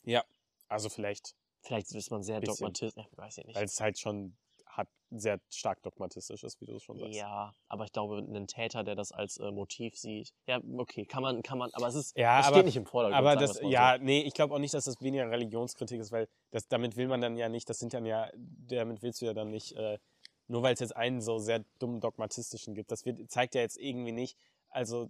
Ja, 0.05 0.25
also 0.69 0.89
vielleicht, 0.89 1.35
Vielleicht 1.63 1.93
ist 1.95 2.11
man 2.11 2.23
sehr 2.23 2.41
Bisschen. 2.41 2.55
dogmatistisch, 2.57 3.05
ja, 3.05 3.19
weiß 3.19 3.39
ich 3.39 3.47
nicht. 3.47 3.57
weil 3.57 3.65
es 3.65 3.81
halt 3.81 3.99
schon 3.99 4.35
hat, 4.81 4.89
sehr 5.13 5.41
stark 5.51 5.83
dogmatistisch 5.83 6.45
ist, 6.45 6.61
wie 6.61 6.67
du 6.67 6.77
es 6.77 6.83
schon 6.85 6.99
sagst. 6.99 7.15
Ja, 7.17 7.53
aber 7.69 7.85
ich 7.85 7.93
glaube, 7.93 8.19
ein 8.19 8.47
Täter, 8.47 8.85
der 8.85 8.95
das 8.95 9.11
als 9.11 9.39
äh, 9.39 9.51
Motiv 9.51 9.97
sieht, 9.97 10.33
ja, 10.47 10.61
okay, 10.77 11.05
kann 11.05 11.23
man, 11.23 11.43
kann 11.43 11.59
man, 11.59 11.71
aber 11.75 11.89
es 11.89 11.95
ist, 11.97 12.17
Ja, 12.17 12.39
es 12.41 12.47
aber- 12.47 12.57
steht 12.57 12.67
nicht 12.67 12.77
im 12.77 12.87
Vordergrund. 12.87 13.19
Aber 13.19 13.35
das, 13.37 13.61
ja, 13.63 13.99
nee, 13.99 14.21
ich 14.23 14.35
glaube 14.35 14.55
auch 14.55 14.59
nicht, 14.61 14.73
dass 14.75 14.85
das 14.85 15.01
weniger 15.01 15.29
Religionskritik 15.31 16.01
ist, 16.01 16.13
weil 16.13 16.29
das, 16.53 16.69
damit 16.69 16.97
will 16.97 17.09
man 17.09 17.21
dann 17.21 17.37
ja 17.37 17.49
nicht, 17.49 17.69
das 17.69 17.79
sind 17.79 17.93
dann 17.93 18.07
ja, 18.07 18.31
damit 18.37 19.03
willst 19.03 19.21
du 19.21 19.27
ja 19.27 19.35
dann 19.35 19.51
nicht, 19.51 19.73
äh, 19.77 19.99
nur 20.47 20.63
weil 20.63 20.75
es 20.75 20.81
jetzt 20.81 20.97
einen 20.97 21.21
so 21.21 21.39
sehr 21.39 21.65
dummen 21.81 22.01
dogmatistischen 22.01 22.75
gibt, 22.75 22.91
das 22.93 23.05
wird, 23.05 23.31
zeigt 23.31 23.55
ja 23.57 23.63
jetzt 23.63 23.79
irgendwie 23.79 24.13
nicht, 24.13 24.37
also 24.73 25.07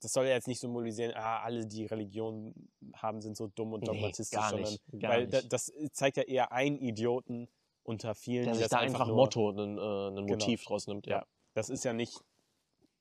das 0.00 0.12
soll 0.12 0.26
ja 0.26 0.34
jetzt 0.34 0.46
nicht 0.46 0.60
symbolisieren, 0.60 1.12
ah, 1.16 1.40
alle, 1.42 1.66
die 1.66 1.86
Religion 1.86 2.54
haben, 2.94 3.20
sind 3.20 3.36
so 3.36 3.48
dumm 3.48 3.72
und 3.72 3.80
Nee, 3.80 3.86
dogmatistisch, 3.86 4.38
gar 4.38 4.50
sondern 4.50 4.70
nicht, 4.70 5.00
gar 5.00 5.10
weil 5.10 5.26
nicht. 5.26 5.52
das 5.52 5.72
zeigt 5.92 6.16
ja 6.16 6.22
eher 6.22 6.52
einen 6.52 6.78
Idioten 6.78 7.48
unter 7.90 8.14
vielen, 8.14 8.44
der 8.44 8.54
sich 8.54 8.62
das 8.64 8.70
da 8.70 8.78
einfach 8.78 9.06
nur, 9.06 9.16
Motto, 9.16 9.50
ein, 9.50 9.76
äh, 9.76 9.80
Genau. 10.14 10.22
Motiv 10.22 10.64
draus 10.64 10.86
nimmt. 10.86 11.06
Ja. 11.06 11.18
Ja. 11.18 11.26
Das 11.54 11.68
ist 11.68 11.84
ja 11.84 11.92
nicht 11.92 12.18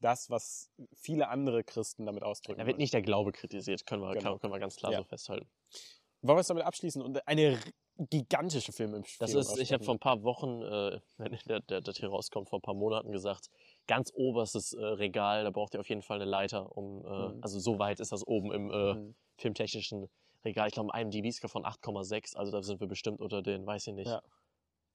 das, 0.02 0.30
was 0.30 0.72
viele 0.94 1.28
andere 1.30 1.64
Christen 1.64 2.06
damit 2.06 2.24
ausdrücken. 2.24 2.60
Da 2.60 2.66
wird 2.66 2.78
nicht 2.78 2.94
der 2.94 3.02
Glaube 3.02 3.32
kritisiert, 3.32 3.86
können 3.86 4.02
wir, 4.02 4.14
Genau. 4.14 4.38
können 4.40 4.54
wir 4.54 4.60
ganz 4.60 4.76
klar 4.76 4.92
Ja. 4.92 4.98
so 5.00 5.04
festhalten. 5.04 5.48
Wollen 6.22 6.38
wir 6.38 6.42
es 6.42 6.48
damit 6.48 6.64
abschließen 6.64 7.02
und 7.02 7.26
eine 7.28 7.60
gigantische 8.10 8.72
Film 8.72 8.96
im 8.96 9.04
Das 9.20 9.34
ist, 9.34 9.58
ich 9.58 9.72
habe 9.74 9.84
vor 9.84 9.94
ein 9.96 10.00
paar 10.00 10.24
Wochen, 10.24 10.62
äh, 10.62 11.00
wenn 11.18 11.38
der, 11.48 11.60
der, 11.62 11.82
der 11.82 11.94
hier 11.94 12.10
rauskommt, 12.10 12.50
vor 12.50 12.60
ein 12.60 12.62
paar 12.62 12.74
Monaten 12.74 13.12
gesagt, 13.12 13.50
ganz 13.88 14.12
oberstes 14.16 14.74
äh, 14.74 14.84
Regal, 14.84 15.44
da 15.44 15.50
braucht 15.52 15.74
ihr 15.74 15.80
auf 15.82 15.90
jeden 15.90 16.02
Fall 16.02 16.22
eine 16.22 16.30
Leiter, 16.30 16.76
um, 16.78 17.06
äh, 17.06 17.10
Mhm. 17.34 17.40
also 17.44 17.60
so 17.60 17.78
weit 17.78 18.00
ist 18.00 18.12
das 18.12 18.26
oben 18.26 18.52
im 18.54 18.72
äh, 18.72 18.94
Mhm. 18.94 19.16
filmtechnischen 19.38 20.10
Regal. 20.46 20.68
Ich 20.70 20.74
glaube, 20.74 20.94
ein 20.94 21.08
IMDb-Score 21.12 21.50
von 21.50 21.66
8,6, 21.66 22.36
also 22.38 22.52
da 22.54 22.64
sind 22.64 22.80
wir 22.80 22.88
bestimmt 22.88 23.20
unter 23.20 23.42
den, 23.42 23.66
weiß 23.66 23.88
ich 23.88 23.94
nicht, 23.94 24.08
Ja. 24.08 24.22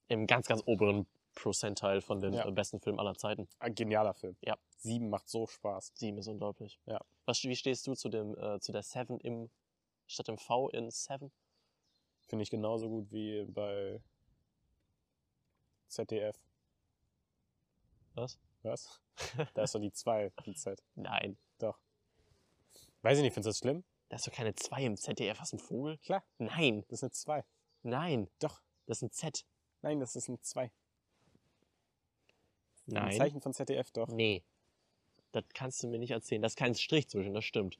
Im 0.08 0.26
ganz, 0.26 0.46
ganz 0.46 0.62
oberen 0.66 1.06
Prozentteil 1.34 2.00
von 2.00 2.20
den 2.20 2.32
Ja. 2.34 2.46
äh, 2.46 2.52
besten 2.52 2.80
Filmen 2.80 2.98
aller 3.00 3.14
Zeiten. 3.16 3.48
Ein 3.58 3.74
genialer 3.74 4.14
Film. 4.14 4.36
Ja. 4.40 4.56
Sieben 4.78 5.08
macht 5.10 5.28
so 5.28 5.46
Spaß. 5.46 5.92
Sieben 5.94 6.18
ist 6.18 6.28
unglaublich. 6.28 6.78
Ja. 6.86 7.00
Was, 7.26 7.42
wie 7.42 7.56
stehst 7.56 7.86
du 7.86 7.94
zu 7.94 8.08
dem, 8.08 8.36
äh, 8.38 8.60
zu 8.60 8.70
der 8.72 8.82
Seven 8.82 9.18
im, 9.20 9.50
statt 10.06 10.28
dem 10.28 10.38
V 10.38 10.68
in 10.70 10.90
Seven? 10.90 11.32
Finde 12.26 12.42
ich 12.42 12.50
genauso 12.50 12.88
gut 12.88 13.10
wie 13.10 13.44
bei 13.46 14.00
ZDF. 15.88 16.38
Was? 18.14 18.38
Was? 18.62 19.00
Da 19.54 19.62
ist 19.62 19.74
doch 19.74 19.80
die 19.80 19.92
2 19.92 20.32
im 20.44 20.56
Z. 20.56 20.82
Nein. 20.94 21.36
Doch. 21.58 21.78
Weiß 23.02 23.18
ich 23.18 23.22
nicht, 23.24 23.34
findest 23.34 23.46
du 23.46 23.50
das 23.50 23.58
schlimm? 23.58 23.84
Da 24.08 24.16
ist 24.16 24.26
doch 24.26 24.32
keine 24.32 24.54
zwei 24.54 24.82
im 24.84 24.96
ZDF. 24.96 25.40
Was 25.40 25.52
ein 25.52 25.58
Vogel? 25.58 25.98
Klar, 25.98 26.24
Nein. 26.38 26.84
das 26.88 27.00
ist 27.00 27.04
eine 27.04 27.10
2. 27.12 27.44
Nein. 27.82 28.28
Doch. 28.38 28.62
Das 28.86 28.98
ist 28.98 29.02
ein 29.02 29.10
Z. 29.12 29.44
Nein, 29.85 30.01
das 30.01 30.16
ist 30.16 30.29
ein 30.29 30.40
2. 30.40 30.62
Ein 30.62 30.73
Nein. 32.87 33.18
Zeichen 33.18 33.42
von 33.42 33.53
ZDF 33.53 33.90
doch. 33.90 34.09
Nee. 34.09 34.42
Das 35.33 35.44
kannst 35.53 35.83
du 35.83 35.88
mir 35.88 35.99
nicht 35.99 36.12
erzählen. 36.12 36.40
Das 36.40 36.53
ist 36.53 36.57
kein 36.57 36.75
Strich 36.75 37.07
zwischen, 37.11 37.35
das 37.35 37.44
stimmt. 37.44 37.79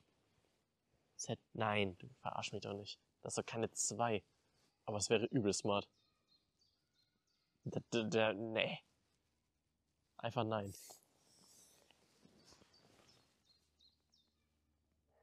Z. 1.17 1.39
Nein, 1.55 1.97
du 1.97 2.07
verarsch 2.21 2.53
mich 2.53 2.61
doch 2.61 2.75
nicht. 2.75 3.01
Das 3.23 3.33
ist 3.33 3.39
doch 3.39 3.47
keine 3.47 3.71
zwei. 3.71 4.23
Aber 4.85 4.99
es 4.99 5.09
wäre 5.09 5.25
übel 5.25 5.55
smart. 5.55 5.89
Der, 7.65 7.83
der, 7.91 8.05
der, 8.05 8.35
nee. 8.35 8.81
Einfach 10.19 10.45
nein. 10.45 10.75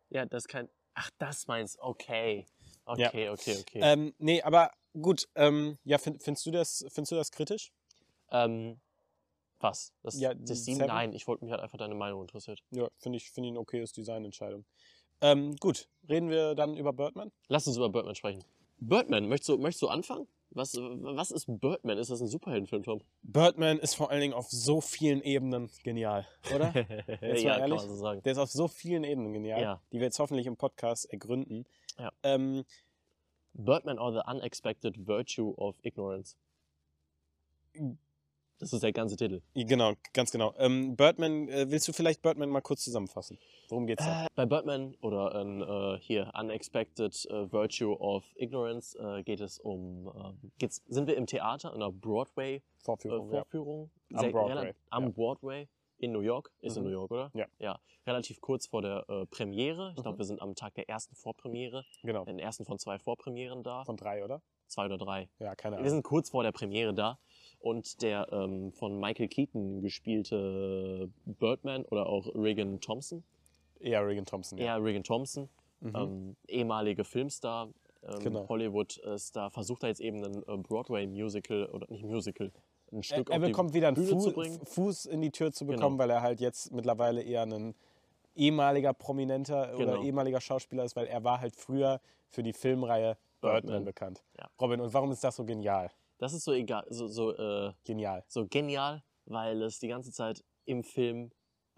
Ja, 0.09 0.25
das 0.25 0.47
kein. 0.47 0.67
Ach, 0.95 1.11
das 1.19 1.45
meinst 1.45 1.77
Okay. 1.77 2.47
Ja. 2.97 3.09
Okay, 3.09 3.29
okay, 3.29 3.57
okay. 3.59 3.79
Ähm, 3.83 4.15
nee, 4.17 4.41
aber 4.41 4.71
gut. 4.99 5.27
Ähm, 5.35 5.77
ja, 5.83 5.97
find, 5.97 6.21
findest, 6.23 6.45
du 6.45 6.51
das, 6.51 6.85
findest 6.89 7.11
du 7.11 7.15
das 7.15 7.31
kritisch? 7.31 7.71
Ähm, 8.31 8.79
was? 9.59 9.93
Das, 10.03 10.19
Ja, 10.19 10.33
das? 10.33 10.65
Seven? 10.65 10.87
Nein, 10.87 11.13
ich 11.13 11.27
wollte 11.27 11.43
mich 11.43 11.51
halt 11.51 11.61
einfach 11.61 11.77
deine 11.77 11.95
Meinung 11.95 12.21
interessiert. 12.21 12.63
Ja, 12.71 12.89
finde 12.97 13.17
ich, 13.17 13.31
find 13.31 13.45
ich 13.45 13.53
ein 13.53 13.57
okayes 13.57 13.91
Designentscheidung. 13.93 14.65
Ähm, 15.21 15.55
gut, 15.57 15.87
reden 16.09 16.29
wir 16.29 16.55
dann 16.55 16.75
über 16.75 16.93
Birdman? 16.93 17.31
Lass 17.47 17.67
uns 17.67 17.77
über 17.77 17.89
Birdman 17.89 18.15
sprechen. 18.15 18.43
Birdman, 18.79 19.27
möchtest 19.27 19.49
du, 19.49 19.57
möchtest 19.57 19.83
du 19.83 19.87
anfangen? 19.89 20.27
Was, 20.53 20.73
was 20.75 21.31
ist 21.31 21.45
Birdman? 21.47 21.97
Ist 21.97 22.09
das 22.09 22.19
ein 22.19 22.27
Superheldenfilm, 22.27 22.83
Tom? 22.83 23.01
Birdman 23.21 23.77
ist 23.79 23.93
vor 23.93 24.09
allen 24.09 24.19
Dingen 24.19 24.33
auf 24.33 24.49
so 24.49 24.81
vielen 24.81 25.21
Ebenen 25.21 25.69
genial, 25.83 26.27
oder? 26.53 26.73
Jetzt 27.21 27.43
ja, 27.43 27.51
mal 27.51 27.59
kann 27.59 27.69
ehrlich? 27.69 27.77
man 27.81 27.89
so 27.89 27.95
sagen. 27.95 28.23
Der 28.23 28.31
ist 28.33 28.37
auf 28.37 28.51
so 28.51 28.67
vielen 28.67 29.03
Ebenen 29.03 29.31
genial, 29.31 29.61
Ja. 29.61 29.81
die 29.93 29.99
wir 29.99 30.07
jetzt 30.07 30.19
hoffentlich 30.19 30.47
im 30.47 30.57
Podcast 30.57 31.05
ergründen. 31.05 31.65
Ja. 31.97 32.11
Ähm, 32.23 32.65
Birdman 33.53 33.99
or 33.99 34.11
the 34.13 34.21
Unexpected 34.27 34.95
Virtue 35.07 35.53
of 35.57 35.75
Ignorance. 35.83 36.35
Das 38.59 38.73
ist 38.73 38.83
der 38.83 38.91
ganze 38.93 39.15
Titel. 39.15 39.41
genau, 39.55 39.93
ganz 40.13 40.29
genau. 40.29 40.53
Ähm, 40.59 40.95
Birdman, 40.95 41.47
äh, 41.49 41.71
willst 41.71 41.87
du 41.87 41.93
vielleicht 41.93 42.21
Birdman 42.21 42.49
mal 42.49 42.61
kurz 42.61 42.83
zusammenfassen? 42.83 43.39
Worum 43.69 43.87
geht's 43.87 44.05
da? 44.05 44.25
Äh, 44.25 44.27
bei 44.35 44.45
Birdman 44.45 44.93
oder 45.01 45.33
in, 45.41 45.61
äh, 45.61 45.97
hier 45.99 46.31
Unexpected 46.39 47.25
äh, 47.25 47.51
Virtue 47.51 47.97
of 47.99 48.23
Ignorance 48.35 48.95
äh, 48.99 49.23
geht 49.23 49.41
es 49.41 49.57
um, 49.57 50.11
ähm, 50.15 50.51
geht's, 50.59 50.83
sind 50.87 51.07
wir 51.07 51.17
im 51.17 51.25
Theater, 51.25 51.69
in 51.69 51.81
einer 51.81 51.91
Broadway 51.91 52.61
Vorführung, 52.83 53.29
äh, 53.29 53.37
Vorführung. 53.37 53.89
Am 54.13 54.19
Sehr- 54.19 54.31
Broadway, 54.31 54.75
Am 54.91 55.03
ja. 55.05 55.09
Broadway 55.09 55.67
in 56.01 56.11
New 56.11 56.21
York. 56.21 56.51
Ist 56.61 56.77
in 56.77 56.83
Mhm. 56.83 56.89
New 56.89 56.93
York, 56.93 57.11
oder? 57.11 57.31
Ja. 57.33 57.45
Ja. 57.59 57.79
Relativ 58.07 58.41
kurz 58.41 58.67
vor 58.67 58.81
der 58.81 59.05
äh, 59.09 59.25
Premiere. 59.27 59.93
Ich 59.95 60.01
glaube, 60.01 60.15
Mhm. 60.15 60.19
wir 60.19 60.25
sind 60.25 60.41
am 60.41 60.55
Tag 60.55 60.73
der 60.75 60.89
ersten 60.89 61.15
Vorpremiere. 61.15 61.85
ja. 62.01 62.07
Genau. 62.07 62.25
Den 62.25 62.39
ersten 62.39 62.65
von 62.65 62.77
zwei 62.79 62.97
Vorpremieren 62.97 63.63
da. 63.63 63.83
Von 63.85 63.97
drei, 63.97 64.23
oder? 64.23 64.41
Zwei 64.67 64.85
oder 64.85 64.97
drei. 64.97 65.29
Ja, 65.39 65.53
keine 65.55 65.75
Wir 65.75 65.79
Ahnung. 65.79 65.89
sind 65.89 66.03
kurz 66.03 66.29
vor 66.29 66.43
der 66.43 66.51
Premiere 66.51 66.93
da. 66.93 67.19
Und 67.59 68.01
der 68.01 68.27
ähm, 68.31 68.71
von 68.71 68.99
Michael 68.99 69.27
Keaton 69.27 69.81
gespielte 69.81 71.09
Birdman 71.25 71.85
oder 71.85 72.07
auch 72.07 72.27
Regan 72.35 72.79
Thompson. 72.81 73.23
Eher 73.79 74.05
Regan 74.07 74.25
Thompson, 74.25 74.57
ja. 74.57 74.65
Ja, 74.65 74.75
Regan 74.77 75.03
Thompson. 75.03 75.49
Mhm. 75.81 75.95
ähm, 75.95 76.35
ehemalige 76.47 77.03
Filmstar, 77.03 77.69
ähm, 78.03 78.19
Genau. 78.19 78.47
Hollywood-Star, 78.49 79.49
versucht 79.51 79.81
da 79.83 79.87
jetzt 79.87 79.99
eben 80.01 80.23
ein 80.23 80.43
äh, 80.47 80.57
Broadway-Musical 80.57 81.65
oder 81.67 81.87
nicht 81.89 82.03
Musical, 82.03 82.51
ein 82.91 82.97
er, 82.97 83.03
Stück 83.03 83.29
er 83.29 83.39
die 83.39 83.45
bekommt 83.47 83.73
wieder 83.73 83.87
einen 83.87 83.95
Bühne 83.95 84.17
zu 84.17 84.29
Fu 84.29 84.31
bringen. 84.33 84.59
Fuß 84.65 85.05
in 85.05 85.21
die 85.21 85.31
Tür 85.31 85.51
zu 85.51 85.65
Genau. 85.65 85.77
bekommen, 85.77 85.97
weil 85.97 86.09
er 86.09 86.21
halt 86.21 86.39
jetzt 86.41 86.71
mittlerweile 86.71 87.21
eher 87.21 87.43
ein 87.43 87.73
ehemaliger 88.35 88.93
Prominenter 88.93 89.73
oder 89.75 89.93
Genau. 89.93 90.03
ehemaliger 90.03 90.39
Schauspieler 90.41 90.83
ist, 90.85 90.95
weil 90.95 91.07
er 91.07 91.23
war 91.23 91.41
halt 91.41 91.55
früher 91.55 91.99
für 92.29 92.43
die 92.43 92.53
Filmreihe 92.53 93.17
Birdman, 93.41 93.61
Birdman. 93.61 93.85
bekannt. 93.85 94.23
Ja. 94.39 94.49
Robin, 94.59 94.79
und 94.81 94.93
warum 94.93 95.11
ist 95.11 95.23
das 95.23 95.35
so 95.35 95.43
genial? 95.45 95.89
Das 96.17 96.33
ist 96.33 96.43
so 96.45 96.53
egal, 96.53 96.85
so, 96.89 97.07
so, 97.07 97.35
äh, 97.35 97.73
Genial. 97.83 98.23
so 98.27 98.45
genial, 98.47 99.03
weil 99.25 99.61
es 99.63 99.79
die 99.79 99.87
ganze 99.87 100.11
Zeit 100.11 100.43
im 100.65 100.83
Film, 100.83 101.31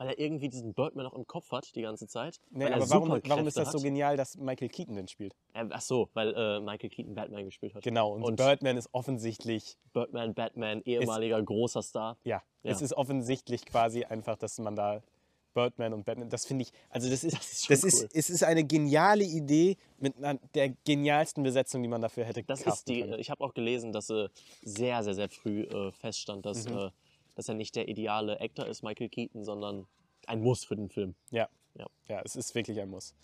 weil 0.03 0.09
er 0.09 0.19
irgendwie 0.19 0.49
diesen 0.49 0.73
Birdman 0.73 1.05
noch 1.05 1.13
im 1.13 1.25
Kopf 1.25 1.51
hat, 1.51 1.73
die 1.75 1.81
ganze 1.81 2.07
Zeit. 2.07 2.39
Nee, 2.49 2.65
er 2.65 2.75
aber 2.75 2.89
warum, 2.89 3.21
warum 3.25 3.47
ist 3.47 3.55
das 3.57 3.71
so 3.71 3.79
genial, 3.79 4.17
dass 4.17 4.37
Michael 4.37 4.67
Keaton 4.69 4.95
den 4.95 5.07
spielt? 5.07 5.33
Äh, 5.53 5.65
ach 5.69 5.81
so, 5.81 6.09
weil 6.13 6.33
äh, 6.35 6.59
Michael 6.59 6.89
Keaton 6.89 7.13
Batman 7.15 7.45
gespielt 7.45 7.73
hat. 7.73 7.83
Genau, 7.83 8.11
und, 8.13 8.23
Und- 8.23 8.35
Birdman 8.35 8.75
ist 8.75 8.89
offensichtlich, 8.91 9.77
Birdman, 9.93 10.33
Batman, 10.33 10.81
ehemaliger 10.83 11.41
großer 11.41 11.81
Star. 11.81 12.17
ja, 12.25 12.41
Ja. 12.63 12.71
es 12.71 12.81
ist 12.81 12.93
offensichtlich 12.93 13.65
quasi 13.65 14.03
einfach, 14.03 14.35
dass 14.37 14.59
man 14.59 14.75
da 14.75 15.01
Birdman 15.53 15.93
und 15.93 16.03
Batman, 16.03 16.29
das 16.29 16.45
finde 16.45 16.63
ich, 16.63 16.71
also 16.89 17.09
das 17.09 17.23
ist, 17.23 17.33
Das 17.37 17.51
ist 17.53 17.65
schon 17.65 17.73
das 17.75 17.83
ist, 17.83 18.01
cool. 18.03 18.09
es 18.13 18.29
ist 18.31 18.43
eine 18.43 18.63
geniale 18.63 19.23
Idee 19.23 19.77
mit 19.99 20.17
einer, 20.17 20.39
der 20.55 20.69
genialsten 20.83 21.43
Besetzung, 21.43 21.81
die 21.83 21.87
man 21.87 22.01
dafür 22.01 22.25
hätte 22.25 22.43
Das 22.43 22.61
ist 22.63 22.87
die, 22.89 23.01
können. 23.01 23.13
äh, 23.13 23.17
ich 23.17 23.29
habe 23.29 23.43
auch 23.43 23.53
gelesen, 23.53 23.91
dass 23.93 24.09
äh, 24.09 24.27
sehr, 24.63 25.03
sehr, 25.03 25.13
sehr 25.13 25.29
früh 25.29 25.61
äh, 25.61 25.91
feststand, 25.91 26.45
dass, 26.45 26.67
Mhm. 26.67 26.77
äh, 26.77 26.89
dass 27.35 27.49
er 27.49 27.55
nicht 27.55 27.75
der 27.75 27.87
ideale 27.87 28.39
Actor 28.39 28.67
ist, 28.67 28.83
Michael 28.83 29.09
Keaton, 29.09 29.43
sondern 29.43 29.87
ein 30.27 30.41
Muss 30.41 30.63
für 30.63 30.75
den 30.75 30.89
Film. 30.89 31.15
Ja. 31.31 31.49
Ja. 31.75 31.87
Ja, 32.07 32.21
es 32.23 32.35
ist 32.35 32.53
wirklich 32.55 32.79
ein 32.79 32.89
Muss. 32.89 33.15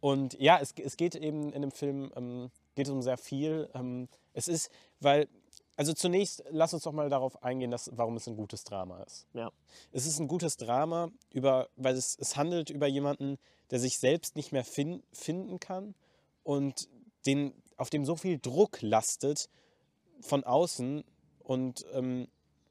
Und 0.00 0.38
ja, 0.40 0.58
es, 0.60 0.72
es 0.72 0.96
geht 0.96 1.14
eben 1.14 1.52
in 1.52 1.62
dem 1.62 1.72
Film 1.72 2.12
ähm, 2.16 2.50
geht 2.74 2.86
es 2.86 2.92
um 2.92 3.02
sehr 3.02 3.18
viel. 3.18 3.68
Ähm, 3.74 4.08
es 4.32 4.46
ist, 4.46 4.70
weil, 5.00 5.28
also 5.76 5.92
zunächst, 5.92 6.44
lass 6.50 6.72
uns 6.72 6.84
doch 6.84 6.92
mal 6.92 7.08
darauf 7.08 7.42
eingehen, 7.42 7.72
dass, 7.72 7.90
warum 7.96 8.16
es 8.16 8.28
ein 8.28 8.36
gutes 8.36 8.62
Drama 8.62 9.02
ist. 9.02 9.26
Ja. 9.34 9.50
Es 9.90 10.06
ist 10.06 10.20
ein 10.20 10.28
gutes 10.28 10.56
Drama, 10.56 11.10
über, 11.32 11.68
weil 11.76 11.96
es, 11.96 12.16
es 12.18 12.36
handelt 12.36 12.70
über 12.70 12.86
jemanden, 12.86 13.38
der 13.70 13.80
sich 13.80 13.98
selbst 13.98 14.36
nicht 14.36 14.52
mehr 14.52 14.64
fin 14.64 15.02
finden 15.12 15.58
kann 15.58 15.94
und 16.44 16.88
den, 17.26 17.52
auf 17.76 17.90
dem 17.90 18.04
so 18.04 18.14
viel 18.14 18.38
Druck 18.38 18.80
lastet 18.80 19.50
von 20.20 20.44
außen 20.44 21.04
und 21.40 21.84
ähm, 21.92 22.28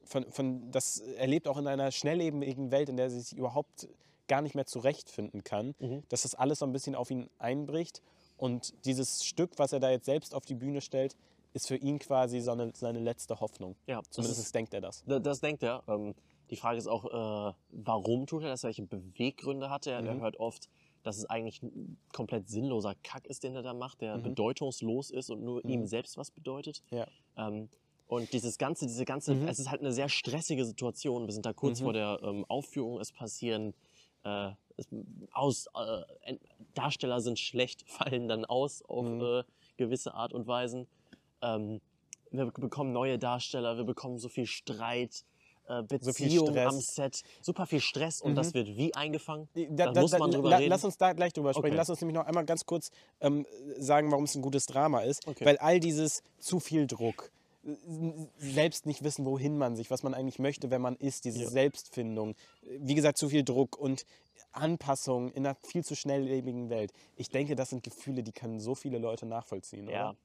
von, 0.08 0.30
von, 0.32 0.70
das 0.70 0.98
erlebt 0.98 1.46
auch 1.48 1.58
in 1.58 1.66
einer 1.66 1.90
schnelllebigen 1.92 2.70
Welt, 2.70 2.88
in 2.88 2.96
der 2.96 3.10
sie 3.10 3.20
sich 3.20 3.36
überhaupt 3.38 3.88
gar 4.26 4.42
nicht 4.42 4.54
mehr 4.54 4.66
zurechtfinden 4.66 5.44
kann, 5.44 5.74
Mhm. 5.78 6.02
dass 6.08 6.22
das 6.22 6.34
alles 6.34 6.58
so 6.58 6.66
ein 6.66 6.72
bisschen 6.72 6.94
auf 6.94 7.10
ihn 7.10 7.28
einbricht. 7.38 8.02
Und 8.36 8.74
dieses 8.84 9.24
Stück, 9.24 9.52
was 9.58 9.72
er 9.72 9.80
da 9.80 9.90
jetzt 9.90 10.06
selbst 10.06 10.34
auf 10.34 10.44
die 10.44 10.54
Bühne 10.54 10.80
stellt, 10.80 11.16
ist 11.54 11.66
für 11.68 11.76
ihn 11.76 11.98
quasi 11.98 12.40
seine, 12.40 12.72
seine 12.74 13.00
letzte 13.00 13.40
Hoffnung. 13.40 13.74
Ja, 13.86 13.98
das, 14.00 14.10
Zumindest 14.10 14.40
ist, 14.40 14.54
denkt 14.54 14.74
er 14.74 14.80
das. 14.80 15.02
da- 15.06 15.18
das 15.18 15.40
denkt 15.40 15.62
er. 15.62 15.82
Ähm, 15.88 16.14
die 16.50 16.56
Frage 16.56 16.78
ist 16.78 16.86
auch, 16.88 17.04
äh, 17.04 17.54
warum 17.70 18.26
tut 18.26 18.42
er 18.42 18.50
das? 18.50 18.62
Welche 18.64 18.82
Beweggründe 18.82 19.70
hat 19.70 19.86
er? 19.86 19.96
Er 20.00 20.14
Mhm. 20.14 20.20
hört 20.20 20.38
oft, 20.38 20.68
dass 21.02 21.16
es 21.16 21.24
eigentlich 21.26 21.62
ein 21.62 21.96
komplett 22.12 22.48
sinnloser 22.48 22.94
Kack 23.02 23.26
ist, 23.26 23.42
den 23.44 23.54
er 23.54 23.62
da 23.62 23.72
macht, 23.74 24.00
der 24.02 24.18
Mhm. 24.18 24.22
bedeutungslos 24.24 25.10
ist 25.10 25.30
und 25.30 25.42
nur 25.42 25.62
Mhm. 25.64 25.70
ihm 25.70 25.86
selbst 25.86 26.16
was 26.16 26.30
bedeutet. 26.30 26.82
Ja. 26.90 27.06
Ähm, 27.36 27.68
und 28.08 28.32
dieses 28.32 28.58
ganze, 28.58 28.86
diese 28.86 29.04
ganze, 29.04 29.34
Mhm. 29.34 29.46
es 29.48 29.58
ist 29.60 29.70
halt 29.70 29.80
eine 29.80 29.92
sehr 29.92 30.08
stressige 30.08 30.64
Situation. 30.64 31.26
Wir 31.26 31.32
sind 31.32 31.46
da 31.46 31.52
kurz 31.52 31.80
Mhm. 31.80 31.84
vor 31.84 31.92
der 31.92 32.18
ähm, 32.22 32.44
Aufführung, 32.48 32.98
es 33.00 33.12
passieren 33.12 33.74
äh, 34.24 34.50
es, 34.76 34.86
aus, 35.32 35.66
äh, 36.26 36.34
Darsteller 36.74 37.20
sind 37.20 37.38
schlecht, 37.38 37.84
fallen 37.88 38.28
dann 38.28 38.44
aus 38.44 38.82
auf 38.82 39.04
Mhm. 39.06 39.20
äh, 39.22 39.42
gewisse 39.76 40.12
Art 40.14 40.32
und 40.32 40.46
Weisen. 40.48 40.88
Ähm, 41.40 41.80
wir 42.32 42.46
be- 42.46 42.60
bekommen 42.60 42.92
neue 42.92 43.18
Darsteller, 43.18 43.76
wir 43.76 43.84
bekommen 43.84 44.18
so 44.18 44.28
viel 44.28 44.46
Streit, 44.46 45.24
äh, 45.68 45.78
viel 45.88 45.98
Beziehungen 45.98 46.48
Stress. 46.52 46.74
am 46.74 46.80
Set, 46.80 47.22
super 47.42 47.66
viel 47.66 47.80
Stress 47.80 48.20
und 48.20 48.32
Mhm. 48.32 48.36
das 48.36 48.54
wird 48.54 48.66
wie 48.76 48.92
eingefangen? 48.94 49.48
Da, 49.54 49.92
Da 49.92 50.00
muss 50.00 50.10
man 50.18 50.30
drüber 50.32 50.58
reden. 50.58 50.70
Lass 50.70 50.84
uns 50.84 50.96
da 50.98 51.12
gleich 51.12 51.32
drüber 51.32 51.52
sprechen. 51.52 51.66
Okay. 51.68 51.76
Lass 51.76 51.90
uns 51.90 52.00
nämlich 52.00 52.16
noch 52.16 52.26
einmal 52.26 52.44
ganz 52.44 52.66
kurz 52.66 52.90
ähm, 53.20 53.46
sagen, 53.78 54.10
warum 54.10 54.24
es 54.24 54.34
ein 54.34 54.42
gutes 54.42 54.66
Drama 54.66 55.00
ist. 55.02 55.26
Okay. 55.28 55.44
Weil 55.44 55.58
all 55.58 55.78
dieses 55.78 56.22
zu 56.38 56.58
viel 56.58 56.86
Druck, 56.86 57.30
äh, 57.30 57.37
selbst 58.38 58.86
nicht 58.86 59.02
wissen, 59.02 59.24
wohin 59.24 59.58
man 59.58 59.76
sich, 59.76 59.90
was 59.90 60.02
man 60.02 60.14
eigentlich 60.14 60.38
möchte, 60.38 60.70
wenn 60.70 60.80
man 60.80 60.96
ist, 60.96 61.24
diese 61.24 61.42
Ja. 61.42 61.50
Selbstfindung, 61.50 62.34
wie 62.62 62.94
gesagt, 62.94 63.18
zu 63.18 63.28
viel 63.28 63.44
Druck 63.44 63.76
und 63.76 64.04
Anpassung 64.52 65.30
in 65.32 65.46
einer 65.46 65.56
viel 65.62 65.84
zu 65.84 65.94
schnelllebigen 65.94 66.70
Welt. 66.70 66.92
Ich 67.16 67.28
denke, 67.28 67.56
das 67.56 67.70
sind 67.70 67.82
Gefühle, 67.82 68.22
die 68.22 68.32
können 68.32 68.60
so 68.60 68.74
viele 68.74 68.98
Leute 68.98 69.26
nachvollziehen. 69.26 69.88
Ja, 69.88 70.10
Oder? 70.10 70.18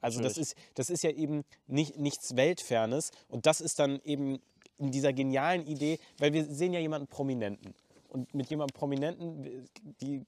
Also 0.00 0.20
das 0.20 0.36
ist, 0.36 0.54
das 0.74 0.90
ist 0.90 1.02
ja 1.02 1.10
eben 1.10 1.44
nicht, 1.66 1.98
nichts 1.98 2.36
Weltfernes 2.36 3.10
und 3.28 3.46
das 3.46 3.60
ist 3.60 3.78
dann 3.78 4.00
eben 4.04 4.40
in 4.78 4.90
dieser 4.92 5.12
genialen 5.12 5.66
Idee, 5.66 5.98
weil 6.18 6.32
wir 6.32 6.44
sehen 6.44 6.72
ja 6.72 6.80
jemanden 6.80 7.08
Prominenten. 7.08 7.74
Und 8.08 8.32
mit 8.34 8.48
jemandem 8.50 8.74
Prominenten, 8.74 9.68
die, 10.00 10.24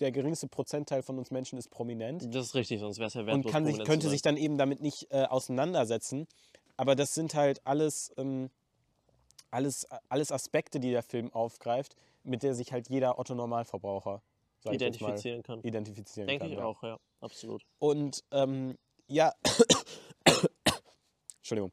der 0.00 0.12
geringste 0.12 0.48
Prozentteil 0.48 1.02
von 1.02 1.18
uns 1.18 1.30
Menschen 1.30 1.58
ist 1.58 1.70
prominent 1.70 2.34
Das 2.34 2.46
ist 2.46 2.54
richtig, 2.54 2.80
sonst 2.80 2.98
wäre 2.98 3.08
es 3.08 3.14
ja 3.14 3.26
wertlos. 3.26 3.44
und 3.46 3.50
kann 3.50 3.64
sich, 3.64 3.82
könnte 3.84 4.08
sich 4.08 4.22
dann 4.22 4.36
eben 4.36 4.58
damit 4.58 4.80
nicht 4.80 5.06
äh, 5.10 5.24
auseinandersetzen. 5.24 6.26
Aber 6.76 6.96
das 6.96 7.14
sind 7.14 7.34
halt 7.34 7.64
alles, 7.64 8.12
ähm, 8.16 8.50
alles, 9.50 9.86
alles 10.08 10.32
Aspekte, 10.32 10.80
die 10.80 10.90
der 10.90 11.02
Film 11.02 11.32
aufgreift, 11.32 11.94
mit 12.24 12.42
der 12.42 12.54
sich 12.54 12.72
halt 12.72 12.88
jeder 12.88 13.18
Otto-Normalverbraucher 13.18 14.22
identifizieren 14.70 15.42
kann. 15.42 15.60
identifizieren 15.62 16.26
Denke 16.26 16.44
kann. 16.44 16.52
ich 16.52 16.58
ja. 16.58 16.64
auch, 16.64 16.82
ja, 16.82 16.98
absolut. 17.20 17.62
Und 17.78 18.24
ähm, 18.32 18.76
ja, 19.06 19.32
Entschuldigung. 21.38 21.70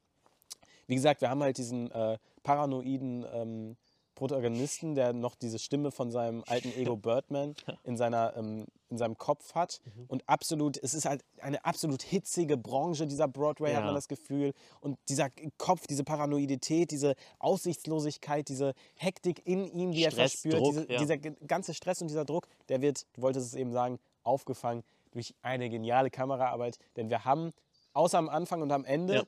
Wie 0.88 0.96
gesagt, 0.96 1.22
wir 1.22 1.30
haben 1.30 1.42
halt 1.42 1.58
diesen 1.58 1.90
äh, 1.92 2.18
paranoiden 2.44 3.26
ähm, 3.32 3.78
Protagonisten, 4.22 4.94
der 4.94 5.14
noch 5.14 5.34
diese 5.34 5.58
Stimme 5.58 5.90
von 5.90 6.12
seinem 6.12 6.44
alten 6.46 6.72
Ego 6.74 6.96
Birdman 6.96 7.56
in, 7.84 7.98
seiner, 7.98 8.38
ähm, 8.38 8.68
in 8.90 9.00
seinem 9.00 9.18
Kopf 9.18 9.56
hat. 9.56 9.82
Mhm. 9.84 10.06
Und 10.10 10.30
absolut, 10.30 10.78
es 10.78 10.94
ist 10.94 11.06
halt 11.06 11.24
eine 11.40 11.66
absolut 11.66 12.04
hitzige 12.04 12.56
Branche, 12.56 13.08
dieser 13.08 13.28
Broadway, 13.28 13.72
hat 13.74 13.80
Ja. 13.80 13.86
man 13.88 13.96
das 13.96 14.08
Gefühl. 14.08 14.54
Und 14.80 15.00
dieser 15.10 15.32
Kopf, 15.58 15.88
diese 15.88 16.04
Paranoidität, 16.04 16.92
diese 16.92 17.16
Aussichtslosigkeit, 17.40 18.48
diese 18.48 18.76
Hektik 18.96 19.42
in 19.48 19.66
ihm, 19.66 19.92
die 19.92 20.04
er 20.04 20.12
Stress, 20.12 20.34
verspürt, 20.34 20.62
Druck, 20.62 20.74
diese, 20.76 20.92
ja. 20.92 21.00
dieser 21.00 21.18
ganze 21.18 21.74
Stress 21.74 22.00
und 22.04 22.08
dieser 22.10 22.24
Druck, 22.24 22.48
der 22.70 22.84
wird, 22.84 23.08
du 23.14 23.24
wolltest 23.24 23.48
es 23.48 23.56
eben 23.56 23.72
sagen, 23.72 23.98
aufgefangen 24.22 24.84
durch 25.14 25.34
eine 25.42 25.68
geniale 25.68 26.12
Kameraarbeit. 26.12 26.78
Denn 26.96 27.10
wir 27.10 27.26
haben, 27.26 27.54
außer 27.94 28.20
am 28.20 28.30
Anfang 28.30 28.62
und 28.62 28.72
am 28.72 28.86
Ende, 28.86 29.16
Ja. 29.16 29.24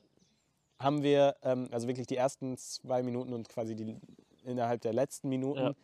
haben 0.78 1.02
wir, 1.02 1.34
ähm, 1.42 1.66
also 1.72 1.88
wirklich 1.88 2.06
die 2.06 2.16
ersten 2.16 2.56
zwei 2.56 3.02
Minuten 3.02 3.32
und 3.32 3.48
quasi 3.48 3.74
die 3.74 3.96
innerhalb 4.44 4.80
der 4.82 4.92
letzten 4.92 5.28
Minuten, 5.28 5.60
Ja. 5.60 5.74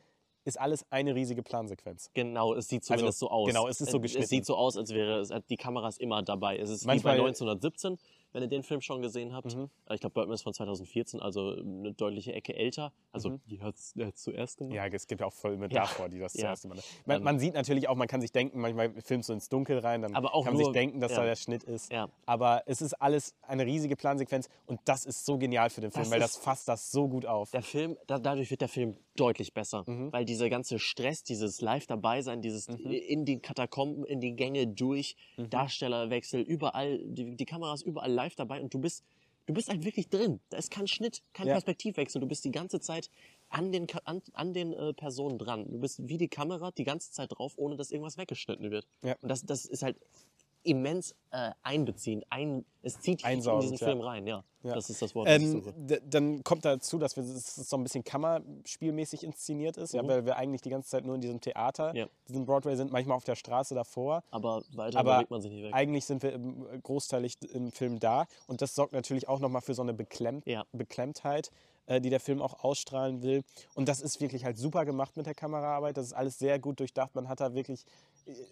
ist 0.44 0.58
alles 0.60 0.84
eine 0.90 1.14
riesige 1.14 1.42
Plansequenz. 1.42 2.10
Genau, 2.14 2.54
es 2.54 2.68
sieht 2.68 2.84
zumindest 2.84 3.18
so 3.18 3.30
aus. 3.30 3.46
genau, 3.48 3.68
es 3.68 3.80
ist 3.80 3.90
so 3.90 3.98
Es 3.98 4.02
geschnitten. 4.02 4.26
sieht 4.28 4.46
so 4.46 4.56
aus, 4.56 4.76
als 4.76 4.90
wäre 4.92 5.20
es, 5.20 5.30
die 5.48 5.56
Kamera 5.56 5.88
ist 5.88 6.00
immer 6.00 6.22
dabei. 6.22 6.56
Es 6.58 6.70
ist 6.70 6.86
Manchmal- 6.86 7.14
wie 7.14 7.18
bei 7.18 7.24
1917, 7.26 7.98
wenn 8.32 8.42
ihr 8.42 8.48
den 8.48 8.62
Film 8.62 8.80
schon 8.80 9.02
gesehen 9.02 9.32
habt. 9.32 9.54
Mhm. 9.56 9.70
Äh, 9.86 9.94
Ich 9.94 10.00
glaube, 10.00 10.14
Birdman 10.14 10.34
ist 10.34 10.42
von 10.42 10.52
2014, 10.54 11.20
also 11.20 11.56
eine 11.56 11.92
deutliche 11.92 12.32
Ecke 12.32 12.54
älter. 12.54 12.92
Also, 13.12 13.30
Mhm. 13.30 13.40
die 13.48 13.60
hat 13.62 13.74
es 13.76 13.94
zuerst 14.14 14.58
gemacht. 14.58 14.74
Ja, 14.74 14.86
es 14.86 15.06
gibt 15.06 15.20
ja 15.20 15.26
auch 15.26 15.32
Filme 15.32 15.68
Ja. 15.72 15.82
davor, 15.82 16.08
die 16.08 16.18
das 16.18 16.34
Ja. 16.34 16.40
zuerst 16.46 16.64
immer. 16.64 16.76
Man, 17.06 17.16
Ähm, 17.18 17.22
man 17.24 17.38
sieht 17.38 17.54
natürlich 17.54 17.88
auch, 17.88 17.96
man 17.96 18.08
kann 18.08 18.20
sich 18.20 18.32
denken, 18.32 18.60
manchmal 18.60 18.92
filmst 19.02 19.28
du 19.28 19.32
ins 19.32 19.48
Dunkel 19.48 19.78
rein, 19.78 20.02
dann 20.02 20.12
kann 20.12 20.22
man 20.22 20.56
sich 20.56 20.64
nur- 20.66 20.72
denken, 20.72 21.00
dass 21.00 21.12
ja. 21.12 21.18
da 21.18 21.24
der 21.24 21.36
Schnitt 21.36 21.64
ist. 21.64 21.92
Aber 22.26 22.62
es 22.66 22.80
ist 22.82 22.94
alles 22.94 23.34
eine 23.42 23.66
riesige 23.66 23.96
Plansequenz 23.96 24.48
und 24.66 24.80
das 24.84 25.04
ist 25.06 25.24
so 25.26 25.38
genial 25.38 25.70
für 25.70 25.80
den 25.80 25.90
Film, 25.90 26.04
Das 26.04 26.10
weil 26.12 26.20
das 26.20 26.36
fasst 26.36 26.68
das 26.68 26.90
so 26.90 27.08
gut 27.08 27.26
auf. 27.26 27.50
Der 27.50 27.62
Film, 27.62 27.96
da, 28.06 28.18
dadurch 28.18 28.50
wird 28.50 28.60
der 28.60 28.68
Film 28.68 28.96
deutlich 29.20 29.52
besser, 29.52 29.84
Mhm. 29.86 30.12
weil 30.12 30.24
dieser 30.24 30.48
ganze 30.48 30.78
Stress, 30.78 31.22
dieses 31.22 31.60
Live 31.60 31.86
dabei 31.86 32.22
sein, 32.22 32.40
dieses 32.42 32.68
in 32.68 33.24
die 33.24 33.38
Katakomben, 33.38 34.04
in 34.04 34.20
die 34.20 34.34
Gänge 34.34 34.66
durch, 34.66 35.16
Mhm. 35.36 35.50
Darstellerwechsel, 35.50 36.40
überall, 36.40 36.98
die, 37.04 37.36
die 37.36 37.44
Kamera 37.44 37.74
ist 37.74 37.82
überall 37.82 38.10
live 38.12 38.34
dabei 38.34 38.60
und 38.60 38.72
du 38.72 38.78
bist, 38.78 39.04
du 39.46 39.54
bist 39.54 39.68
halt 39.68 39.84
wirklich 39.84 40.08
drin. 40.08 40.40
Da 40.50 40.56
ist 40.58 40.70
kein 40.70 40.86
Schnitt, 40.86 41.22
kein 41.32 41.46
Ja. 41.48 41.54
Perspektivwechsel. 41.54 42.20
Du 42.20 42.26
bist 42.26 42.44
die 42.44 42.52
ganze 42.52 42.80
Zeit 42.80 43.10
an 43.48 43.72
den, 43.72 43.86
an, 44.04 44.22
an 44.32 44.52
den 44.54 44.72
äh, 44.72 44.92
Personen 44.94 45.38
dran. 45.38 45.66
Du 45.70 45.78
bist 45.80 46.06
wie 46.08 46.18
die 46.18 46.28
Kamera 46.28 46.70
die 46.70 46.84
ganze 46.84 47.10
Zeit 47.10 47.32
drauf, 47.32 47.54
ohne 47.56 47.76
dass 47.76 47.90
irgendwas 47.90 48.16
weggeschnitten 48.16 48.70
wird. 48.70 48.86
Ja. 49.02 49.16
Und 49.20 49.28
das, 49.28 49.44
das 49.44 49.64
ist 49.66 49.82
halt 49.82 49.96
immens 50.62 51.14
äh, 51.30 51.50
einbeziehend. 51.62 52.24
Ein, 52.30 52.64
es 52.82 53.00
zieht 53.00 53.20
dich 53.24 53.30
in 53.30 53.38
diesen 53.40 53.76
ja. 53.76 53.86
Film 53.86 54.00
rein, 54.00 54.26
ja. 54.26 54.44
Ja. 54.62 54.74
Das 54.74 54.90
ist 54.90 55.00
das 55.00 55.14
Wort, 55.14 55.26
das 55.26 55.40
Ähm, 55.42 55.62
dann 56.10 56.44
kommt 56.44 56.64
dazu, 56.66 56.98
dass 56.98 57.16
es 57.16 57.54
so 57.56 57.76
ein 57.76 57.82
bisschen 57.82 58.04
Kammerspielmäßig 58.04 59.24
inszeniert 59.24 59.76
ist, 59.76 59.94
ja, 59.94 60.02
Mhm. 60.02 60.08
weil 60.08 60.26
wir 60.26 60.36
eigentlich 60.36 60.60
die 60.62 60.70
ganze 60.70 60.90
Zeit 60.90 61.04
nur 61.04 61.14
in 61.14 61.20
diesem 61.20 61.40
Theater, 61.40 61.94
Ja. 61.96 62.06
diesem 62.28 62.44
Broadway 62.44 62.76
sind, 62.76 62.92
manchmal 62.92 63.16
auf 63.16 63.24
der 63.24 63.36
Straße 63.36 63.74
davor. 63.74 64.22
Aber 64.30 64.62
weiter 64.74 64.98
aber 64.98 65.14
bewegt 65.16 65.30
man 65.30 65.40
sich 65.40 65.50
nicht 65.52 65.62
weg. 65.64 65.74
Eigentlich 65.74 66.04
sind 66.04 66.22
wir 66.22 66.32
im, 66.32 66.66
großteilig 66.82 67.38
im 67.52 67.72
Film 67.72 67.98
da 68.00 68.26
und 68.46 68.60
das 68.62 68.74
sorgt 68.74 68.92
natürlich 68.92 69.28
auch 69.28 69.40
nochmal 69.40 69.62
für 69.62 69.74
so 69.74 69.82
eine 69.82 69.94
Beklemmt 69.94 70.46
Ja. 70.46 70.64
Beklemmtheit, 70.72 71.50
äh, 71.86 72.00
die 72.00 72.10
der 72.10 72.20
Film 72.20 72.40
auch 72.42 72.62
ausstrahlen 72.62 73.22
will. 73.22 73.42
Und 73.74 73.88
das 73.88 74.00
ist 74.00 74.20
wirklich 74.20 74.44
halt 74.44 74.58
super 74.58 74.84
gemacht 74.84 75.16
mit 75.16 75.26
der 75.26 75.34
Kameraarbeit. 75.34 75.96
Das 75.96 76.06
ist 76.06 76.12
alles 76.12 76.38
sehr 76.38 76.58
gut 76.58 76.78
durchdacht. 76.80 77.14
Man 77.14 77.28
hat 77.28 77.40
da 77.40 77.54
wirklich, 77.54 77.84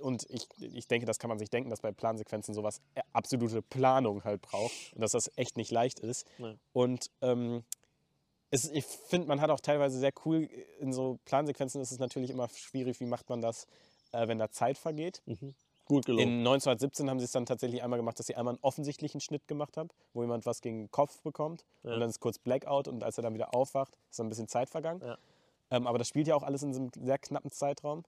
und 0.00 0.26
ich, 0.30 0.46
ich 0.58 0.86
denke, 0.88 1.06
das 1.06 1.18
kann 1.18 1.28
man 1.28 1.38
sich 1.38 1.50
denken, 1.50 1.70
dass 1.70 1.80
bei 1.80 1.92
Plansequenzen 1.92 2.54
sowas 2.54 2.80
äh, 2.94 3.02
absolute 3.12 3.62
Planung 3.62 4.24
halt 4.24 4.42
braucht 4.42 4.72
und 4.94 5.00
dass 5.00 5.12
das 5.12 5.30
echt 5.36 5.56
nicht 5.56 5.70
leicht 5.70 6.00
ist. 6.00 6.26
Nee. 6.38 6.56
Und 6.72 7.10
ähm, 7.20 7.64
es, 8.50 8.70
ich 8.70 8.84
finde, 8.84 9.28
man 9.28 9.40
hat 9.40 9.50
auch 9.50 9.60
teilweise 9.60 9.98
sehr 9.98 10.12
cool 10.24 10.44
äh, 10.44 10.64
in 10.80 10.92
so 10.92 11.18
Plansequenzen 11.24 11.80
ist 11.80 11.92
es 11.92 11.98
natürlich 11.98 12.30
immer 12.30 12.48
schwierig, 12.48 13.00
wie 13.00 13.06
macht 13.06 13.28
man 13.28 13.40
das, 13.40 13.66
äh, 14.12 14.26
wenn 14.28 14.38
da 14.38 14.50
Zeit 14.50 14.78
vergeht. 14.78 15.22
Mhm. 15.26 15.54
Gut 15.84 16.04
gelungen. 16.04 16.28
In 16.28 16.38
1917 16.40 17.08
haben 17.08 17.18
sie 17.18 17.24
es 17.24 17.32
dann 17.32 17.46
tatsächlich 17.46 17.82
einmal 17.82 17.98
gemacht, 17.98 18.18
dass 18.18 18.26
sie 18.26 18.34
einmal 18.36 18.54
einen 18.54 18.62
offensichtlichen 18.62 19.20
Schnitt 19.22 19.48
gemacht 19.48 19.76
haben, 19.78 19.88
wo 20.12 20.20
jemand 20.22 20.44
was 20.44 20.60
gegen 20.60 20.82
den 20.84 20.90
Kopf 20.90 21.22
bekommt 21.22 21.64
Ja. 21.82 21.94
und 21.94 22.00
dann 22.00 22.10
ist 22.10 22.20
kurz 22.20 22.38
Blackout 22.38 22.88
und 22.88 23.02
als 23.02 23.16
er 23.18 23.22
dann 23.22 23.32
wieder 23.34 23.54
aufwacht, 23.54 23.96
ist 24.10 24.18
dann 24.18 24.26
ein 24.26 24.28
bisschen 24.28 24.48
Zeit 24.48 24.68
vergangen. 24.68 25.00
Ja. 25.02 25.16
Ähm, 25.70 25.86
aber 25.86 25.98
das 25.98 26.08
spielt 26.08 26.26
ja 26.26 26.34
auch 26.34 26.42
alles 26.42 26.62
in 26.62 26.74
so 26.74 26.80
einem 26.80 26.90
sehr 26.94 27.18
knappen 27.18 27.50
Zeitraum. 27.50 28.04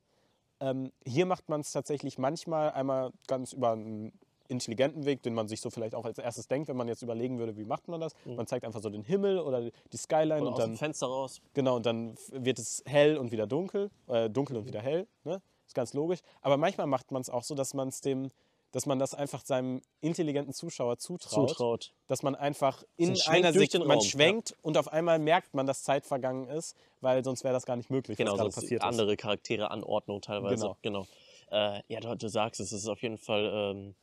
Ähm, 0.60 0.92
hier 1.04 1.26
macht 1.26 1.48
man 1.48 1.60
es 1.60 1.72
tatsächlich 1.72 2.18
manchmal 2.18 2.70
einmal 2.72 3.12
ganz 3.26 3.52
über 3.52 3.72
einen 3.72 4.12
intelligenten 4.48 5.06
Weg, 5.06 5.22
den 5.22 5.32
man 5.32 5.46
sich 5.48 5.60
so 5.60 5.70
vielleicht 5.70 5.94
auch 5.94 6.04
als 6.04 6.18
erstes 6.18 6.48
denkt, 6.48 6.68
wenn 6.68 6.76
man 6.76 6.88
jetzt 6.88 7.02
überlegen 7.02 7.38
würde, 7.38 7.56
wie 7.56 7.64
macht 7.64 7.86
man 7.88 8.00
das. 8.00 8.14
Man 8.24 8.46
zeigt 8.46 8.64
einfach 8.64 8.82
so 8.82 8.90
den 8.90 9.04
Himmel 9.04 9.38
oder 9.38 9.70
die 9.70 9.96
Skyline 9.96 10.40
Mhm. 10.40 10.46
Oder 10.46 10.48
und 10.48 10.52
aus 10.54 10.58
dann 10.58 10.76
Fenster 10.76 11.06
raus. 11.06 11.40
Genau, 11.54 11.76
und 11.76 11.86
dann 11.86 12.16
wird 12.32 12.58
es 12.58 12.82
hell 12.84 13.16
und 13.16 13.30
wieder 13.30 13.46
dunkel, 13.46 13.90
äh, 14.08 14.28
dunkel 14.28 14.56
und 14.56 14.66
wieder 14.66 14.80
hell, 14.80 15.06
ne? 15.24 15.40
Ist 15.66 15.74
ganz 15.74 15.94
logisch. 15.94 16.18
Aber 16.42 16.56
manchmal 16.56 16.88
macht 16.88 17.12
man 17.12 17.22
es 17.22 17.30
auch 17.30 17.44
so, 17.44 17.54
dass 17.54 17.74
man 17.74 17.88
es 17.88 18.00
dem, 18.00 18.28
dass 18.72 18.86
man 18.86 18.98
das 18.98 19.14
einfach 19.14 19.44
seinem 19.44 19.82
intelligenten 20.00 20.52
Zuschauer 20.52 20.98
zutraut, 20.98 21.50
Zutraut. 21.50 21.92
dass 22.06 22.22
man 22.22 22.34
einfach 22.34 22.82
in 22.96 23.16
Schwenk 23.16 23.36
einer 23.44 23.52
Sekunde, 23.52 23.80
den 23.80 23.88
man 23.88 24.00
schwenkt 24.00 24.56
und 24.62 24.76
auf 24.78 24.92
einmal 24.92 25.18
merkt 25.18 25.54
man, 25.54 25.66
dass 25.66 25.82
Zeit 25.82 26.06
vergangen 26.06 26.48
ist, 26.48 26.76
weil 27.00 27.24
sonst 27.24 27.44
wäre 27.44 27.54
das 27.54 27.66
gar 27.66 27.76
nicht 27.76 27.90
möglich, 27.90 28.16
Genau, 28.16 28.32
was 28.32 28.38
gerade 28.38 28.50
passiert 28.52 28.82
andere 28.82 29.16
Charaktere, 29.16 29.70
Anordnung 29.70 30.20
teilweise. 30.20 30.74
Genau. 30.82 31.06
Genau. 31.06 31.06
Äh, 31.50 31.82
ja, 31.88 32.00
du, 32.00 32.14
du 32.16 32.28
sagst 32.28 32.60
es, 32.60 32.72
es 32.72 32.82
ist 32.82 32.88
auf 32.88 33.02
jeden 33.02 33.18
Fall, 33.18 33.50
ähm, 33.52 33.94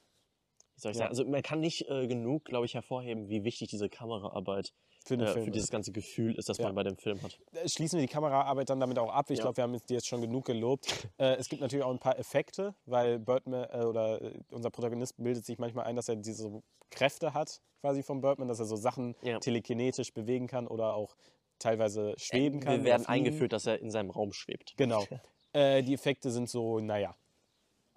wie 0.78 0.82
soll 0.82 0.92
ich 0.92 0.98
Ja. 0.98 1.00
sagen, 1.06 1.10
also 1.10 1.26
man 1.26 1.42
kann 1.42 1.60
nicht 1.60 1.90
äh, 1.90 2.08
genug, 2.08 2.46
glaube 2.46 2.66
ich, 2.66 2.74
hervorheben, 2.76 3.28
wie 3.30 3.44
wichtig 3.44 3.70
diese 3.70 3.90
Kameraarbeit 3.90 4.74
für 5.06 5.16
äh, 5.16 5.28
für 5.44 5.52
dieses 5.52 5.70
ganze 5.70 5.92
Gefühl 5.92 6.36
ist, 6.36 6.50
das 6.50 6.58
Ja. 6.58 6.66
man 6.68 6.76
bei 6.76 6.84
dem 6.84 6.98
Film 6.98 7.22
hat. 7.22 7.40
Äh, 7.54 7.68
Schließen 7.68 7.98
wir 8.00 8.06
die 8.06 8.12
Kameraarbeit 8.12 8.70
dann 8.70 8.80
damit 8.80 9.00
auch 9.00 9.10
ab. 9.12 9.30
Ich 9.32 9.38
Ja. 9.40 9.44
glaube, 9.46 9.58
wir 9.58 9.64
haben 9.64 9.78
die 9.90 9.94
jetzt 9.94 10.08
schon 10.08 10.22
genug 10.22 10.46
gelobt. 10.46 10.86
Äh, 11.20 11.36
es 11.38 11.50
gibt 11.50 11.62
natürlich 11.64 11.84
auch 11.84 11.92
ein 11.92 12.00
paar 12.00 12.20
Effekte, 12.20 12.76
weil 12.86 13.18
Birdman 13.20 13.68
äh, 13.72 13.84
oder 13.86 14.22
äh, 14.22 14.40
unser 14.52 14.70
Protagonist 14.70 15.16
bildet 15.18 15.46
sich 15.46 15.58
manchmal 15.58 15.86
ein, 15.86 15.96
dass 15.96 16.08
er 16.10 16.16
diese 16.16 16.62
Kräfte 16.92 17.34
hat, 17.34 17.60
quasi 17.82 18.04
vom 18.04 18.22
Birdman, 18.22 18.48
dass 18.48 18.60
er 18.60 18.66
so 18.66 18.76
Sachen 18.76 19.16
telekinetisch 19.42 20.14
bewegen 20.14 20.48
kann 20.48 20.68
oder 20.68 20.94
auch 20.94 21.16
teilweise 21.60 22.14
schweben 22.18 22.60
kann. 22.60 22.74
Wir 22.80 22.84
werden 22.84 23.04
fliegen. 23.06 23.26
eingeführt, 23.28 23.52
dass 23.54 23.66
er 23.66 23.80
in 23.80 23.90
seinem 23.90 24.12
Raum 24.12 24.32
schwebt. 24.32 24.74
Genau. 24.78 25.04
Die 25.56 25.94
Effekte 25.94 26.30
sind 26.30 26.50
so, 26.50 26.80
naja. 26.80 27.16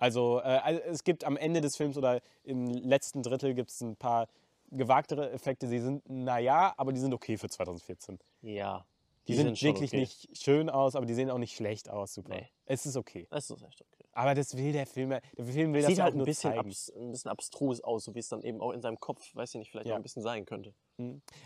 Also, 0.01 0.41
äh, 0.41 0.81
es 0.87 1.05
gibt 1.05 1.25
am 1.25 1.37
Ende 1.37 1.61
des 1.61 1.77
Films 1.77 1.97
oder 1.97 2.21
im 2.43 2.67
letzten 2.67 3.23
Drittel 3.23 3.55
gibt 3.55 3.71
es 3.71 3.81
ein 3.83 3.97
paar 3.97 4.29
gewagtere 4.71 5.31
Effekte. 5.31 5.69
Sie 5.69 5.79
sind, 5.79 6.09
naja, 6.09 6.73
aber 6.77 6.93
die 6.93 7.01
sind 7.01 7.13
okay 7.13 7.37
für 7.37 7.49
2014. 7.49 8.19
Ja. 8.43 8.87
Die, 9.29 9.35
sehen 9.35 9.47
sind 9.47 9.59
schon 9.59 9.69
wirklich 9.69 9.91
okay. 9.91 10.01
nicht 10.01 10.39
schön 10.39 10.71
aus, 10.71 10.97
aber 10.97 11.07
die 11.07 11.15
sehen 11.15 11.31
auch 11.31 11.39
nicht 11.39 11.55
schlecht 11.55 11.91
aus. 11.91 12.15
Super. 12.15 12.35
Nee. 12.35 12.49
Es 12.67 12.87
ist 12.87 12.97
okay. 12.97 13.27
Das 13.31 13.51
ist 13.51 13.63
echt 13.63 13.83
okay. 13.83 14.05
Aber 14.13 14.35
das 14.35 14.57
will 14.57 14.73
der 14.73 14.87
Film. 14.87 15.11
Der 15.11 15.45
Film 15.45 15.75
will 15.75 15.83
das 15.83 15.89
Sieht 15.91 15.99
ja 15.99 16.05
halt 16.05 16.13
auch 16.13 16.15
ein 16.15 16.19
nur 16.19 16.27
bisschen, 16.27 16.51
zeigen. 16.51 16.69
abs 16.69 16.93
ein 16.97 17.11
bisschen 17.13 17.31
abstrus 17.31 17.81
aus, 17.83 18.05
so 18.05 18.15
wie 18.15 18.19
es 18.19 18.29
dann 18.29 18.43
eben 18.43 18.61
auch 18.61 18.73
in 18.73 18.81
seinem 18.81 18.99
Kopf, 18.99 19.35
weiß 19.35 19.51
ich 19.51 19.59
nicht, 19.59 19.71
vielleicht 19.71 19.87
Ja. 19.87 19.93
auch 19.93 19.99
ein 19.99 20.03
bisschen 20.03 20.23
sein 20.23 20.47
könnte. 20.47 20.73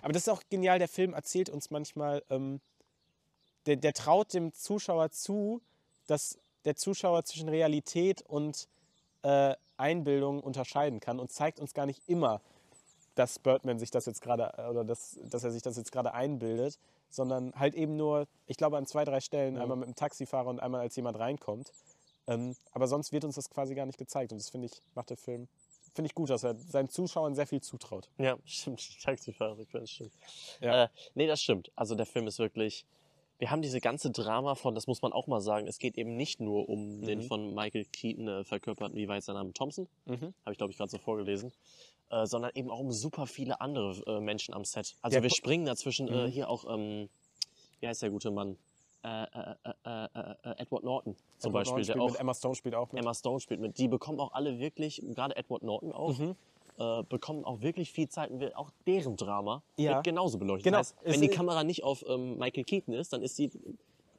Aber 0.02 0.12
das 0.12 0.22
ist 0.22 0.28
auch 0.28 0.42
genial. 0.48 0.78
Der 0.78 0.88
Film 0.88 1.12
erzählt 1.12 1.50
uns 1.50 1.70
manchmal, 1.70 2.22
ähm, 2.30 2.60
der, 3.66 3.76
der 3.76 3.92
traut 3.92 4.32
dem 4.32 4.52
Zuschauer 4.52 5.10
zu, 5.10 5.60
dass 6.06 6.38
der 6.64 6.76
Zuschauer 6.76 7.24
zwischen 7.24 7.48
Realität 7.48 8.22
und 8.22 8.68
äh, 9.22 9.54
Einbildung 9.76 10.40
unterscheiden 10.40 11.00
kann 11.00 11.18
und 11.18 11.30
zeigt 11.32 11.58
uns 11.60 11.74
gar 11.74 11.86
nicht 11.86 12.00
immer, 12.06 12.40
dass 13.14 13.38
Birdman 13.38 13.78
sich 13.78 13.90
das 13.90 14.06
jetzt 14.06 14.20
gerade 14.22 14.52
äh, 14.56 14.68
oder 14.68 14.84
dass, 14.84 15.18
dass 15.24 15.44
er 15.44 15.50
sich 15.50 15.62
das 15.62 15.76
jetzt 15.76 15.92
gerade 15.92 16.14
einbildet, 16.14 16.78
sondern 17.10 17.52
halt 17.54 17.74
eben 17.74 17.96
nur, 17.96 18.26
ich 18.46 18.56
glaube 18.56 18.76
an 18.76 18.86
zwei, 18.86 19.04
drei 19.04 19.20
Stellen, 19.20 19.54
Mhm. 19.54 19.60
einmal 19.60 19.76
mit 19.76 19.88
dem 19.88 19.94
Taxifahrer 19.94 20.48
und 20.48 20.60
einmal 20.60 20.80
als 20.80 20.96
jemand 20.96 21.18
reinkommt. 21.18 21.72
Ähm, 22.26 22.56
aber 22.72 22.86
sonst 22.88 23.12
wird 23.12 23.24
uns 23.24 23.34
das 23.34 23.50
quasi 23.50 23.74
gar 23.74 23.86
nicht 23.86 23.98
gezeigt 23.98 24.32
und 24.32 24.38
das 24.38 24.48
finde 24.50 24.66
ich, 24.66 24.80
macht 24.94 25.10
der 25.10 25.16
Film, 25.16 25.46
finde 25.94 26.06
ich 26.06 26.14
gut, 26.14 26.30
dass 26.30 26.42
er 26.42 26.56
seinen 26.56 26.88
Zuschauern 26.88 27.34
sehr 27.34 27.46
viel 27.46 27.60
zutraut. 27.60 28.08
Ja, 28.18 28.36
stimmt. 28.46 28.80
Die 28.80 29.02
Taxifahrersequenz 29.04 29.90
stimmt. 29.90 30.12
Ja. 30.60 30.84
Äh, 30.84 30.88
nee, 31.14 31.26
das 31.26 31.40
stimmt. 31.42 31.70
Also 31.76 31.94
der 31.94 32.06
Film 32.06 32.26
ist 32.26 32.38
wirklich. 32.38 32.84
Wir 33.38 33.50
haben 33.50 33.62
diese 33.62 33.80
ganze 33.80 34.10
Drama 34.10 34.54
von, 34.54 34.74
das 34.74 34.86
muss 34.86 35.02
man 35.02 35.12
auch 35.12 35.26
mal 35.26 35.40
sagen, 35.40 35.66
es 35.66 35.78
geht 35.78 35.98
eben 35.98 36.16
nicht 36.16 36.40
nur 36.40 36.68
um 36.68 37.02
den 37.02 37.18
Mhm. 37.20 37.22
von 37.24 37.54
Michael 37.54 37.84
Keaton 37.86 38.28
äh, 38.28 38.44
verkörperten, 38.44 38.96
wie 38.96 39.08
war 39.08 39.16
jetzt 39.16 39.26
sein 39.26 39.34
Name, 39.34 39.52
Thompson? 39.52 39.88
Mhm. 40.06 40.34
Habe 40.44 40.52
ich, 40.52 40.58
glaube 40.58 40.70
ich, 40.70 40.76
gerade 40.78 40.90
so 40.90 40.98
vorgelesen. 40.98 41.52
äh, 42.10 42.26
sondern 42.26 42.50
eben 42.54 42.70
auch 42.70 42.78
um 42.80 42.92
super 42.92 43.26
viele 43.26 43.60
andere 43.62 44.00
äh, 44.06 44.20
Menschen 44.20 44.52
am 44.54 44.64
Set. 44.64 44.94
Also 45.00 45.16
Ja, 45.16 45.22
wir 45.22 45.30
springen 45.30 45.64
dazwischen 45.64 46.06
äh, 46.08 46.26
Mhm. 46.26 46.30
hier 46.30 46.48
auch, 46.50 46.64
ähm, 46.72 47.08
wie 47.80 47.88
heißt 47.88 48.02
der 48.02 48.10
gute 48.10 48.30
Mann? 48.30 48.56
Äh, 49.02 49.24
äh, 49.24 49.56
Edward 50.58 50.84
Norton 50.84 51.16
zum 51.38 51.50
Edward 51.50 51.52
Beispiel, 51.64 51.72
Norton 51.80 51.84
der 51.86 52.02
auch 52.02 52.10
mit 52.12 52.20
Emma 52.20 52.34
Stone 52.34 52.54
spielt 52.54 52.74
auch 52.74 52.92
mit. 52.92 53.02
Emma 53.02 53.14
Stone 53.14 53.40
spielt 53.40 53.60
mit. 53.60 53.78
Die 53.78 53.88
bekommen 53.88 54.20
auch 54.20 54.32
alle 54.32 54.58
wirklich, 54.58 55.02
gerade 55.14 55.34
Edward 55.36 55.62
Norton 55.62 55.92
auch, 55.92 56.16
Mhm. 56.18 56.36
Äh, 56.78 57.02
bekommen 57.08 57.44
auch 57.44 57.60
wirklich 57.60 57.92
viel 57.92 58.08
Zeit 58.08 58.30
und 58.30 58.40
wird 58.40 58.56
auch 58.56 58.70
deren 58.86 59.16
Drama 59.16 59.62
Ja. 59.76 59.94
wird 59.96 60.04
genauso 60.04 60.38
beleuchtet. 60.38 60.64
Genau. 60.64 60.78
Das 60.78 60.94
heißt, 60.96 61.04
wenn 61.04 61.20
die 61.20 61.28
Kamera 61.28 61.64
nicht 61.64 61.84
auf 61.84 62.04
ähm, 62.08 62.38
Michael 62.38 62.64
Keaton 62.64 62.94
ist, 62.94 63.12
dann 63.12 63.22
ist 63.22 63.36
sie 63.36 63.50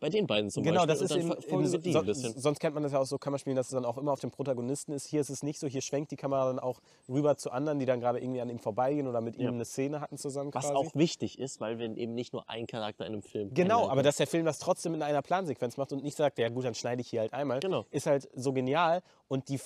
bei 0.02 0.10
den 0.10 0.28
beiden 0.28 0.52
zum 0.52 0.62
Genau, 0.62 0.86
Beispiel. 0.86 0.88
das 0.88 1.00
und 1.00 1.06
ist 1.06 1.12
dann 1.12 1.20
eben, 1.50 1.62
eben 1.64 1.68
so, 1.94 2.00
ein 2.00 2.06
bisschen. 2.06 2.38
sonst 2.38 2.60
kennt 2.60 2.74
man 2.76 2.84
das 2.84 2.92
ja 2.92 3.00
auch 3.00 3.06
so 3.06 3.18
Kammerspielen, 3.18 3.56
dass 3.56 3.68
es 3.68 3.72
dann 3.72 3.86
auch 3.86 3.98
immer 3.98 4.12
auf 4.12 4.20
dem 4.20 4.30
Protagonisten 4.30 4.92
ist. 4.92 5.08
Hier 5.08 5.22
ist 5.22 5.30
es 5.30 5.42
nicht 5.42 5.58
so, 5.58 5.68
hier 5.68 5.82
schwenkt 5.82 6.12
die 6.12 6.18
Kamera 6.18 6.46
dann 6.48 6.60
auch 6.60 6.82
rüber 7.08 7.38
zu 7.38 7.50
anderen, 7.50 7.80
die 7.80 7.86
dann 7.86 8.02
gerade 8.02 8.20
irgendwie 8.20 8.42
an 8.42 8.50
ihm 8.50 8.60
vorbeigehen 8.60 9.08
oder 9.08 9.22
mit 9.22 9.38
Ja. 9.38 9.48
ihm 9.50 9.56
eine 9.56 9.64
Szene 9.66 10.02
hatten 10.02 10.18
zusammen 10.18 10.54
Was 10.54 10.66
quasi. 10.66 10.76
auch 10.76 10.94
wichtig 10.96 11.40
ist, 11.40 11.62
weil 11.62 11.80
wir 11.80 11.86
eben 11.98 12.14
nicht 12.14 12.34
nur 12.34 12.48
einen 12.50 12.68
Charakter 12.68 13.06
in 13.06 13.14
einem 13.14 13.22
Film 13.24 13.50
Genau, 13.54 13.56
kennenlernen 13.56 13.92
aber 13.92 14.04
dass 14.04 14.18
der 14.18 14.28
Film 14.28 14.46
das 14.46 14.60
trotzdem 14.60 14.94
in 14.96 15.02
einer 15.02 15.22
Plansequenz 15.22 15.78
macht 15.78 15.94
und 15.94 16.04
nicht 16.04 16.18
sagt, 16.18 16.38
ja 16.40 16.50
gut, 16.50 16.66
dann 16.66 16.76
schneide 16.76 17.02
ich 17.02 17.10
hier 17.10 17.22
halt 17.22 17.34
einmal, 17.34 17.62
Genau. 17.62 17.86
ist 17.90 18.06
halt 18.06 18.30
so 18.36 18.52
genial. 18.52 19.02
Und 19.28 19.50
die, 19.50 19.60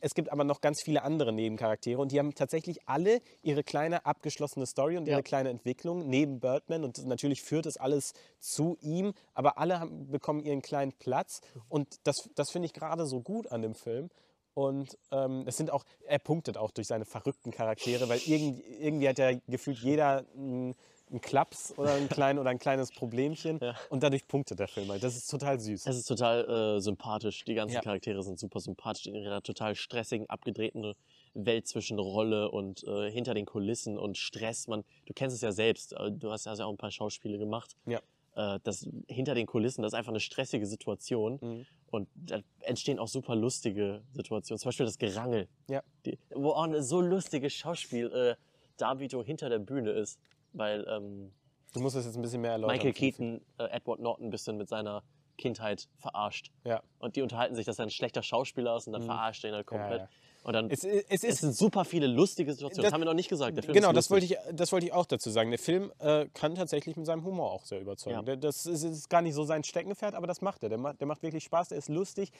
es 0.00 0.14
gibt 0.14 0.32
aber 0.32 0.42
noch 0.44 0.60
ganz 0.60 0.82
viele 0.82 1.02
andere 1.02 1.32
Nebencharaktere 1.32 2.00
und 2.00 2.10
die 2.10 2.18
haben 2.18 2.34
tatsächlich 2.34 2.88
alle 2.88 3.20
ihre 3.42 3.62
kleine 3.62 4.04
abgeschlossene 4.04 4.66
Story 4.66 4.96
und 4.96 5.06
ihre 5.06 5.18
Ja. 5.18 5.22
kleine 5.22 5.50
Entwicklung 5.50 6.08
neben 6.08 6.40
Birdman 6.40 6.82
und 6.82 7.04
natürlich 7.06 7.42
führt 7.42 7.66
es 7.66 7.76
alles 7.76 8.14
zu 8.40 8.76
ihm, 8.80 9.12
aber 9.32 9.58
alle 9.58 9.78
haben, 9.78 10.10
bekommen 10.10 10.44
ihren 10.44 10.60
kleinen 10.60 10.92
Platz 10.92 11.40
und 11.68 12.00
das, 12.04 12.16
das 12.34 12.50
finde 12.50 12.66
ich 12.66 12.72
gerade 12.72 13.06
so 13.06 13.20
gut 13.20 13.50
an 13.52 13.62
dem 13.62 13.74
Film. 13.74 14.10
Und 14.54 14.96
ähm, 15.12 15.44
es 15.46 15.58
sind 15.58 15.70
auch, 15.70 15.84
er 16.06 16.18
punktet 16.18 16.56
auch 16.56 16.70
durch 16.70 16.86
seine 16.86 17.04
verrückten 17.04 17.50
Charaktere, 17.50 18.08
weil 18.08 18.20
irgendwie, 18.24 18.62
irgendwie 18.80 19.06
hat 19.06 19.18
ja 19.18 19.32
gefühlt 19.46 19.76
jeder 19.78 20.24
einen, 20.34 20.74
einen 21.10 21.20
Klaps 21.20 21.72
oder 21.78 21.92
ein, 21.94 22.08
klein, 22.08 22.38
oder 22.38 22.50
ein 22.50 22.58
kleines 22.58 22.90
Problemchen 22.90 23.58
Ja. 23.62 23.74
und 23.90 24.02
dadurch 24.02 24.26
punktet 24.26 24.58
der 24.58 24.68
Film 24.68 24.88
halt. 24.90 25.02
Das 25.02 25.16
ist 25.16 25.28
total 25.30 25.60
süß. 25.60 25.86
Es 25.86 25.96
ist 25.96 26.06
total 26.06 26.76
äh, 26.76 26.80
sympathisch. 26.80 27.44
Die 27.44 27.54
ganzen 27.54 27.74
Ja. 27.74 27.80
Charaktere 27.80 28.22
sind 28.22 28.38
super 28.38 28.60
sympathisch 28.60 29.06
in 29.06 29.14
ihrer 29.14 29.42
total 29.42 29.74
stressigen, 29.76 30.28
abgedrehten 30.28 30.94
Welt 31.34 31.68
zwischen 31.68 31.98
Rolle 31.98 32.50
und 32.50 32.82
äh, 32.84 33.10
hinter 33.10 33.34
den 33.34 33.46
Kulissen 33.46 33.98
und 33.98 34.16
Stress. 34.18 34.66
Man, 34.68 34.84
du 35.06 35.12
kennst 35.14 35.36
es 35.36 35.42
ja 35.42 35.52
selbst. 35.52 35.92
äh, 35.92 36.10
Du 36.10 36.30
hast 36.32 36.46
ja 36.46 36.52
auch 36.64 36.70
ein 36.70 36.76
paar 36.78 36.90
Schauspiele 36.90 37.38
gemacht. 37.38 37.76
Ja. 37.86 38.00
Äh, 38.34 38.58
das 38.64 38.88
hinter 39.06 39.34
den 39.34 39.46
Kulissen, 39.46 39.82
das 39.82 39.92
ist 39.92 39.98
einfach 39.98 40.12
eine 40.12 40.20
stressige 40.20 40.66
Situation. 40.66 41.38
Mhm. 41.40 41.66
Und 41.90 42.08
da 42.16 42.40
entstehen 42.60 42.98
auch 42.98 43.08
super 43.08 43.36
lustige 43.36 44.02
Situationen. 44.12 44.58
Zum 44.58 44.68
Beispiel 44.68 44.86
das 44.86 44.98
Gerangel. 44.98 45.46
Ja. 45.70 45.82
Die, 46.04 46.18
wo 46.34 46.50
auch 46.50 46.64
ein 46.64 46.82
so 46.82 47.00
lustiges 47.00 47.52
Schauspiel 47.54 48.10
äh, 48.12 48.34
Davito 48.78 49.22
hinter 49.22 49.48
der 49.48 49.58
Bühne 49.58 49.90
ist. 49.92 50.18
Weil 50.56 50.86
ähm, 50.88 51.32
Du 51.74 51.80
musst 51.80 51.96
es 51.96 52.06
jetzt 52.06 52.16
ein 52.16 52.22
bisschen 52.22 52.40
mehr 52.40 52.52
erläutern. 52.52 52.76
Michael 52.76 52.92
Keaton 52.94 53.40
äh, 53.58 53.64
Edward 53.64 54.00
Norton 54.00 54.26
ein 54.26 54.30
bisschen 54.30 54.56
mit 54.56 54.68
seiner 54.68 55.02
Kindheit 55.36 55.88
verarscht. 55.98 56.50
Ja. 56.64 56.82
Und 56.98 57.16
die 57.16 57.22
unterhalten 57.22 57.54
sich, 57.54 57.66
dass 57.66 57.78
er 57.78 57.84
ein 57.86 57.90
schlechter 57.90 58.22
Schauspieler 58.22 58.76
ist 58.76 58.86
und 58.86 58.94
dann 58.94 59.02
verarscht 59.02 59.44
er 59.44 59.50
ihn 59.50 59.54
halt 59.56 59.66
komplett. 59.66 60.00
ja. 60.02 60.08
Und 60.44 60.52
dann 60.52 60.70
Es, 60.70 60.84
es 60.84 61.04
es 61.08 61.24
ist 61.24 61.38
sind 61.40 61.54
super 61.56 61.84
viele 61.84 62.06
lustige 62.06 62.52
Situationen. 62.52 62.76
Das, 62.76 62.84
Das- 62.84 62.92
haben 62.94 63.00
wir 63.00 63.06
noch 63.06 63.14
nicht 63.14 63.28
gesagt. 63.28 63.60
Genau, 63.66 63.92
das 63.92 64.10
wollte, 64.10 64.26
ich, 64.26 64.36
das 64.52 64.70
wollte 64.70 64.86
ich 64.86 64.92
auch 64.92 65.04
dazu 65.04 65.28
sagen. 65.28 65.50
Der 65.50 65.58
Film 65.58 65.92
äh, 65.98 66.26
kann 66.32 66.54
tatsächlich 66.54 66.96
mit 66.96 67.04
seinem 67.04 67.24
Humor 67.24 67.50
auch 67.50 67.66
sehr 67.66 67.80
überzeugen. 67.80 68.16
Ja. 68.18 68.22
Der, 68.22 68.36
das 68.36 68.64
ist, 68.64 68.84
ist 68.84 69.10
gar 69.10 69.22
nicht 69.22 69.34
so 69.34 69.42
sein 69.44 69.64
Steckenpferd, 69.64 70.14
aber 70.14 70.28
das 70.28 70.40
macht 70.40 70.62
er. 70.62 70.68
Der 70.68 70.78
macht, 70.78 71.00
der 71.00 71.08
macht 71.08 71.22
wirklich 71.22 71.42
Spaß, 71.44 71.68
der 71.70 71.78
ist 71.78 71.88
lustig. 71.88 72.30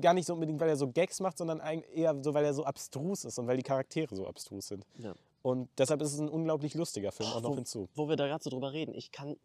Gar 0.00 0.14
nicht 0.14 0.26
so 0.26 0.34
unbedingt, 0.34 0.60
weil 0.60 0.68
er 0.68 0.76
so 0.76 0.88
Gags 0.88 1.18
macht, 1.20 1.36
sondern 1.38 1.58
eher 1.92 2.16
so, 2.22 2.32
weil 2.34 2.44
er 2.44 2.54
so 2.54 2.64
abstrus 2.64 3.24
ist 3.24 3.36
und 3.38 3.48
weil 3.48 3.56
die 3.56 3.64
Charaktere 3.64 4.14
so 4.14 4.26
abstrus 4.28 4.68
sind. 4.68 4.86
Ja. 4.98 5.12
Und 5.42 5.68
deshalb 5.78 6.02
ist 6.02 6.12
es 6.12 6.18
ein 6.20 6.28
unglaublich 6.28 6.74
lustiger 6.74 7.12
Film 7.12 7.28
auch 7.30 7.40
noch 7.40 7.50
wo, 7.50 7.54
hinzu. 7.54 7.88
wo 7.94 8.08
wir 8.08 8.16
da 8.16 8.26
gerade 8.26 8.42
so 8.44 8.50
drüber 8.50 8.72
reden, 8.72 8.94
ich 8.94 9.10
kann 9.12 9.36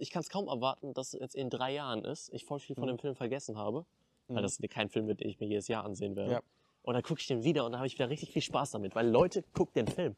ich 0.00 0.10
kann 0.10 0.20
es 0.20 0.28
kaum 0.28 0.46
erwarten, 0.46 0.94
dass 0.94 1.12
es 1.12 1.18
jetzt 1.20 1.34
in 1.34 1.50
drei 1.50 1.72
Jahren 1.74 2.04
ist, 2.04 2.32
ich 2.32 2.44
voll 2.44 2.60
viel 2.60 2.76
von 2.76 2.84
Mhm. 2.84 2.88
dem 2.90 2.98
Film 3.00 3.14
vergessen 3.16 3.58
habe, 3.58 3.84
weil 4.28 4.36
Mhm. 4.38 4.42
das 4.42 4.58
kein 4.70 4.88
Film 4.90 5.08
wird, 5.08 5.18
den 5.20 5.28
ich 5.28 5.40
mir 5.40 5.46
jedes 5.48 5.66
Jahr 5.66 5.84
ansehen 5.84 6.14
werde. 6.14 6.32
Ja. 6.34 6.42
Und 6.82 6.94
dann 6.94 7.02
gucke 7.02 7.20
ich 7.20 7.26
den 7.26 7.42
wieder 7.42 7.64
und 7.64 7.72
dann 7.72 7.80
habe 7.80 7.88
ich 7.88 7.94
wieder 7.94 8.08
richtig 8.08 8.30
viel 8.30 8.42
Spaß 8.42 8.70
damit, 8.70 8.94
weil 8.94 9.08
Leute, 9.08 9.42
guckt 9.54 9.74
den 9.74 9.88
Film. 9.88 10.14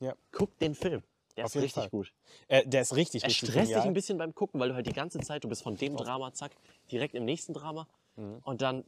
Ja. 0.00 0.14
Guckt 0.32 0.60
den 0.60 0.74
Film. 0.74 1.02
Der 1.38 1.46
Auf 1.46 1.54
ist 1.54 1.62
richtig 1.62 1.82
Fall. 1.84 1.88
gut. 1.90 2.12
Äh, 2.48 2.66
der 2.68 2.82
ist 2.82 2.94
richtig, 2.94 3.22
Er 3.22 3.28
richtig 3.30 3.48
stresst 3.48 3.70
dich 3.74 3.82
ein 3.82 3.94
bisschen 3.94 4.18
beim 4.18 4.34
Gucken, 4.34 4.60
weil 4.60 4.68
du 4.68 4.74
halt 4.74 4.86
die 4.86 4.92
ganze 4.92 5.18
Zeit, 5.20 5.44
du 5.44 5.48
bist 5.48 5.62
von 5.62 5.76
dem 5.76 5.96
Drama, 5.96 6.34
zack, 6.34 6.52
direkt 6.90 7.14
im 7.14 7.24
nächsten 7.24 7.54
Drama. 7.54 7.88
Mhm. 8.16 8.40
Und 8.44 8.60
dann 8.60 8.84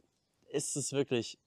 ist 0.49 0.75
es 0.77 0.93
wirklich, 0.93 1.39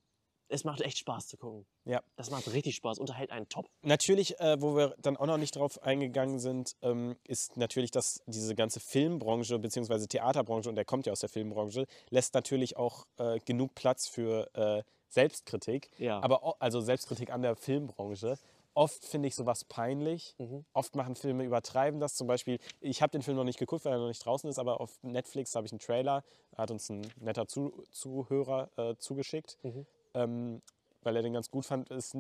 es 0.49 0.65
macht 0.65 0.81
echt 0.81 0.99
Spaß 0.99 1.29
zu 1.29 1.37
gucken. 1.37 1.67
Ja. 1.85 2.03
Das 2.17 2.31
macht 2.31 2.53
richtig 2.53 2.77
Spaß, 2.77 2.99
unterhält 2.99 3.31
einen 3.31 3.49
top. 3.49 3.67
Natürlich, 3.83 4.39
äh, 4.41 4.61
wo 4.61 4.77
wir 4.77 4.95
dann 4.99 5.17
auch 5.17 5.27
noch 5.27 5.39
nicht 5.39 5.57
drauf 5.57 5.83
eingegangen 5.83 6.39
sind, 6.39 6.77
ähm, 6.83 7.17
ist 7.25 7.57
natürlich, 7.57 7.91
dass 7.91 8.23
diese 8.27 8.55
ganze 8.55 8.81
Filmbranche 8.81 9.59
bzw. 9.59 10.07
Theaterbranche, 10.07 10.69
und 10.69 10.75
der 10.77 10.85
kommt 10.85 11.07
ja 11.07 11.13
aus 11.13 11.21
der 11.21 11.29
Filmbranche, 11.29 11.87
lässt 12.11 12.35
natürlich 12.35 12.77
auch 12.77 13.07
äh, 13.19 13.39
genug 13.41 13.75
Platz 13.75 14.09
für 14.09 14.49
äh, 14.55 14.83
Selbstkritik. 15.09 15.91
Ja. 15.99 16.21
Aber 16.21 16.57
also 16.61 16.81
Selbstkritik 16.81 17.31
an 17.31 17.43
der 17.43 17.57
Filmbranche. 17.57 18.39
Oft 18.75 19.05
finde 19.05 19.27
ich 19.27 19.35
sowas 19.35 19.65
peinlich. 19.65 20.37
Mhm. 20.39 20.65
Oft 20.73 20.95
machen 20.95 21.17
Filme 21.17 21.45
übertreiben 21.45 21.99
das. 21.99 22.15
Zum 22.15 22.29
Beispiel, 22.29 22.59
ich 22.81 23.03
habe 23.03 23.11
den 23.11 23.23
Film 23.23 23.37
noch 23.37 23.45
nicht 23.45 23.59
geguckt, 23.59 23.85
weil 23.85 23.95
er 23.95 23.99
noch 23.99 24.07
nicht 24.07 24.25
draußen 24.25 24.49
ist, 24.49 24.59
aber 24.59 24.81
auf 24.81 24.99
Netflix 25.03 25.57
habe 25.57 25.67
ich 25.67 25.73
einen 25.73 25.81
Trailer. 25.81 26.23
Hat 26.57 26.71
uns 26.71 26.89
ein 26.89 27.03
netter 27.17 27.49
Zu 27.49 27.83
Zuhörer 27.91 28.71
äh, 28.77 28.95
zugeschickt, 28.97 29.59
Mhm. 29.63 29.87
Ähm, 30.23 30.63
weil 31.03 31.17
er 31.17 31.23
den 31.23 31.33
ganz 31.33 31.51
gut 31.51 31.65
fand. 31.67 31.89
Ist 31.91 32.17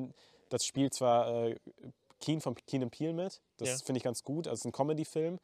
das 0.51 0.65
spielt 0.65 0.95
zwar 0.95 1.47
äh, 1.47 1.57
Keen 2.21 2.41
von 2.41 2.55
Keen 2.55 2.83
and 2.83 2.93
Peele 2.93 3.13
mit. 3.13 3.41
Das 3.59 3.69
Ja. 3.69 3.77
finde 3.85 3.99
ich 3.99 4.05
ganz 4.05 4.23
gut. 4.25 4.47
Also 4.49 4.61
ist 4.61 4.65
ein 4.65 4.73
Comedy-Film. 4.73 5.39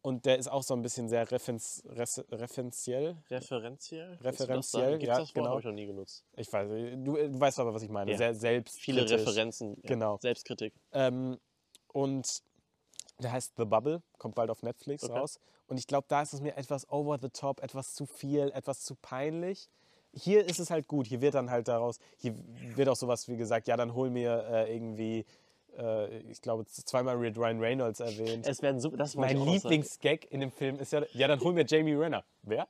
Und 0.00 0.24
der 0.26 0.38
ist 0.38 0.48
auch 0.48 0.62
so 0.62 0.74
ein 0.74 0.80
bisschen 0.82 1.08
sehr 1.08 1.28
referenz, 1.30 1.82
referenziell. 2.30 3.16
Referenziell? 3.30 4.16
Referenziell, 4.22 5.02
ja, 5.02 5.08
das 5.08 5.18
Wort? 5.18 5.34
genau. 5.34 5.50
Habe 5.50 5.60
ich 5.60 5.66
noch 5.66 5.72
nie 5.72 5.86
genutzt. 5.86 6.24
Ich 6.36 6.52
weiß, 6.52 6.68
du, 6.68 6.96
du 7.30 7.40
weißt 7.40 7.58
aber, 7.58 7.74
was 7.74 7.82
ich 7.82 7.90
meine. 7.90 8.12
Ja. 8.12 8.16
Sehr 8.16 8.34
selbst. 8.34 8.78
Viele 8.78 9.08
Referenzen. 9.10 9.74
Ja. 9.82 9.88
Genau. 9.88 10.18
Selbstkritik. 10.20 10.72
Ähm, 10.92 11.38
und 11.88 12.42
der 13.18 13.32
heißt 13.32 13.54
The 13.56 13.64
Bubble, 13.64 14.02
kommt 14.18 14.36
bald 14.36 14.50
auf 14.50 14.62
Netflix 14.62 15.02
Okay. 15.02 15.18
raus. 15.18 15.40
Und 15.66 15.78
ich 15.78 15.86
glaube, 15.86 16.06
da 16.08 16.22
ist 16.22 16.32
es 16.32 16.40
mir 16.40 16.56
etwas 16.56 16.88
over 16.90 17.18
the 17.20 17.28
top, 17.28 17.60
etwas 17.62 17.94
zu 17.94 18.06
viel, 18.06 18.50
etwas 18.54 18.84
zu 18.84 18.94
peinlich. 18.94 19.68
Hier 20.12 20.44
ist 20.44 20.58
es 20.58 20.70
halt 20.70 20.88
gut. 20.88 21.06
Hier 21.06 21.20
wird 21.20 21.34
dann 21.34 21.50
halt 21.50 21.68
daraus, 21.68 21.98
hier 22.16 22.34
wird 22.74 22.88
auch 22.88 22.96
sowas 22.96 23.28
wie 23.28 23.36
gesagt, 23.36 23.68
ja, 23.68 23.76
dann 23.76 23.94
hol 23.94 24.10
mir 24.10 24.44
äh, 24.50 24.74
irgendwie, 24.74 25.24
äh, 25.76 26.18
ich 26.30 26.40
glaube, 26.40 26.66
zweimal 26.66 27.16
Ryan 27.16 27.60
Reynolds 27.60 28.00
erwähnt. 28.00 28.46
Es 28.46 28.62
werden 28.62 28.80
super, 28.80 28.96
das 28.96 29.14
mein. 29.16 29.36
Lieblingsgag 29.38 30.30
in 30.30 30.40
dem 30.40 30.50
Film 30.50 30.78
ist 30.78 30.92
ja, 30.92 31.02
ja, 31.12 31.28
dann 31.28 31.40
hol 31.40 31.52
mir 31.52 31.64
Jamie 31.66 31.94
Renner. 31.94 32.24
Wer? 32.42 32.68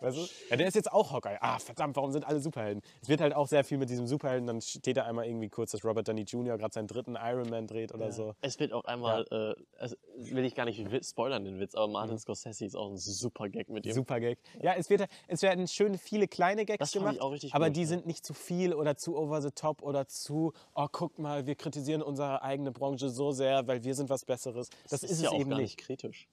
Weißt 0.00 0.16
du? 0.16 0.26
Ja, 0.50 0.56
der 0.56 0.68
ist 0.68 0.74
jetzt 0.74 0.92
auch 0.92 1.12
Hawkeye. 1.12 1.38
Ah, 1.40 1.58
verdammt, 1.58 1.96
warum 1.96 2.12
sind 2.12 2.26
alle 2.26 2.40
Superhelden? 2.40 2.82
Es 3.02 3.08
wird 3.08 3.20
halt 3.20 3.34
auch 3.34 3.46
sehr 3.46 3.64
viel 3.64 3.78
mit 3.78 3.90
diesem 3.90 4.06
Superhelden. 4.06 4.46
Dann 4.46 4.60
steht 4.60 4.96
da 4.96 5.04
einmal 5.04 5.26
irgendwie 5.26 5.48
kurz, 5.48 5.72
dass 5.72 5.84
Robert 5.84 6.08
Downey 6.08 6.22
Jr. 6.22 6.58
gerade 6.58 6.72
seinen 6.72 6.86
dritten 6.86 7.16
Iron 7.20 7.48
Man 7.50 7.66
dreht 7.66 7.92
oder 7.94 8.12
so. 8.12 8.34
Es 8.40 8.58
wird 8.58 8.72
auch 8.72 8.84
einmal, 8.84 9.24
äh, 9.30 9.84
es 9.84 9.96
will 10.16 10.44
ich 10.44 10.54
gar 10.54 10.64
nicht 10.64 10.78
spoilern, 11.04 11.44
den 11.44 11.60
Witz, 11.60 11.74
aber 11.74 11.88
Martin 11.88 12.18
Scorsese 12.18 12.64
ist 12.64 12.76
auch 12.76 12.90
ein 12.90 12.96
super 12.96 13.48
Gag 13.48 13.68
mit 13.68 13.86
ihm. 13.86 13.92
Mhm. 13.92 13.94
Super 13.94 14.20
Gag. 14.20 14.38
Ja, 14.60 14.74
es, 14.74 14.90
wird, 14.90 15.08
es 15.26 15.42
werden 15.42 15.68
schön 15.68 15.98
viele 15.98 16.28
kleine 16.28 16.64
Gags 16.64 16.78
Das 16.78 16.92
gemacht, 16.92 17.14
ich 17.16 17.20
auch 17.20 17.32
richtig 17.32 17.54
aber 17.54 17.66
gut, 17.66 17.76
die 17.76 17.82
ja. 17.82 17.86
sind 17.86 18.06
nicht 18.06 18.24
zu 18.24 18.34
viel 18.34 18.74
oder 18.74 18.96
zu 18.96 19.16
over 19.16 19.40
the 19.42 19.50
top 19.50 19.82
oder 19.82 20.06
zu, 20.08 20.52
oh, 20.74 20.86
guck 20.90 21.18
mal, 21.18 21.46
wir 21.46 21.54
kritisieren 21.54 22.02
unsere 22.02 22.42
eigene 22.42 22.72
Branche 22.72 23.08
so 23.08 23.32
sehr, 23.32 23.66
weil 23.66 23.84
wir 23.84 23.94
sind 23.94 24.10
was 24.10 24.24
Besseres. 24.24 24.68
Das, 24.88 25.02
ist, 25.02 25.20
ja 25.20 25.28
es 25.28 25.34
auch 25.34 25.40
eben 25.40 25.50
gar 25.50 25.58
nicht. 25.58 25.76
nicht 25.76 25.86
kritisch. 25.86 26.28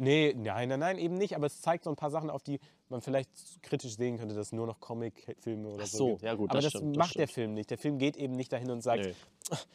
Nee, 0.00 0.34
nein, 0.34 0.70
nein, 0.70 0.80
nein, 0.80 0.98
eben 0.98 1.18
nicht. 1.18 1.36
Aber 1.36 1.46
es 1.46 1.60
zeigt 1.60 1.84
so 1.84 1.90
ein 1.90 1.96
paar 1.96 2.10
Sachen, 2.10 2.30
auf 2.30 2.42
die 2.42 2.58
man 2.90 3.00
vielleicht 3.00 3.30
kritisch 3.62 3.96
sehen 3.96 4.18
könnte, 4.18 4.34
dass 4.34 4.52
nur 4.52 4.66
noch 4.66 4.80
Comic-Filme 4.80 5.68
oder 5.68 5.82
Ach 5.84 5.86
so, 5.86 5.98
so, 5.98 6.06
gibt. 6.10 6.22
ja 6.22 6.34
gut, 6.34 6.50
Aber 6.50 6.58
das 6.60 6.72
das, 6.72 6.80
stimmt, 6.80 6.96
das 6.96 6.98
macht 6.98 7.14
der 7.16 7.26
stimmt. 7.26 7.32
Film 7.34 7.54
nicht. 7.54 7.70
Der 7.70 7.78
Film 7.78 7.98
geht 7.98 8.16
eben 8.16 8.34
nicht 8.34 8.52
dahin 8.52 8.70
und 8.70 8.80
sagt, 8.82 9.04
Nee. 9.04 9.14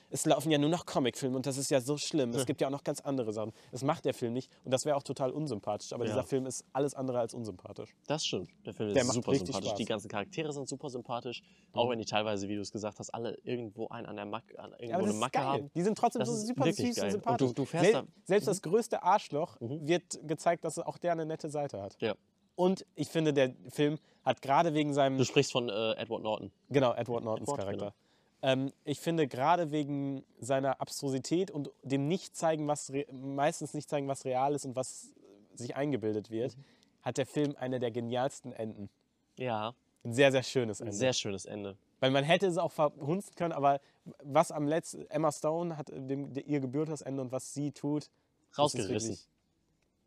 es 0.10 0.26
laufen 0.26 0.52
ja 0.52 0.58
nur 0.58 0.70
noch 0.70 0.86
Comicfilme 0.86 1.36
und 1.36 1.46
das 1.46 1.58
ist 1.58 1.70
ja 1.72 1.82
so 1.82 1.98
schlimm. 1.98 2.32
Es 2.32 2.46
gibt 2.46 2.62
ja 2.62 2.68
auch 2.68 2.72
noch 2.72 2.84
ganz 2.84 3.02
andere 3.02 3.34
Sachen. 3.34 3.52
Das 3.72 3.84
macht 3.84 4.06
der 4.06 4.14
Film 4.14 4.34
nicht 4.34 4.52
und 4.64 4.72
das 4.72 4.86
wäre 4.86 4.96
auch 4.96 5.04
total 5.04 5.32
unsympathisch. 5.32 5.92
Aber 5.94 6.06
Ja. 6.06 6.12
dieser 6.12 6.24
Film 6.24 6.46
ist 6.46 6.64
alles 6.74 6.94
andere 6.94 7.20
als 7.20 7.34
unsympathisch. 7.34 7.96
Das 8.08 8.26
stimmt. 8.26 8.50
Der 8.66 8.74
Film 8.74 8.94
Der 8.94 9.04
ist 9.04 9.12
super 9.14 9.36
sympathisch. 9.36 9.66
Spaß. 9.66 9.78
Die 9.78 9.86
ganzen 9.86 10.08
Charaktere 10.08 10.54
sind 10.54 10.68
super 10.70 10.90
sympathisch. 10.90 11.42
Auch 11.74 11.90
wenn 11.90 12.00
die 12.00 12.06
teilweise, 12.06 12.48
wie 12.48 12.56
du 12.56 12.62
es 12.62 12.72
gesagt 12.72 13.00
hast, 13.00 13.10
alle 13.14 13.38
irgendwo 13.44 13.88
einen 13.90 14.06
an 14.08 14.16
der 14.16 14.26
Macke, 14.26 14.58
an 14.60 14.72
irgendwo 14.74 14.90
Ja, 14.92 14.98
eine 14.98 15.08
das 15.08 15.16
Macke 15.18 15.38
geil. 15.40 15.46
haben. 15.48 15.72
Die 15.76 15.82
sind 15.82 15.98
trotzdem 15.98 16.20
Das 16.22 16.30
so 16.30 16.36
super 16.36 16.66
süß 16.72 16.78
geil. 16.78 16.88
und 16.90 17.04
Und 17.06 17.12
sympathisch. 17.12 17.48
du- 17.50 17.54
du 17.54 17.66
fährst 17.66 17.86
Sel 17.86 17.94
da- 17.94 18.06
selbst 18.24 18.48
das 18.48 18.62
größte 18.62 19.04
Arschloch 19.04 19.60
Mhm. 19.60 19.88
wird 19.88 20.20
gezeigt, 20.28 20.64
dass 20.64 20.80
auch 20.80 20.98
der 20.98 21.12
eine 21.14 21.26
nette 21.26 21.50
Seite 21.50 21.82
hat. 21.82 21.98
Ja. 22.00 22.16
Und 22.56 22.86
ich 22.96 23.10
finde, 23.10 23.34
der 23.34 23.54
Film 23.70 23.98
hat 24.24 24.42
gerade 24.42 24.74
wegen 24.74 24.94
seinem 24.94 25.18
Du 25.18 25.26
sprichst 25.26 25.52
von 25.52 25.70
äh, 25.70 25.94
Edward 25.94 26.24
Norton. 26.24 26.52
Genau, 26.70 26.94
Edward 26.94 27.24
Nortons 27.24 27.48
Edward, 27.50 27.60
Charakter. 27.60 27.78
genau. 27.86 27.94
Ähm, 28.42 28.72
ich 28.84 29.00
finde 29.00 29.28
gerade 29.28 29.72
wegen 29.72 30.24
seiner 30.40 30.80
Abstrusität 30.82 31.52
und 31.52 31.70
dem 31.84 32.08
nicht 32.08 32.36
zeigen, 32.36 32.68
was 32.68 32.92
meistens 33.12 33.74
nicht 33.74 33.90
zeigen, 33.90 34.08
was 34.08 34.24
real 34.26 34.54
ist 34.56 34.66
und 34.66 34.76
was 34.76 35.12
sich 35.56 35.76
eingebildet 35.76 36.30
wird, 36.32 36.56
Mhm. 36.58 36.64
hat 37.02 37.18
der 37.18 37.26
Film 37.26 37.56
eine 37.60 37.80
der 37.80 37.92
genialsten 37.92 38.52
Enden. 38.52 38.90
Ja, 39.38 39.74
Ein 40.04 40.14
sehr, 40.14 40.32
sehr 40.32 40.44
schönes 40.44 40.82
ein 40.82 40.88
Ende. 40.88 40.98
sehr 40.98 41.14
schönes 41.14 41.46
Ende. 41.46 41.76
Weil 42.00 42.12
man 42.12 42.24
hätte 42.24 42.46
es 42.48 42.58
auch 42.58 42.72
verhunzen 42.72 43.34
können, 43.36 43.54
aber 43.54 43.80
was 44.24 44.52
am 44.52 44.68
letzten, 44.68 45.10
Emma 45.10 45.32
Stone 45.32 45.78
hat 45.78 45.90
dem, 45.92 46.32
ihr 46.46 46.60
gebührt 46.60 46.90
das 46.90 47.02
Ende 47.02 47.22
und 47.22 47.32
was 47.32 47.54
sie 47.54 47.72
tut, 47.72 48.10
Rausgerissen. 48.58 49.18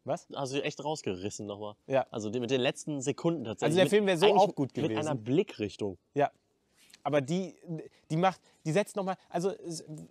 Was? 0.08 0.26
Also 0.32 0.58
echt 0.60 0.82
rausgerissen 0.82 1.46
nochmal. 1.46 1.74
Ja. 1.86 2.06
Also 2.10 2.30
mit 2.30 2.50
den 2.50 2.60
letzten 2.60 3.00
Sekunden 3.00 3.44
tatsächlich. 3.44 3.64
Also 3.64 3.76
der 3.76 3.84
Mit- 3.84 3.90
Film 3.90 4.06
wäre 4.06 4.16
so 4.18 4.26
auch 4.40 4.54
gut 4.54 4.76
Mit 4.76 4.86
einer 4.90 5.00
gewesen. 5.02 5.22
Blickrichtung. 5.24 5.98
Ja. 6.14 6.30
Aber 7.04 7.20
die, 7.20 7.54
die 8.10 8.16
macht, 8.16 8.40
die 8.66 8.72
setzt 8.72 8.96
nochmal, 8.96 9.16
also 9.30 9.50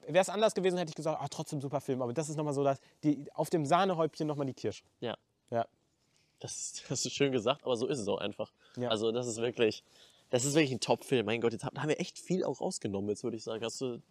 wäre 0.08 0.22
es 0.22 0.30
anders 0.30 0.56
gewesen, 0.56 0.78
hätte 0.78 0.90
ich 0.90 0.96
gesagt, 0.96 1.20
ah, 1.22 1.28
trotzdem 1.28 1.60
super 1.62 1.82
Film. 1.82 2.02
Aber 2.02 2.14
das 2.14 2.30
ist 2.30 2.38
nochmal 2.38 2.54
so, 2.54 2.64
dass 2.64 2.80
die 3.04 3.26
auf 3.34 3.50
dem 3.50 3.66
Sahnehäubchen 3.66 4.26
nochmal 4.26 4.48
die 4.48 4.54
Kirsche. 4.54 4.84
Ja. 5.02 5.18
Ja. 5.52 5.68
Das 6.40 6.56
ist, 6.56 6.84
das 6.90 7.06
ist 7.06 7.14
schön 7.14 7.32
gesagt, 7.32 7.64
aber 7.66 7.76
so 7.76 7.88
ist 7.88 8.00
es 8.00 8.08
auch 8.08 8.20
einfach. 8.20 8.52
Ja. 8.78 8.90
Also 8.90 9.12
das 9.12 9.28
ist 9.28 9.38
wirklich, 9.38 9.84
das 10.30 10.46
ist 10.46 10.56
wirklich 10.56 10.72
ein 10.72 10.80
Top-Film. 10.80 11.26
Mein 11.26 11.42
Gott, 11.42 11.54
jetzt 11.54 11.64
haben, 11.66 11.80
haben 11.82 11.90
wir 11.90 12.00
echt 12.00 12.18
viel 12.20 12.44
auch 12.44 12.62
rausgenommen, 12.62 13.10
jetzt 13.10 13.24
würde 13.24 13.38
ich 13.38 13.44
sagen. 13.44 13.64
Hast 13.64 13.82
du 13.82 14.02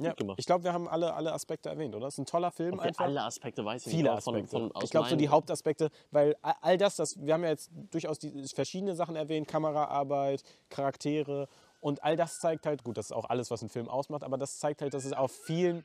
Ja. 0.00 0.14
Ich 0.36 0.46
glaube, 0.46 0.62
wir 0.62 0.72
haben 0.72 0.86
alle, 0.88 1.12
alle 1.14 1.32
Aspekte 1.32 1.68
erwähnt, 1.68 1.94
oder? 1.94 2.06
Das 2.06 2.14
ist 2.14 2.18
ein 2.18 2.26
toller 2.26 2.52
Film 2.52 2.74
Ob 2.74 2.80
einfach. 2.80 3.04
alle 3.04 3.22
Aspekte 3.22 3.64
weiß 3.64 3.84
ich 3.84 3.90
Viele 3.90 4.04
nicht. 4.04 4.10
aber 4.10 4.18
Aspekte. 4.18 4.48
Von, 4.48 4.70
von, 4.70 4.82
ich 4.84 4.90
glaube, 4.90 5.08
so 5.08 5.16
die 5.16 5.28
Hauptaspekte, 5.28 5.90
weil 6.12 6.36
all 6.42 6.78
das, 6.78 6.96
das, 6.96 7.20
wir 7.20 7.34
haben 7.34 7.42
ja 7.42 7.50
jetzt 7.50 7.70
durchaus 7.90 8.20
die 8.20 8.46
verschiedene 8.54 8.94
Sachen 8.94 9.16
erwähnt, 9.16 9.48
Kameraarbeit, 9.48 10.44
Charaktere 10.68 11.48
und 11.80 12.02
all 12.04 12.16
das 12.16 12.38
zeigt 12.38 12.64
halt, 12.66 12.84
gut, 12.84 12.96
das 12.96 13.06
ist 13.06 13.12
auch 13.12 13.28
alles, 13.28 13.50
was 13.50 13.60
ein 13.62 13.68
Film 13.68 13.88
ausmacht, 13.88 14.22
aber 14.22 14.38
das 14.38 14.60
zeigt 14.60 14.82
halt, 14.82 14.94
dass 14.94 15.04
es 15.04 15.12
auf 15.12 15.32
vielen, 15.32 15.84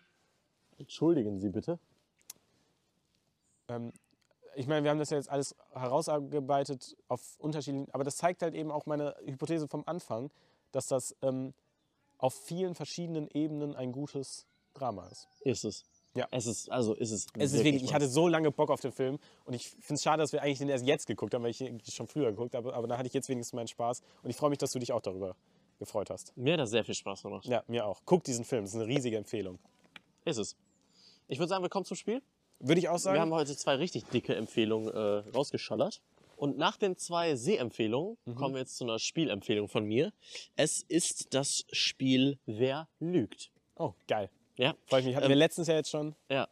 Entschuldigen 0.78 1.40
Sie 1.40 1.50
bitte. 1.50 1.80
ähm, 3.70 3.92
ich 4.56 4.68
meine, 4.68 4.84
wir 4.84 4.92
haben 4.92 5.00
das 5.00 5.10
ja 5.10 5.18
jetzt 5.18 5.30
alles 5.30 5.56
herausgearbeitet 5.74 6.96
auf 7.08 7.36
unterschiedlichen, 7.40 7.90
aber 7.92 8.04
das 8.04 8.18
zeigt 8.18 8.44
halt 8.44 8.54
eben 8.54 8.72
auch 8.72 8.86
meine 8.86 9.16
Hypothese 9.26 9.68
vom 9.68 9.84
Anfang, 9.88 10.30
dass 10.72 10.88
das 10.88 11.16
ähm, 11.24 11.54
auf 12.24 12.34
vielen 12.34 12.74
verschiedenen 12.74 13.28
Ebenen 13.34 13.76
ein 13.76 13.92
gutes 13.92 14.48
Drama 14.74 15.08
ist. 15.10 15.28
Ist 15.42 15.66
es. 15.66 15.84
Ja. 16.16 16.26
Es 16.32 16.46
ist, 16.46 16.72
also 16.72 16.94
ist 16.94 17.12
es. 17.12 17.28
Es 17.38 17.52
ist 17.52 17.66
wirklich, 17.66 17.84
ich 17.84 17.94
hatte 17.94 18.08
so 18.08 18.30
lange 18.30 18.50
Bock 18.50 18.70
auf 18.70 18.80
den 18.80 18.94
Film 18.94 19.20
und 19.44 19.54
ich 19.54 19.68
finde 19.68 19.96
es 19.96 20.04
schade, 20.04 20.22
dass 20.24 20.32
wir 20.32 20.42
eigentlich 20.42 20.60
den 20.60 20.70
erst 20.70 20.86
jetzt 20.86 21.06
geguckt 21.06 21.34
haben, 21.34 21.44
weil 21.44 21.52
ich 21.52 21.60
ihn 21.60 21.82
schon 21.86 22.08
früher 22.08 22.32
geguckt 22.32 22.56
habe, 22.56 22.74
aber 22.74 22.88
da 22.88 22.98
hatte 22.98 23.08
ich 23.08 23.14
jetzt 23.14 23.28
wenigstens 23.28 23.54
meinen 23.54 23.68
Spaß 23.68 24.02
und 24.24 24.30
ich 24.30 24.38
freue 24.38 24.50
mich, 24.52 24.60
dass 24.60 24.72
du 24.72 24.80
dich 24.80 24.94
auch 24.94 25.02
darüber 25.02 25.36
gefreut 25.80 26.10
hast. 26.10 26.32
Mir 26.38 26.54
hat 26.54 26.62
das 26.62 26.70
sehr 26.70 26.86
viel 26.86 26.96
Spaß 26.96 27.24
gemacht. 27.24 27.46
Ja, 27.46 27.62
mir 27.68 27.86
auch. 27.86 28.02
Guck 28.06 28.24
diesen 28.24 28.46
Film, 28.46 28.64
das 28.64 28.74
ist 28.74 28.80
eine 28.80 28.88
riesige 28.88 29.18
Empfehlung. 29.18 29.60
Ist 30.24 30.38
es. 30.38 30.56
Ich 31.28 31.40
würde 31.40 31.50
sagen, 31.50 31.62
wir 31.62 31.70
kommen 31.70 31.86
zum 31.86 31.98
Spiel. 31.98 32.22
Würde 32.60 32.80
ich 32.80 32.88
auch 32.88 32.94
Wir 32.94 33.00
sagen. 33.00 33.20
haben 33.20 33.34
heute 33.34 33.58
zwei 33.58 33.76
richtig 33.76 34.06
dicke 34.06 34.34
Empfehlungen 34.34 34.88
äh, 34.94 35.30
rausgeschallert. 35.36 36.02
Und 36.36 36.58
nach 36.58 36.78
den 36.78 36.98
zwei 36.98 37.36
Sehempfehlungen 37.36 38.18
Mhm. 38.26 38.36
kommen 38.36 38.54
wir 38.56 38.62
jetzt 38.62 38.78
zu 38.78 38.84
einer 38.84 39.00
Spielempfehlung 39.00 39.68
von 39.68 39.86
mir. 39.86 40.12
Es 40.56 40.82
ist 40.84 41.34
das 41.34 41.66
Spiel 41.72 42.38
Wer 42.46 42.88
lügt. 43.00 43.52
oh, 43.76 43.94
geil. 44.08 44.30
Ja, 44.58 44.76
Freue 44.88 45.00
ich 45.00 45.06
mich. 45.08 45.16
Hatten 45.16 45.26
Ähm, 45.26 45.30
wir 45.30 45.36
letztens 45.36 45.68
ja 45.68 45.76
jetzt 45.76 45.90
schon. 45.90 46.16
ja. 46.30 46.48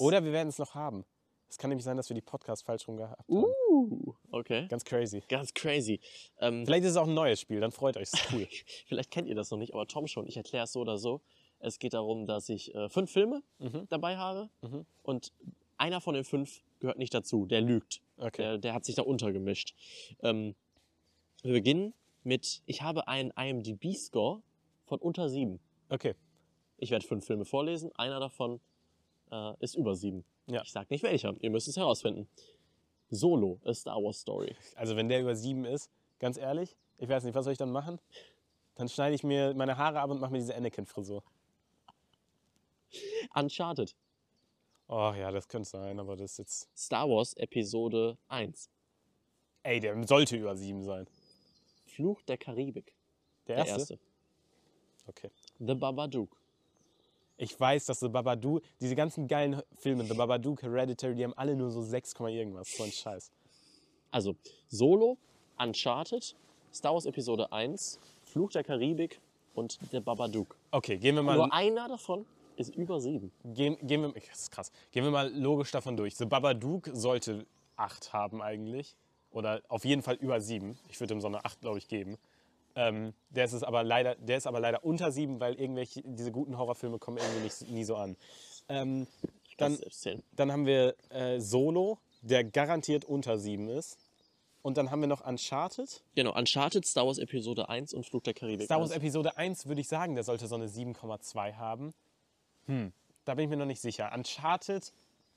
Oder 0.00 0.22
wir 0.24 0.32
werden 0.32 0.48
es 0.48 0.58
noch 0.58 0.74
haben. 0.74 1.04
Es 1.48 1.56
kann 1.56 1.70
nämlich 1.70 1.84
sein, 1.84 1.96
dass 1.96 2.10
wir 2.10 2.14
die 2.14 2.20
Podcast 2.20 2.66
falsch 2.66 2.86
rum 2.88 2.98
gehabt 2.98 3.18
haben. 3.20 3.26
Uh, 3.32 4.12
okay. 4.32 4.66
Ganz 4.68 4.84
crazy. 4.84 5.22
Ganz 5.28 5.54
crazy. 5.54 5.98
Ähm, 6.40 6.66
Vielleicht 6.66 6.84
ist 6.84 6.90
es 6.90 6.96
auch 6.98 7.06
ein 7.06 7.14
neues 7.14 7.40
Spiel, 7.40 7.60
dann 7.60 7.72
freut 7.72 7.96
euch. 7.96 8.10
Cool. 8.30 8.46
Vielleicht 8.86 9.10
kennt 9.10 9.28
ihr 9.28 9.34
das 9.34 9.50
noch 9.50 9.56
nicht, 9.56 9.72
aber 9.72 9.86
Tom 9.86 10.06
schon. 10.06 10.26
Ich 10.26 10.36
erkläre 10.36 10.64
es 10.64 10.72
so 10.72 10.80
oder 10.80 10.98
so. 10.98 11.22
Es 11.58 11.78
geht 11.78 11.94
darum, 11.94 12.26
dass 12.26 12.50
ich 12.50 12.74
äh, 12.74 12.88
fünf 12.90 13.10
Filme 13.10 13.42
Mhm. 13.58 13.86
dabei 13.88 14.18
habe 14.18 14.50
Mhm. 14.60 14.84
und 15.02 15.32
einer 15.78 16.02
von 16.02 16.14
den 16.14 16.24
fünf 16.24 16.60
gehört 16.80 16.98
nicht 16.98 17.14
dazu. 17.14 17.46
Der 17.46 17.60
lügt. 17.60 18.00
Okay. 18.16 18.42
Der, 18.42 18.58
der 18.58 18.74
hat 18.74 18.84
sich 18.84 18.94
da 18.94 19.02
untergemischt. 19.02 19.74
Ähm, 20.22 20.54
wir 21.42 21.52
beginnen 21.52 21.94
mit, 22.24 22.62
ich 22.66 22.82
habe 22.82 23.08
einen 23.08 23.30
IMDb-Score 23.30 24.42
von 24.86 24.98
unter 24.98 25.28
sieben. 25.28 25.60
Okay. 25.88 26.14
Ich 26.78 26.90
werde 26.90 27.06
fünf 27.06 27.24
Filme 27.26 27.44
vorlesen, 27.44 27.90
einer 27.96 28.20
davon 28.20 28.60
äh, 29.30 29.52
ist 29.60 29.74
über 29.74 29.94
sieben. 29.94 30.24
Ja. 30.46 30.62
Ich 30.62 30.72
sag 30.72 30.90
nicht 30.90 31.02
welcher, 31.02 31.34
ihr 31.40 31.50
müsst 31.50 31.68
es 31.68 31.76
herausfinden. 31.76 32.28
Solo, 33.10 33.60
a 33.64 33.74
Star 33.74 33.96
Wars 34.02 34.20
Story. 34.20 34.54
Also 34.74 34.96
wenn 34.96 35.08
der 35.08 35.20
über 35.20 35.34
sieben 35.34 35.64
ist, 35.64 35.90
ganz 36.18 36.36
ehrlich, 36.36 36.76
ich 36.98 37.08
weiß 37.08 37.24
nicht, 37.24 37.34
was 37.34 37.44
soll 37.44 37.52
ich 37.52 37.58
dann 37.58 37.70
machen? 37.70 37.98
Dann 38.74 38.88
schneide 38.88 39.14
ich 39.14 39.24
mir 39.24 39.54
meine 39.54 39.76
Haare 39.76 40.00
ab 40.00 40.10
und 40.10 40.20
mache 40.20 40.32
mir 40.32 40.38
diese 40.38 40.54
Anakin-Frisur. 40.54 41.22
Uncharted, 43.34 43.94
Oh 44.88 45.12
ja, 45.16 45.30
das 45.30 45.46
könnte 45.48 45.68
sein, 45.68 46.00
aber 46.00 46.16
das 46.16 46.32
ist 46.32 46.38
jetzt. 46.38 46.68
Star 46.76 47.08
Wars 47.08 47.34
Episode 47.34 48.16
1. 48.28 48.70
Ey, 49.62 49.80
der 49.80 50.06
sollte 50.06 50.36
über 50.36 50.56
sieben 50.56 50.82
sein. 50.82 51.06
Fluch 51.86 52.22
der 52.22 52.38
Karibik, 52.38 52.94
Der 53.46 53.56
der 53.56 53.66
erste? 53.66 53.94
erste. 53.94 53.98
Okay. 55.06 55.30
The 55.58 55.74
Babadook, 55.74 56.36
Ich 57.36 57.58
weiß, 57.58 57.86
dass 57.86 58.00
The 58.00 58.08
Babadook, 58.08 58.62
diese 58.80 58.94
ganzen 58.94 59.28
geilen 59.28 59.62
Filme, 59.76 60.04
The 60.04 60.14
Babadook, 60.14 60.62
Hereditary, 60.62 61.14
die 61.14 61.24
haben 61.24 61.34
alle 61.34 61.54
nur 61.54 61.70
so 61.70 61.82
6, 61.82 62.14
Komma 62.14 62.30
irgendwas. 62.30 62.74
So 62.76 62.84
ein 62.84 62.92
Scheiß. 62.92 63.30
Also 64.10 64.36
Solo, 64.68 65.18
Uncharted, 65.58 66.34
Star 66.72 66.94
Wars 66.94 67.04
Episode 67.06 67.50
1, 67.52 67.98
Fluch 68.24 68.50
der 68.52 68.64
Karibik 68.64 69.20
und 69.54 69.78
der 69.92 70.00
Babadook. 70.00 70.56
Okay, 70.70 70.96
gehen 70.98 71.14
wir 71.14 71.22
mal. 71.22 71.36
Nur 71.36 71.52
einer 71.52 71.88
davon 71.88 72.24
ist 72.58 72.74
über 72.74 73.00
sieben. 73.00 73.32
Gehen, 73.44 73.76
gehen 73.86 74.02
wir, 74.02 74.12
das 74.12 74.40
ist 74.40 74.50
krass. 74.50 74.70
Gehen 74.90 75.04
wir 75.04 75.10
mal 75.10 75.32
logisch 75.32 75.70
davon 75.70 75.96
durch. 75.96 76.16
The 76.16 76.26
Babadook 76.26 76.90
sollte 76.92 77.46
8 77.76 78.12
haben 78.12 78.42
eigentlich. 78.42 78.96
Oder 79.30 79.62
auf 79.68 79.84
jeden 79.84 80.02
Fall 80.02 80.16
über 80.16 80.40
7. 80.40 80.78
Ich 80.88 80.98
würde 81.00 81.14
ihm 81.14 81.20
so 81.20 81.28
eine 81.28 81.44
8, 81.44 81.60
glaube 81.60 81.78
ich, 81.78 81.88
geben. 81.88 82.16
Ähm, 82.74 83.12
der, 83.30 83.44
ist 83.44 83.52
es 83.52 83.62
aber 83.62 83.82
leider, 83.82 84.14
der 84.16 84.38
ist 84.38 84.46
aber 84.46 84.60
leider 84.60 84.84
unter 84.84 85.10
7, 85.10 85.40
weil 85.40 85.54
irgendwelche, 85.54 86.02
diese 86.04 86.32
guten 86.32 86.56
Horrorfilme 86.56 86.98
kommen 86.98 87.18
irgendwie 87.18 87.42
nicht, 87.42 87.70
nie 87.70 87.84
so 87.84 87.96
an. 87.96 88.16
Ähm, 88.68 89.06
dann, 89.56 89.78
dann 90.32 90.52
haben 90.52 90.66
wir 90.66 90.94
äh, 91.10 91.40
Solo, 91.40 91.98
der 92.22 92.44
garantiert 92.44 93.04
unter 93.04 93.38
7 93.38 93.68
ist. 93.68 93.98
Und 94.62 94.76
dann 94.76 94.90
haben 94.90 95.00
wir 95.00 95.08
noch 95.08 95.26
Uncharted. 95.26 96.02
Genau, 96.14 96.36
Uncharted, 96.36 96.84
Star 96.84 97.06
Wars 97.06 97.18
Episode 97.18 97.68
1 97.68 97.94
und 97.94 98.04
Fluch 98.04 98.22
der 98.22 98.34
Karibik. 98.34 98.66
Star 98.66 98.80
Wars 98.80 98.90
Episode 98.90 99.36
1 99.36 99.66
würde 99.66 99.80
ich 99.80 99.88
sagen, 99.88 100.14
der 100.14 100.24
sollte 100.24 100.46
so 100.46 100.56
eine 100.56 100.66
7,2 100.66 101.54
haben. 101.54 101.94
Hm, 102.68 102.92
da 103.24 103.34
bin 103.34 103.44
ich 103.44 103.50
mir 103.50 103.56
noch 103.56 103.66
nicht 103.66 103.80
sicher. 103.80 104.12
Uncharted 104.14 104.92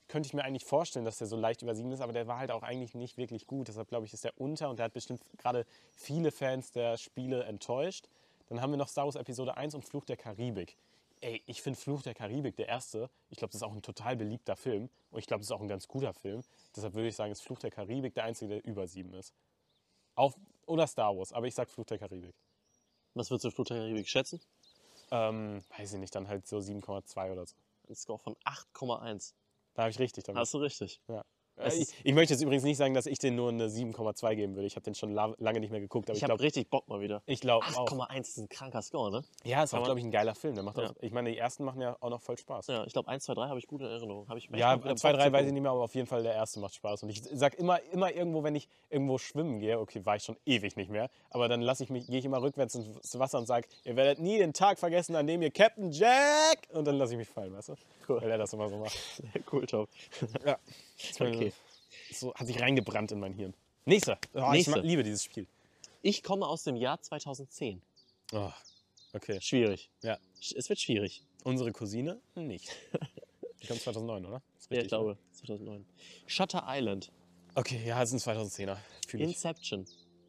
könnte 0.08 0.26
ich 0.26 0.34
mir 0.34 0.44
eigentlich 0.44 0.66
vorstellen, 0.66 1.06
dass 1.06 1.16
der 1.16 1.26
so 1.26 1.36
leicht 1.36 1.62
über 1.62 1.74
7 1.74 1.90
ist, 1.90 2.00
aber 2.00 2.12
der 2.12 2.26
war 2.26 2.38
halt 2.38 2.50
auch 2.50 2.62
eigentlich 2.62 2.94
nicht 2.94 3.16
wirklich 3.16 3.46
gut. 3.46 3.68
Deshalb 3.68 3.88
glaube 3.88 4.04
ich, 4.04 4.12
ist 4.12 4.24
der 4.24 4.38
unter 4.38 4.68
und 4.68 4.78
der 4.78 4.84
hat 4.84 4.92
bestimmt 4.92 5.22
gerade 5.38 5.64
viele 5.96 6.30
Fans 6.30 6.70
der 6.72 6.98
Spiele 6.98 7.44
enttäuscht. 7.44 8.08
Dann 8.48 8.60
haben 8.60 8.70
wir 8.70 8.76
noch 8.76 8.88
Star 8.88 9.06
Wars 9.06 9.16
Episode 9.16 9.56
1 9.56 9.74
und 9.74 9.84
Fluch 9.84 10.04
der 10.04 10.18
Karibik. 10.18 10.76
Ey, 11.22 11.42
ich 11.46 11.62
finde 11.62 11.78
Fluch 11.78 12.02
der 12.02 12.14
Karibik, 12.14 12.56
der 12.56 12.68
erste, 12.68 13.08
ich 13.30 13.38
glaube, 13.38 13.52
das 13.52 13.62
ist 13.62 13.62
auch 13.62 13.72
ein 13.72 13.80
total 13.80 14.16
beliebter 14.16 14.56
Film 14.56 14.90
und 15.10 15.20
ich 15.20 15.26
glaube, 15.26 15.40
das 15.40 15.46
ist 15.46 15.52
auch 15.52 15.60
ein 15.60 15.68
ganz 15.68 15.88
guter 15.88 16.12
Film. 16.12 16.42
Deshalb 16.76 16.94
würde 16.94 17.08
ich 17.08 17.16
sagen, 17.16 17.32
ist 17.32 17.42
Fluch 17.42 17.60
der 17.60 17.70
Karibik 17.70 18.12
der 18.12 18.24
einzige, 18.24 18.56
der 18.56 18.64
über 18.66 18.86
7 18.86 19.14
ist. 19.14 19.32
Auch, 20.16 20.34
oder 20.66 20.86
Star 20.86 21.16
Wars, 21.16 21.32
aber 21.32 21.46
ich 21.46 21.54
sag 21.54 21.70
Fluch 21.70 21.86
der 21.86 21.98
Karibik. 21.98 22.34
was 23.14 23.30
würdest 23.30 23.44
du 23.44 23.50
Fluch 23.50 23.66
der 23.66 23.78
Karibik 23.78 24.08
schätzen? 24.08 24.40
Ähm, 25.12 25.62
weiß 25.76 25.92
ich 25.92 25.98
nicht, 26.00 26.14
dann 26.14 26.26
halt 26.26 26.46
so 26.46 26.58
7,2 26.58 27.30
oder 27.30 27.44
so. 27.44 27.54
Ein 27.86 27.94
Score 27.94 28.18
von 28.18 28.34
8,1. 28.44 29.34
Da 29.74 29.82
habe 29.82 29.90
ich 29.90 29.98
richtig 29.98 30.24
damit. 30.24 30.40
Hast 30.40 30.54
du 30.54 30.58
richtig. 30.58 31.02
Ja. 31.06 31.22
Ich, 31.64 31.88
ich 32.02 32.14
möchte 32.14 32.32
jetzt 32.34 32.42
übrigens 32.42 32.64
nicht 32.64 32.76
sagen, 32.76 32.94
dass 32.94 33.06
ich 33.06 33.18
den 33.18 33.36
nur 33.36 33.50
eine 33.50 33.68
7,2 33.68 34.34
geben 34.34 34.54
würde. 34.56 34.66
Ich 34.66 34.74
habe 34.74 34.84
den 34.84 34.94
schon 34.94 35.12
la 35.12 35.34
lange 35.38 35.60
nicht 35.60 35.70
mehr 35.70 35.80
geguckt, 35.80 36.08
Ich, 36.08 36.16
ich 36.16 36.22
habe 36.24 36.40
richtig 36.40 36.70
Bock 36.70 36.88
mal 36.88 37.00
wieder. 37.00 37.22
ich 37.26 37.40
glaube 37.40 37.66
auch. 37.66 37.90
8,1 37.92 38.20
ist 38.20 38.38
ein 38.38 38.48
kranker 38.48 38.82
Score, 38.82 39.10
ne? 39.10 39.22
Ja, 39.44 39.62
ist 39.62 39.74
auch, 39.74 39.84
glaube 39.84 40.00
ich, 40.00 40.04
ein 40.06 40.10
geiler 40.10 40.34
Film. 40.34 40.54
Der 40.54 40.64
macht 40.64 40.78
Ja. 40.78 40.90
auch, 40.90 40.94
ich 41.00 41.12
meine, 41.12 41.30
die 41.30 41.38
ersten 41.38 41.64
machen 41.64 41.80
ja 41.80 41.96
auch 42.00 42.10
noch 42.10 42.20
voll 42.22 42.38
Spaß. 42.38 42.66
Ja, 42.68 42.84
ich 42.84 42.92
glaube 42.92 43.08
1, 43.08 43.24
2, 43.24 43.34
3 43.34 43.48
habe 43.48 43.58
ich 43.58 43.66
gut 43.66 43.80
in 43.82 43.86
Erinnerung. 43.88 44.28
Habe 44.28 44.38
ich 44.38 44.48
Ja, 44.54 44.76
mal 44.76 44.84
wieder 44.84 44.96
2, 44.96 45.10
Bock 45.10 45.20
3 45.20 45.26
zu 45.26 45.32
weiß 45.34 45.46
ich 45.46 45.52
nicht 45.52 45.62
mehr, 45.62 45.70
aber 45.70 45.82
auf 45.82 45.94
jeden 45.94 46.06
Fall 46.06 46.22
der 46.22 46.34
erste 46.34 46.58
macht 46.58 46.74
Spaß. 46.74 47.02
Und 47.04 47.10
ich 47.10 47.22
sag 47.32 47.54
immer, 47.54 47.80
immer 47.92 48.12
irgendwo, 48.12 48.42
wenn 48.42 48.54
ich 48.54 48.68
irgendwo 48.90 49.18
schwimmen 49.18 49.60
gehe, 49.60 49.78
okay, 49.78 50.04
war 50.04 50.16
ich 50.16 50.24
schon 50.24 50.36
ewig 50.46 50.76
nicht 50.76 50.90
mehr, 50.90 51.10
aber 51.30 51.48
dann 51.48 51.60
lasse 51.60 51.84
ich 51.84 51.90
mich, 51.90 52.06
gehe 52.06 52.18
ich 52.18 52.24
immer 52.24 52.40
rückwärts 52.42 52.74
ins 52.74 53.18
Wasser 53.18 53.38
und 53.38 53.46
sage, 53.46 53.68
ihr 53.84 53.94
werdet 53.96 54.18
nie 54.18 54.38
den 54.38 54.52
Tag 54.52 54.78
vergessen, 54.78 55.14
an 55.16 55.26
dem 55.26 55.42
ihr 55.42 55.50
Captain 55.50 55.90
Jack 55.92 56.66
und 56.72 56.86
dann 56.86 56.96
lasse 56.96 57.12
ich 57.12 57.18
mich 57.18 57.28
fallen, 57.28 57.52
weißt 57.54 57.68
du? 57.68 57.74
Cool. 58.08 58.20
Weil 58.22 58.30
er 58.32 58.38
das 58.38 58.52
immer 58.52 58.68
so 58.68 58.78
macht. 58.78 58.98
cool, 59.52 59.66
top. 59.66 59.88
Ja. 60.44 60.58
Okay. 61.18 61.52
So 62.12 62.34
hat 62.34 62.46
sich 62.46 62.60
reingebrannt 62.60 63.12
in 63.12 63.20
mein 63.20 63.34
Hirn. 63.34 63.54
Nächster. 63.84 64.18
Oh, 64.34 64.50
Nächster. 64.50 64.78
Ich 64.78 64.84
liebe 64.84 65.02
dieses 65.02 65.24
Spiel. 65.24 65.46
Ich 66.02 66.22
komme 66.22 66.46
aus 66.46 66.64
dem 66.64 66.76
Jahr 66.76 67.00
2010. 67.00 67.80
Oh, 68.32 68.50
okay. 69.12 69.40
Schwierig. 69.40 69.90
Ja. 70.02 70.18
Es 70.40 70.68
wird 70.68 70.80
schwierig. 70.80 71.24
Unsere 71.44 71.72
Cousine 71.72 72.20
nicht. 72.34 72.70
Die 73.62 73.66
kommt 73.68 73.80
2009, 73.80 74.26
oder? 74.26 74.42
Ist 74.58 74.70
Ja, 74.70 74.76
richtig, 74.78 74.82
ich 74.84 74.88
glaube, 74.88 75.18
2009. 75.32 75.86
Shutter 76.26 76.64
Island, 76.66 77.08
ne? 77.08 77.14
Okay, 77.54 77.84
ja, 77.86 78.02
es 78.02 78.12
ist 78.12 78.26
ein 78.26 78.36
2010er. 78.36 78.76
Fühl 79.06 79.20
ich. 79.20 79.28
Inception, 79.28 79.86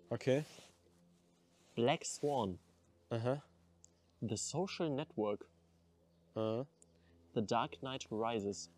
Okay. 0.10 0.44
Black 1.74 2.06
Swan, 2.06 2.60
Aha. 3.10 3.42
The 4.22 4.38
Social 4.38 4.90
Network, 4.90 5.48
Aha. 6.36 6.68
The 7.34 7.42
Dark 7.46 7.80
Knight 7.80 8.06
Rises, 8.12 8.70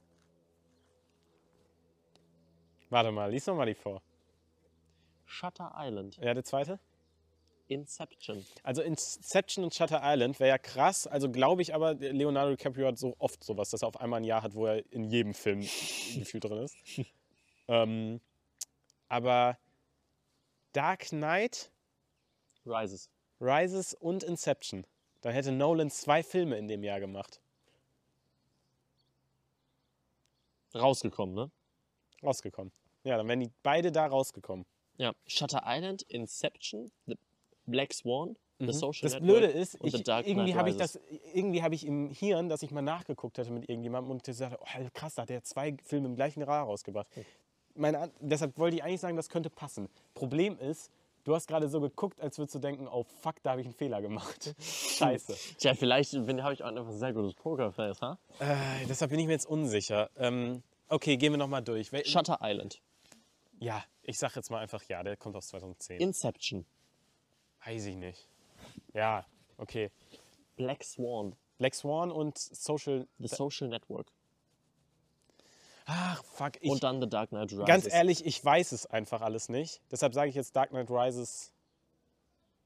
Warte 2.89 3.11
mal, 3.11 3.31
lies 3.31 3.45
noch 3.47 3.55
mal 3.55 3.65
die 3.65 3.73
vor. 3.73 4.01
Shutter 5.25 5.73
Island, 5.75 6.17
Ja, 6.17 6.33
der 6.33 6.43
zweite? 6.43 6.79
Inception. 7.67 8.45
Also 8.61 8.83
Inception 8.83 9.63
und 9.63 9.73
Shutter 9.73 10.01
Island 10.03 10.39
wäre 10.39 10.49
ja 10.49 10.57
krass. 10.59 11.07
Also 11.07 11.31
glaube 11.31 11.63
ich 11.63 11.73
aber, 11.73 11.95
Leonardo 11.95 12.51
DiCaprio 12.55 12.87
hat 12.87 12.99
so 12.99 13.15
oft 13.17 13.43
sowas, 13.43 13.71
dass 13.71 13.81
er 13.81 13.87
auf 13.87 13.99
einmal 13.99 14.19
ein 14.21 14.23
Jahr 14.23 14.43
hat, 14.43 14.53
wo 14.53 14.67
er 14.67 14.83
in 14.91 15.03
jedem 15.03 15.33
Film 15.33 15.61
gefühlt 16.15 16.43
drin 16.43 16.59
ist. 16.59 16.77
ähm, 17.67 18.21
aber 19.07 19.57
Dark 20.73 21.05
Knight, 21.07 21.71
Rises. 22.67 23.09
Rises 23.41 23.93
und 23.95 24.23
Inception. 24.23 24.85
Dann 25.21 25.33
hätte 25.33 25.51
Nolan 25.51 25.89
zwei 25.89 26.21
Filme 26.21 26.57
in 26.57 26.67
dem 26.67 26.83
Jahr 26.83 26.99
gemacht. 26.99 27.41
Rausgekommen, 30.75 31.33
ne? 31.35 31.51
Rausgekommen. 32.25 32.71
Ja, 33.03 33.17
dann 33.17 33.27
wären 33.27 33.39
die 33.39 33.51
beide 33.63 33.91
da 33.91 34.07
rausgekommen. 34.07 34.65
Ja. 34.97 35.13
Shutter 35.27 35.63
Island, 35.65 36.01
Inception, 36.03 36.91
The 37.05 37.17
Black 37.65 37.93
Swan, 37.93 38.35
The 38.59 38.71
Social 38.71 38.87
Mhm. 39.09 39.11
Das 39.11 39.13
Network 39.13 39.21
Blöde 39.27 39.47
ist, 39.47 39.75
und 39.81 39.87
ich, 39.87 39.93
The 39.97 40.03
Dark 40.03 40.25
irgendwie 40.27 40.55
habe 40.55 40.69
ich 40.69 40.77
das, 40.77 40.97
irgendwie 41.33 41.61
habe 41.61 41.75
ich 41.75 41.85
im 41.85 42.09
Hirn, 42.09 42.47
dass 42.47 42.63
ich 42.63 42.71
mal 42.71 42.81
nachgeguckt 42.81 43.37
hätte 43.37 43.51
mit 43.51 43.67
irgendjemandem 43.69 44.11
und 44.11 44.23
gesagt, 44.23 44.57
oh 44.61 44.65
krass, 44.93 45.15
da 45.15 45.23
hat 45.23 45.29
er 45.31 45.43
zwei 45.43 45.75
Filme 45.83 46.07
im 46.07 46.15
gleichen 46.15 46.39
Jahr 46.39 46.63
rausgebracht. 46.65 47.07
Meine, 47.75 47.99
An- 47.99 48.11
deshalb 48.21 48.57
wollte 48.57 48.77
ich 48.77 48.83
eigentlich 48.83 49.01
sagen, 49.01 49.17
das 49.17 49.27
könnte 49.27 49.49
passen. 49.49 49.89
Problem 50.13 50.57
ist, 50.59 50.89
du 51.25 51.35
hast 51.35 51.47
gerade 51.47 51.67
so 51.67 51.81
geguckt, 51.81 52.21
als 52.21 52.37
würdest 52.37 52.55
du 52.55 52.59
denken, 52.59 52.87
oh 52.87 53.03
fuck, 53.21 53.35
da 53.43 53.51
habe 53.51 53.59
ich 53.61 53.67
einen 53.67 53.73
Fehler 53.75 54.01
gemacht. 54.01 54.55
Scheiße. 54.61 55.35
Tja, 55.57 55.73
vielleicht 55.73 56.11
bin- 56.25 56.41
habe 56.41 56.53
ich 56.53 56.63
auch 56.63 56.67
einfach 56.69 56.87
ein 56.87 56.97
sehr 56.97 57.11
gutes 57.11 57.33
Pokerface, 57.33 58.01
ha? 58.01 58.17
Äh, 58.39 58.85
deshalb 58.87 59.11
bin 59.11 59.19
ich 59.19 59.25
mir 59.25 59.33
jetzt 59.33 59.47
unsicher. 59.47 60.09
Ähm, 60.17 60.63
okay, 60.89 61.17
gehen 61.17 61.33
wir 61.33 61.37
nochmal 61.37 61.63
durch. 61.63 61.91
Wel 61.91 62.05
Shutter 62.05 62.39
Island. 62.41 62.81
ja, 63.59 63.83
ich 64.03 64.17
sag 64.17 64.35
jetzt 64.35 64.49
mal 64.51 64.59
einfach 64.59 64.83
ja, 64.83 65.03
der 65.03 65.17
kommt 65.17 65.35
aus 65.35 65.47
2010. 65.47 65.99
Inception. 65.99 66.65
Weiß 67.65 67.85
ich 67.85 67.95
nicht. 67.95 68.27
Ja, 68.93 69.25
okay. 69.57 69.91
Black 70.55 70.83
Swan. 70.83 71.35
Black 71.57 71.73
Swan 71.73 72.11
und 72.11 72.37
Social. 72.37 73.07
The 73.17 73.27
Social 73.27 73.67
Network. 73.67 74.11
Ach, 75.85 76.23
fuck. 76.23 76.53
Ich, 76.61 76.69
und 76.69 76.83
dann 76.83 76.99
The 77.01 77.07
Dark 77.07 77.29
Knight 77.29 77.51
Rises. 77.51 77.65
Ganz 77.65 77.87
ehrlich, 77.87 78.25
ich 78.25 78.43
weiß 78.43 78.71
es 78.71 78.85
einfach 78.87 79.21
alles 79.21 79.49
nicht. 79.49 79.81
Deshalb 79.91 80.13
sage 80.13 80.29
ich 80.29 80.35
jetzt 80.35 80.55
Dark 80.55 80.69
Knight 80.69 80.89
Rises. 80.89 81.51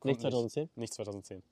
Nicht 0.04 0.22
2010? 0.22 0.70
Nicht 0.76 0.94
2010. 0.94 1.44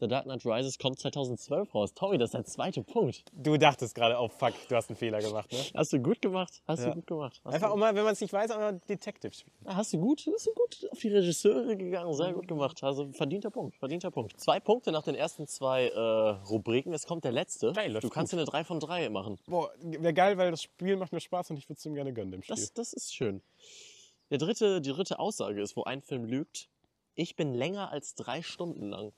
The 0.00 0.08
Dark 0.08 0.24
Knight 0.24 0.46
Rises 0.46 0.78
kommt 0.78 0.98
2012 0.98 1.74
raus. 1.74 1.92
Tommy, 1.94 2.16
das 2.16 2.28
ist 2.30 2.34
der 2.34 2.44
zweite 2.44 2.82
Punkt. 2.82 3.22
Du 3.32 3.58
dachtest 3.58 3.94
gerade, 3.94 4.18
oh 4.18 4.28
fuck, 4.28 4.54
du 4.68 4.74
hast 4.74 4.88
einen 4.88 4.96
Fehler 4.96 5.20
gemacht, 5.20 5.52
ne? 5.52 5.58
Hast 5.74 5.92
du 5.92 6.00
gut 6.00 6.22
gemacht. 6.22 6.62
Hast 6.66 6.80
Ja. 6.80 6.88
du 6.88 6.94
gut 6.94 7.06
gemacht. 7.06 7.40
Hast 7.44 7.54
Einfach 7.54 7.70
auch 7.70 7.76
mal, 7.76 7.94
wenn 7.94 8.04
man 8.04 8.14
es 8.14 8.20
nicht 8.22 8.32
weiß, 8.32 8.50
aber 8.50 8.72
Detective 8.72 9.32
spielen. 9.32 9.54
Ah, 9.66 9.76
hast 9.76 9.92
du 9.92 9.98
gut, 9.98 10.26
hast 10.32 10.46
du 10.46 10.54
gut 10.54 10.88
auf 10.90 10.98
die 10.98 11.08
Regisseure 11.08 11.76
gegangen. 11.76 12.14
Sehr 12.14 12.32
gut 12.32 12.48
gemacht. 12.48 12.82
Also 12.82 13.12
verdienter 13.12 13.50
Punkt, 13.50 13.76
verdienter 13.76 14.10
Punkt. 14.10 14.40
Zwei 14.40 14.58
Punkte 14.58 14.90
nach 14.90 15.02
den 15.02 15.14
ersten 15.14 15.46
zwei 15.46 15.88
äh, 15.88 15.98
Rubriken. 16.48 16.94
Es 16.94 17.06
kommt 17.06 17.24
der 17.24 17.32
letzte. 17.32 17.72
Geil, 17.72 17.92
läuft 17.92 18.04
du 18.04 18.08
kannst 18.08 18.32
dir 18.32 18.38
eine 18.38 18.46
3 18.46 18.64
von 18.64 18.80
3 18.80 19.10
machen. 19.10 19.38
Boah, 19.46 19.70
wäre 19.82 20.14
geil, 20.14 20.38
weil 20.38 20.50
das 20.50 20.62
Spiel 20.62 20.96
macht 20.96 21.12
mir 21.12 21.20
Spaß 21.20 21.50
und 21.50 21.58
ich 21.58 21.68
würde 21.68 21.78
es 21.78 21.84
ihm 21.84 21.94
gerne 21.94 22.14
gönnen, 22.14 22.32
dem 22.32 22.42
Spiel. 22.42 22.56
Das, 22.56 22.72
das 22.72 22.94
ist 22.94 23.14
schön. 23.14 23.42
Der 24.30 24.38
dritte, 24.38 24.80
die 24.80 24.90
dritte 24.90 25.18
Aussage 25.18 25.60
ist, 25.60 25.76
wo 25.76 25.84
ein 25.84 26.00
Film 26.00 26.24
lügt. 26.24 26.68
Ich 27.16 27.36
bin 27.36 27.52
länger 27.52 27.90
als 27.90 28.14
drei 28.14 28.40
Stunden 28.40 28.88
lang. 28.88 29.12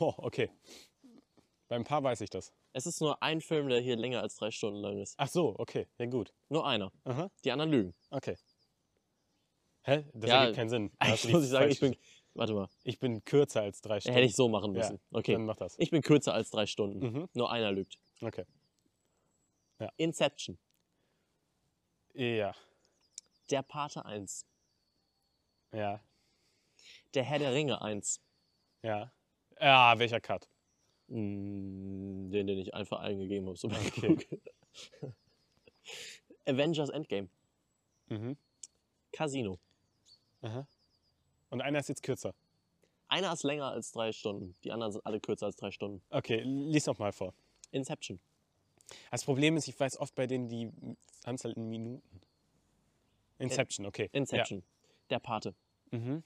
Oh, 0.00 0.14
okay. 0.18 0.50
Beim 1.68 1.84
Paar 1.84 2.02
weiß 2.02 2.20
ich 2.22 2.30
das. 2.30 2.52
Es 2.72 2.86
ist 2.86 3.00
nur 3.00 3.22
ein 3.22 3.40
Film, 3.40 3.68
der 3.68 3.80
hier 3.80 3.96
länger 3.96 4.20
als 4.22 4.36
drei 4.36 4.50
Stunden 4.50 4.80
lang 4.80 4.98
ist. 4.98 5.14
Ach 5.18 5.28
so, 5.28 5.54
okay. 5.58 5.86
Ja, 5.98 6.06
gut. 6.06 6.32
Nur 6.48 6.66
einer. 6.66 6.92
Aha, 7.04 7.30
Die 7.44 7.50
anderen 7.52 7.70
lügen. 7.70 7.94
okay. 8.10 8.36
Hä? 9.82 10.04
Das 10.14 10.28
Ja, 10.30 10.40
ergibt 10.40 10.56
keinen 10.56 10.68
Sinn. 10.68 10.92
Eigentlich 10.98 11.32
muss 11.32 11.44
ich 11.44 11.50
sagen, 11.50 11.70
ich 11.70 11.80
bin. 11.80 11.96
Warte 12.34 12.52
mal. 12.54 12.68
ich 12.84 12.98
bin 12.98 13.24
kürzer 13.24 13.62
als 13.62 13.80
drei 13.80 13.98
Stunden. 14.00 14.14
Hätte 14.14 14.26
ich 14.26 14.36
so 14.36 14.48
machen 14.48 14.74
Ja, 14.74 14.80
müssen. 14.82 15.00
Okay. 15.10 15.32
Dann 15.32 15.46
mach 15.46 15.56
das. 15.56 15.74
Ich 15.78 15.90
bin 15.90 16.02
kürzer 16.02 16.34
als 16.34 16.50
drei 16.50 16.66
Stunden. 16.66 16.98
Mhm. 16.98 17.28
Nur 17.34 17.50
einer 17.50 17.72
lügt. 17.72 17.98
Okay. 18.20 18.44
Inception. 19.96 20.58
Ja. 22.14 22.54
Der 23.50 23.62
Pate 23.62 24.04
1. 24.04 24.46
Ja. 25.72 26.00
Der 27.14 27.22
Herr 27.24 27.38
der 27.38 27.52
Ringe 27.54 27.80
1. 27.80 28.20
Ja. 28.82 29.12
Ja, 29.60 29.98
welcher 29.98 30.20
Cut? 30.20 30.48
Mm, 31.08 32.30
Den, 32.30 32.46
den 32.46 32.58
ich 32.58 32.74
einfach 32.74 33.00
eingegeben 33.00 33.46
habe. 33.46 33.56
So 33.56 33.68
Okay. 33.68 34.16
Avengers 36.46 36.90
Endgame. 36.90 37.28
Mhm. 38.08 38.36
Casino. 39.12 39.58
Aha. 40.42 40.66
Und 41.50 41.60
einer 41.60 41.78
ist 41.78 41.88
jetzt 41.88 42.02
kürzer. 42.02 42.34
Einer 43.08 43.32
ist 43.32 43.42
länger 43.44 43.66
als 43.70 43.92
drei 43.92 44.12
Stunden. 44.12 44.54
Die 44.64 44.72
anderen 44.72 44.92
sind 44.92 45.06
alle 45.06 45.20
kürzer 45.20 45.46
als 45.46 45.56
drei 45.56 45.70
Stunden. 45.70 46.02
Okay, 46.10 46.40
lies 46.44 46.86
noch 46.86 46.98
mal 46.98 47.12
vor. 47.12 47.34
Inception. 47.70 48.20
Das 49.10 49.24
Problem 49.24 49.56
ist, 49.56 49.68
ich 49.68 49.78
weiß 49.78 49.98
oft 49.98 50.14
bei 50.14 50.26
denen 50.26 50.48
die 50.48 50.70
Anzahl 51.24 51.52
in 51.52 51.68
Minuten. 51.68 52.20
Inception, 53.38 53.86
okay. 53.86 54.08
Inception. 54.12 54.62
Der 55.10 55.18
Pate. 55.18 55.54
Ja. 55.92 55.98
Mhm. 55.98 56.22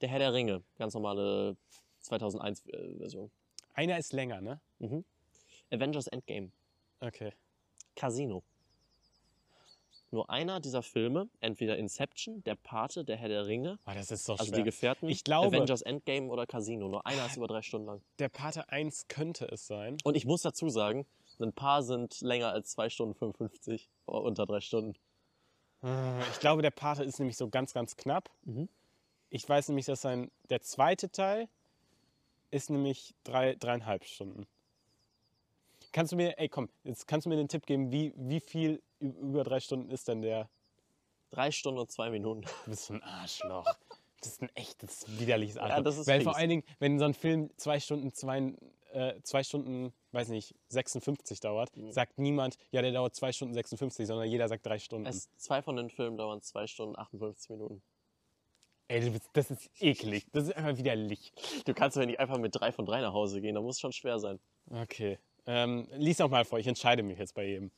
Der 0.00 0.08
Herr 0.08 0.18
der 0.18 0.32
Ringe. 0.32 0.62
Ganz 0.78 0.94
normale 0.94 1.56
2001-Version. 2.02 3.30
Einer 3.74 3.98
ist 3.98 4.12
länger, 4.12 4.40
ne? 4.40 4.60
Mhm. 4.78 5.04
Avengers 5.70 6.06
Endgame. 6.08 6.50
Okay. 7.00 7.32
Casino. 7.96 8.42
Nur 10.12 10.28
einer 10.28 10.58
dieser 10.58 10.82
Filme, 10.82 11.28
entweder 11.40 11.76
Inception, 11.78 12.42
Der 12.42 12.56
Pate, 12.56 13.04
Der 13.04 13.16
Herr 13.16 13.28
der 13.28 13.46
Ringe, 13.46 13.78
Oh, 13.86 13.92
das 13.94 14.10
ist 14.10 14.24
so 14.24 14.32
also 14.32 14.46
schwer. 14.46 14.56
die 14.58 14.64
Gefährten, 14.64 15.08
Ich 15.08 15.22
glaube- 15.22 15.56
Avengers 15.56 15.82
Endgame 15.82 16.26
oder 16.28 16.46
Casino. 16.46 16.88
Nur 16.88 17.06
einer 17.06 17.26
ist 17.26 17.36
über 17.36 17.46
drei 17.46 17.62
Stunden 17.62 17.86
lang. 17.86 18.02
Der 18.18 18.28
Pate 18.28 18.68
1 18.70 19.06
könnte 19.06 19.46
es 19.46 19.68
sein. 19.68 19.98
Und 20.02 20.16
ich 20.16 20.26
muss 20.26 20.42
dazu 20.42 20.68
sagen, 20.68 21.06
ein 21.38 21.52
paar 21.52 21.84
sind 21.84 22.20
länger 22.22 22.50
als 22.50 22.70
2 22.72 22.90
Stunden 22.90 23.14
55, 23.14 23.88
oder 24.06 24.22
unter 24.22 24.46
drei 24.46 24.60
Stunden. 24.60 24.94
Äh, 25.84 26.20
Ich 26.32 26.40
glaube, 26.40 26.62
der 26.62 26.72
Pate 26.72 27.04
ist 27.04 27.20
nämlich 27.20 27.36
so 27.36 27.48
ganz, 27.48 27.72
ganz 27.72 27.96
knapp. 27.96 28.30
Mhm. 28.42 28.68
Ich 29.30 29.48
weiß 29.48 29.68
nämlich, 29.68 29.86
dass 29.86 30.00
sein, 30.02 30.32
der 30.50 30.60
zweite 30.60 31.10
Teil 31.12 31.48
ist 32.50 32.70
nämlich 32.70 33.14
drei, 33.24 33.54
dreieinhalb 33.54 34.04
Stunden. 34.04 34.46
Kannst 35.92 36.12
du 36.12 36.16
mir, 36.16 36.38
ey 36.38 36.48
komm, 36.48 36.68
jetzt 36.84 37.06
kannst 37.08 37.24
du 37.26 37.30
mir 37.30 37.36
den 37.36 37.48
Tipp 37.48 37.66
geben, 37.66 37.90
wie, 37.90 38.12
wie 38.16 38.40
viel 38.40 38.82
über 39.00 39.42
drei 39.44 39.60
Stunden 39.60 39.90
ist 39.90 40.06
denn 40.08 40.22
der? 40.22 40.48
Drei 41.30 41.50
Stunden 41.50 41.80
und 41.80 41.90
zwei 41.90 42.10
Minuten. 42.10 42.42
Du 42.64 42.70
bist 42.70 42.90
ein 42.90 43.02
Arschloch. 43.02 43.66
Das 44.20 44.32
ist 44.32 44.42
ein 44.42 44.50
echtes, 44.54 45.06
widerliches 45.18 45.56
Ja, 45.56 45.62
Arschloch. 45.62 45.84
das 45.84 45.98
ist 45.98 46.06
Weil 46.06 46.20
vor 46.22 46.32
fies. 46.34 46.38
allen 46.40 46.50
Dingen, 46.50 46.64
wenn 46.78 46.98
so 46.98 47.04
ein 47.06 47.14
Film 47.14 47.50
zwei 47.56 47.80
Stunden, 47.80 48.12
zwei, 48.12 48.52
äh, 48.92 49.20
zwei 49.22 49.42
Stunden, 49.42 49.92
weiß 50.12 50.28
nicht, 50.28 50.54
56 50.68 51.40
dauert, 51.40 51.74
Mhm. 51.76 51.90
sagt 51.92 52.18
niemand, 52.18 52.56
ja, 52.70 52.82
der 52.82 52.92
dauert 52.92 53.14
zwei 53.14 53.32
Stunden 53.32 53.54
56, 53.54 54.06
sondern 54.06 54.28
jeder 54.28 54.46
sagt 54.48 54.66
drei 54.66 54.78
Stunden. 54.78 55.06
Es, 55.06 55.30
zwei 55.36 55.62
von 55.62 55.76
den 55.76 55.88
Filmen 55.88 56.16
dauern 56.18 56.42
zwei 56.42 56.66
Stunden 56.66 56.98
58 56.98 57.48
Minuten. 57.50 57.82
Ey, 58.90 59.12
das 59.34 59.50
ist 59.50 59.70
eklig. 59.80 60.26
Das 60.32 60.44
ist 60.48 60.56
einfach 60.56 60.76
widerlich. 60.76 61.32
Du 61.64 61.74
kannst 61.74 61.96
ja 61.96 62.04
nicht 62.04 62.18
einfach 62.18 62.38
mit 62.38 62.54
drei 62.54 62.72
von 62.72 62.84
drei 62.86 63.00
nach 63.00 63.12
Hause 63.12 63.40
gehen, 63.40 63.54
da 63.54 63.60
muss 63.60 63.76
es 63.76 63.80
schon 63.80 63.92
schwer 63.92 64.18
sein. 64.18 64.40
Okay. 64.68 65.18
Ähm, 65.46 65.86
lies 65.92 66.18
noch 66.18 66.28
mal 66.28 66.44
vor, 66.44 66.58
ich 66.58 66.66
entscheide 66.66 67.02
mich 67.04 67.18
jetzt 67.18 67.34
bei 67.34 67.46
jedem. 67.46 67.70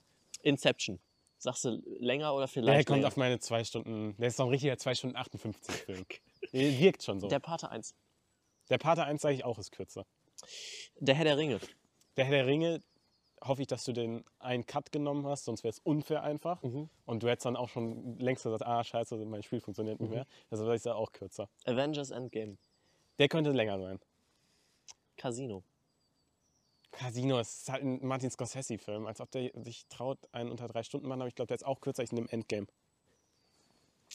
Inception. 0.42 0.98
Sagst 1.36 1.64
du 1.64 1.82
länger 1.98 2.32
oder 2.32 2.46
Der 2.46 2.48
vielleicht 2.48 2.86
kommt 2.86 2.98
länger? 2.98 3.08
auf 3.08 3.16
meine 3.16 3.38
zwei 3.40 3.62
Stunden, 3.62 4.16
der 4.16 4.28
ist 4.28 4.38
doch 4.38 4.46
ein 4.46 4.50
richtiger 4.50 4.78
2 4.78 4.94
Stunden 4.94 5.16
58 5.16 5.74
Film. 5.74 6.06
Der 6.52 6.78
wirkt 6.78 7.02
schon 7.02 7.20
so. 7.20 7.28
Der 7.28 7.40
Der, 7.40 7.44
Pate 7.46 7.70
1. 7.70 7.94
Pate 8.78 9.04
1 9.04 9.20
sage 9.20 9.34
ich 9.34 9.44
auch, 9.44 9.58
ist 9.58 9.70
kürzer. 9.72 10.06
Der 11.00 11.14
Herr 11.14 11.24
der 11.24 11.36
Ringe. 11.36 11.60
Der 12.16 12.24
Herr 12.24 12.32
der 12.36 12.46
Ringe, 12.46 12.82
hoffe 13.43 13.62
ich, 13.62 13.68
dass 13.68 13.84
du 13.84 13.93
den 13.93 14.24
einen 14.38 14.66
Cut 14.66 14.93
genommen 14.93 15.26
hast, 15.26 15.45
sonst 15.45 15.64
wäre 15.64 15.70
es 15.70 15.78
unfair 15.80 16.22
einfach. 16.22 16.62
Mhm. 16.62 16.88
Und 17.07 17.22
du 17.22 17.28
hättest 17.28 17.47
dann 17.47 17.57
auch 17.57 17.68
schon 17.68 18.18
längst 18.18 18.45
gesagt, 18.45 18.64
ah, 18.64 18.82
scheiße, 18.84 19.16
mein 19.26 19.43
Spiel 19.43 19.61
funktioniert 19.61 20.01
nicht 20.01 20.11
Mhm. 20.11 20.14
mehr. 20.16 20.26
Deshalb 20.51 20.66
sage 20.66 20.76
ich 20.76 20.82
es 20.82 20.86
auch 20.86 21.12
kürzer. 21.12 21.49
Avengers 21.64 22.11
Endgame. 22.11 22.57
Der 23.18 23.28
könnte 23.28 23.51
länger 23.51 23.78
sein. 23.78 23.99
Casino. 25.16 25.62
Casino 26.93 27.38
ist 27.38 27.68
halt 27.70 27.82
ein 27.82 28.05
Martin 28.07 28.30
Scorsese-Film, 28.30 29.07
als 29.07 29.20
ob 29.20 29.30
der 29.30 29.51
sich 29.64 29.86
traut, 29.88 30.18
einen 30.32 30.51
unter 30.51 30.68
drei 30.68 30.82
Stunden 30.82 31.09
machen, 31.09 31.22
aber 31.22 31.28
ich 31.28 31.34
glaube, 31.34 31.47
der 31.49 31.57
ist 31.57 31.64
auch 31.66 31.80
kürzer, 31.80 32.03
ich 32.03 32.12
nehme 32.12 32.30
Endgame. 32.30 32.66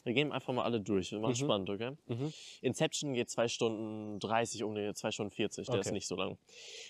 Wir 0.06 0.14
gehen 0.14 0.32
einfach 0.32 0.54
mal 0.54 0.64
alle 0.64 0.80
durch. 0.82 1.12
Wir 1.12 1.20
machen 1.20 1.32
Mhm. 1.32 1.36
spannend, 1.36 1.70
okay? 1.70 1.91
Mhm. 2.08 2.34
Inception 2.62 3.14
geht 3.14 3.30
2 3.30 3.48
Stunden 3.48 4.20
30, 4.20 4.64
um 4.64 4.76
die 4.76 4.93
2 4.93 5.12
Stunden 5.12 5.32
40. 5.32 5.68
Der 5.68 5.80
ist 5.80 5.88
Okay. 5.88 5.93
nicht 5.93 6.08
so 6.08 6.16
lang. 6.16 6.38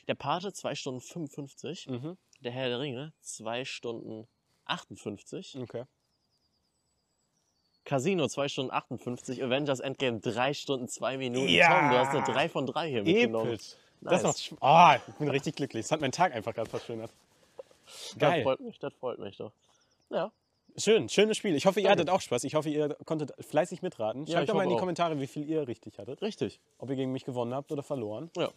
Der 0.07 0.15
Pate 0.15 0.53
2 0.53 0.75
Stunden 0.75 1.01
55. 1.01 1.87
Mhm. 1.87 2.17
Der 2.41 2.51
Herr 2.51 2.69
der 2.69 2.79
Ringe 2.79 3.13
2 3.21 3.65
Stunden 3.65 4.27
58. 4.65 5.57
Okay. 5.61 5.85
Casino 7.85 8.27
2 8.27 8.49
Stunden 8.49 8.71
58. 8.71 9.41
Avengers 9.43 9.79
Endgame 9.79 10.19
3 10.19 10.53
Stunden 10.53 10.87
2 10.89 11.17
Minuten. 11.17 11.47
Ja! 11.47 11.79
Tom, 11.79 11.89
du 11.91 11.97
hast 11.97 12.09
eine 12.15 12.23
3 12.25 12.49
von 12.49 12.65
3 12.65 12.89
hier 12.89 13.03
mitgenommen. 13.03 13.53
Episch. 13.53 13.75
Nice. 14.01 14.21
Das 14.21 14.51
macht 14.51 14.61
Ah, 14.61 14.99
ich 15.07 15.13
bin 15.15 15.29
richtig 15.29 15.55
glücklich. 15.55 15.85
Das 15.85 15.91
hat 15.91 16.01
meinen 16.01 16.11
Tag 16.11 16.33
einfach 16.33 16.53
gerade 16.53 16.69
verschönert. 16.69 17.11
Das 17.85 18.15
Geil. 18.19 18.43
freut 18.43 18.59
mich, 18.59 18.77
das 18.79 18.93
freut 18.95 19.17
mich 19.19 19.37
doch. 19.37 19.53
Ja. 20.09 20.31
Schön, 20.79 21.09
schönes 21.09 21.37
Spiel. 21.37 21.55
Ich 21.55 21.65
hoffe, 21.65 21.79
ihr 21.79 21.85
Danke. 21.87 22.01
hattet 22.01 22.09
auch 22.11 22.21
Spaß. 22.21 22.43
Ich 22.43 22.53
hoffe, 22.55 22.69
ihr 22.69 22.95
konntet 23.05 23.33
fleißig 23.43 23.81
mitraten. 23.81 24.25
Ja, 24.25 24.37
Schreibt 24.37 24.49
doch 24.49 24.53
mal 24.53 24.63
in 24.63 24.69
die 24.69 24.75
auch. 24.75 24.79
Kommentare, 24.79 25.19
wie 25.19 25.25
viel 25.27 25.43
ihr 25.49 25.67
richtig 25.67 25.97
hattet. 25.97 26.21
Richtig. 26.21 26.59
Ob 26.77 26.89
ihr 26.91 26.95
gegen 26.95 27.11
mich 27.11 27.25
gewonnen 27.25 27.53
habt 27.53 27.71
oder 27.71 27.81
verloren. 27.81 28.29
Ja. 28.37 28.49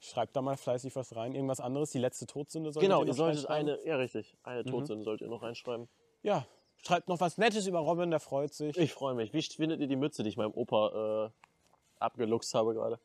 Schreibt 0.00 0.36
da 0.36 0.42
mal 0.42 0.58
fleißig 0.58 0.94
was 0.96 1.16
rein. 1.16 1.34
Irgendwas 1.34 1.60
anderes. 1.60 1.90
Die 1.92 1.98
letzte 1.98 2.26
Todsünde 2.26 2.72
solltet 2.72 2.88
Genau, 2.90 3.00
ihr 3.00 3.06
ihr 3.06 3.08
noch 3.08 3.16
solltet 3.16 3.48
reinschreiben. 3.48 3.78
eine, 3.78 3.86
ja 3.88 3.96
richtig, 3.96 4.36
eine 4.42 4.64
Todsünde 4.64 5.02
solltet 5.04 5.26
ihr 5.26 5.30
noch 5.30 5.42
reinschreiben. 5.42 5.88
Ja, 6.22 6.46
schreibt 6.84 7.08
noch 7.08 7.20
was 7.20 7.38
Nettes 7.38 7.66
über 7.66 7.78
Robin, 7.78 8.10
der 8.10 8.20
freut 8.20 8.52
sich. 8.52 8.76
Ich 8.76 8.92
freue 8.92 9.14
mich. 9.14 9.32
Wie 9.32 9.40
findet 9.40 9.80
ihr 9.80 9.86
die 9.86 9.96
Mütze, 9.96 10.22
die 10.22 10.28
ich 10.28 10.36
meinem 10.36 10.52
Opa 10.52 11.26
äh, 11.26 11.30
abgeluchst 11.98 12.52
habe 12.52 12.74
gerade? 12.74 13.00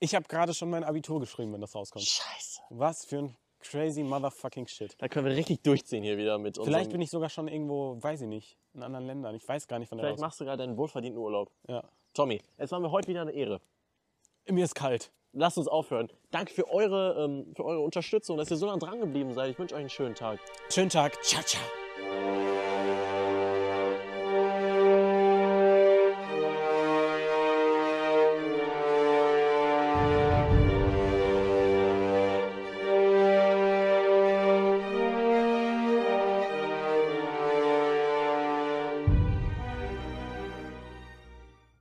Ich 0.00 0.16
habe 0.16 0.26
gerade 0.26 0.52
schon 0.54 0.68
mein 0.70 0.82
Abitur 0.82 1.20
geschrieben, 1.20 1.52
wenn 1.52 1.60
das 1.60 1.76
rauskommt. 1.76 2.04
Scheiße. 2.04 2.60
Was 2.70 3.04
für 3.04 3.18
ein 3.18 3.36
crazy 3.62 4.02
motherfucking 4.02 4.66
shit. 4.66 4.94
Da 4.98 5.08
können 5.08 5.26
wir 5.26 5.34
richtig 5.36 5.62
durchziehen 5.62 6.02
hier 6.02 6.16
wieder 6.18 6.38
mit 6.38 6.56
Vielleicht 6.56 6.68
unserem- 6.68 6.92
bin 6.92 7.00
ich 7.00 7.10
sogar 7.10 7.28
schon 7.30 7.48
irgendwo, 7.48 7.96
weiß 8.02 8.22
ich 8.22 8.28
nicht, 8.28 8.56
in 8.74 8.82
anderen 8.82 9.06
Ländern. 9.06 9.34
Ich 9.34 9.46
weiß 9.46 9.66
gar 9.68 9.78
nicht, 9.78 9.90
wann 9.90 9.98
der 9.98 10.08
Vielleicht 10.08 10.20
machst 10.20 10.40
du 10.40 10.44
gerade 10.44 10.58
deinen 10.64 10.76
wohlverdienten 10.76 11.20
Urlaub. 11.20 11.50
Ja. 11.68 11.84
Tommy, 12.14 12.40
es 12.58 12.70
war 12.72 12.80
mir 12.80 12.90
heute 12.90 13.08
wieder 13.08 13.22
eine 13.22 13.32
Ehre. 13.32 13.60
Mir 14.48 14.64
ist 14.64 14.74
kalt. 14.74 15.10
Lasst 15.32 15.56
uns 15.56 15.66
aufhören. 15.68 16.10
Danke 16.30 16.52
für 16.52 16.68
eure, 16.70 17.24
ähm, 17.24 17.54
für 17.56 17.64
eure 17.64 17.80
Unterstützung, 17.80 18.36
dass 18.36 18.50
ihr 18.50 18.56
so 18.58 18.66
lange 18.66 18.80
dran 18.80 19.00
geblieben 19.00 19.32
seid. 19.32 19.50
Ich 19.52 19.58
wünsche 19.58 19.74
euch 19.74 19.80
einen 19.80 19.88
schönen 19.88 20.14
Tag. 20.14 20.38
Schönen 20.68 20.90
Tag. 20.90 21.22
Ciao, 21.24 21.42
ciao. 21.42 22.51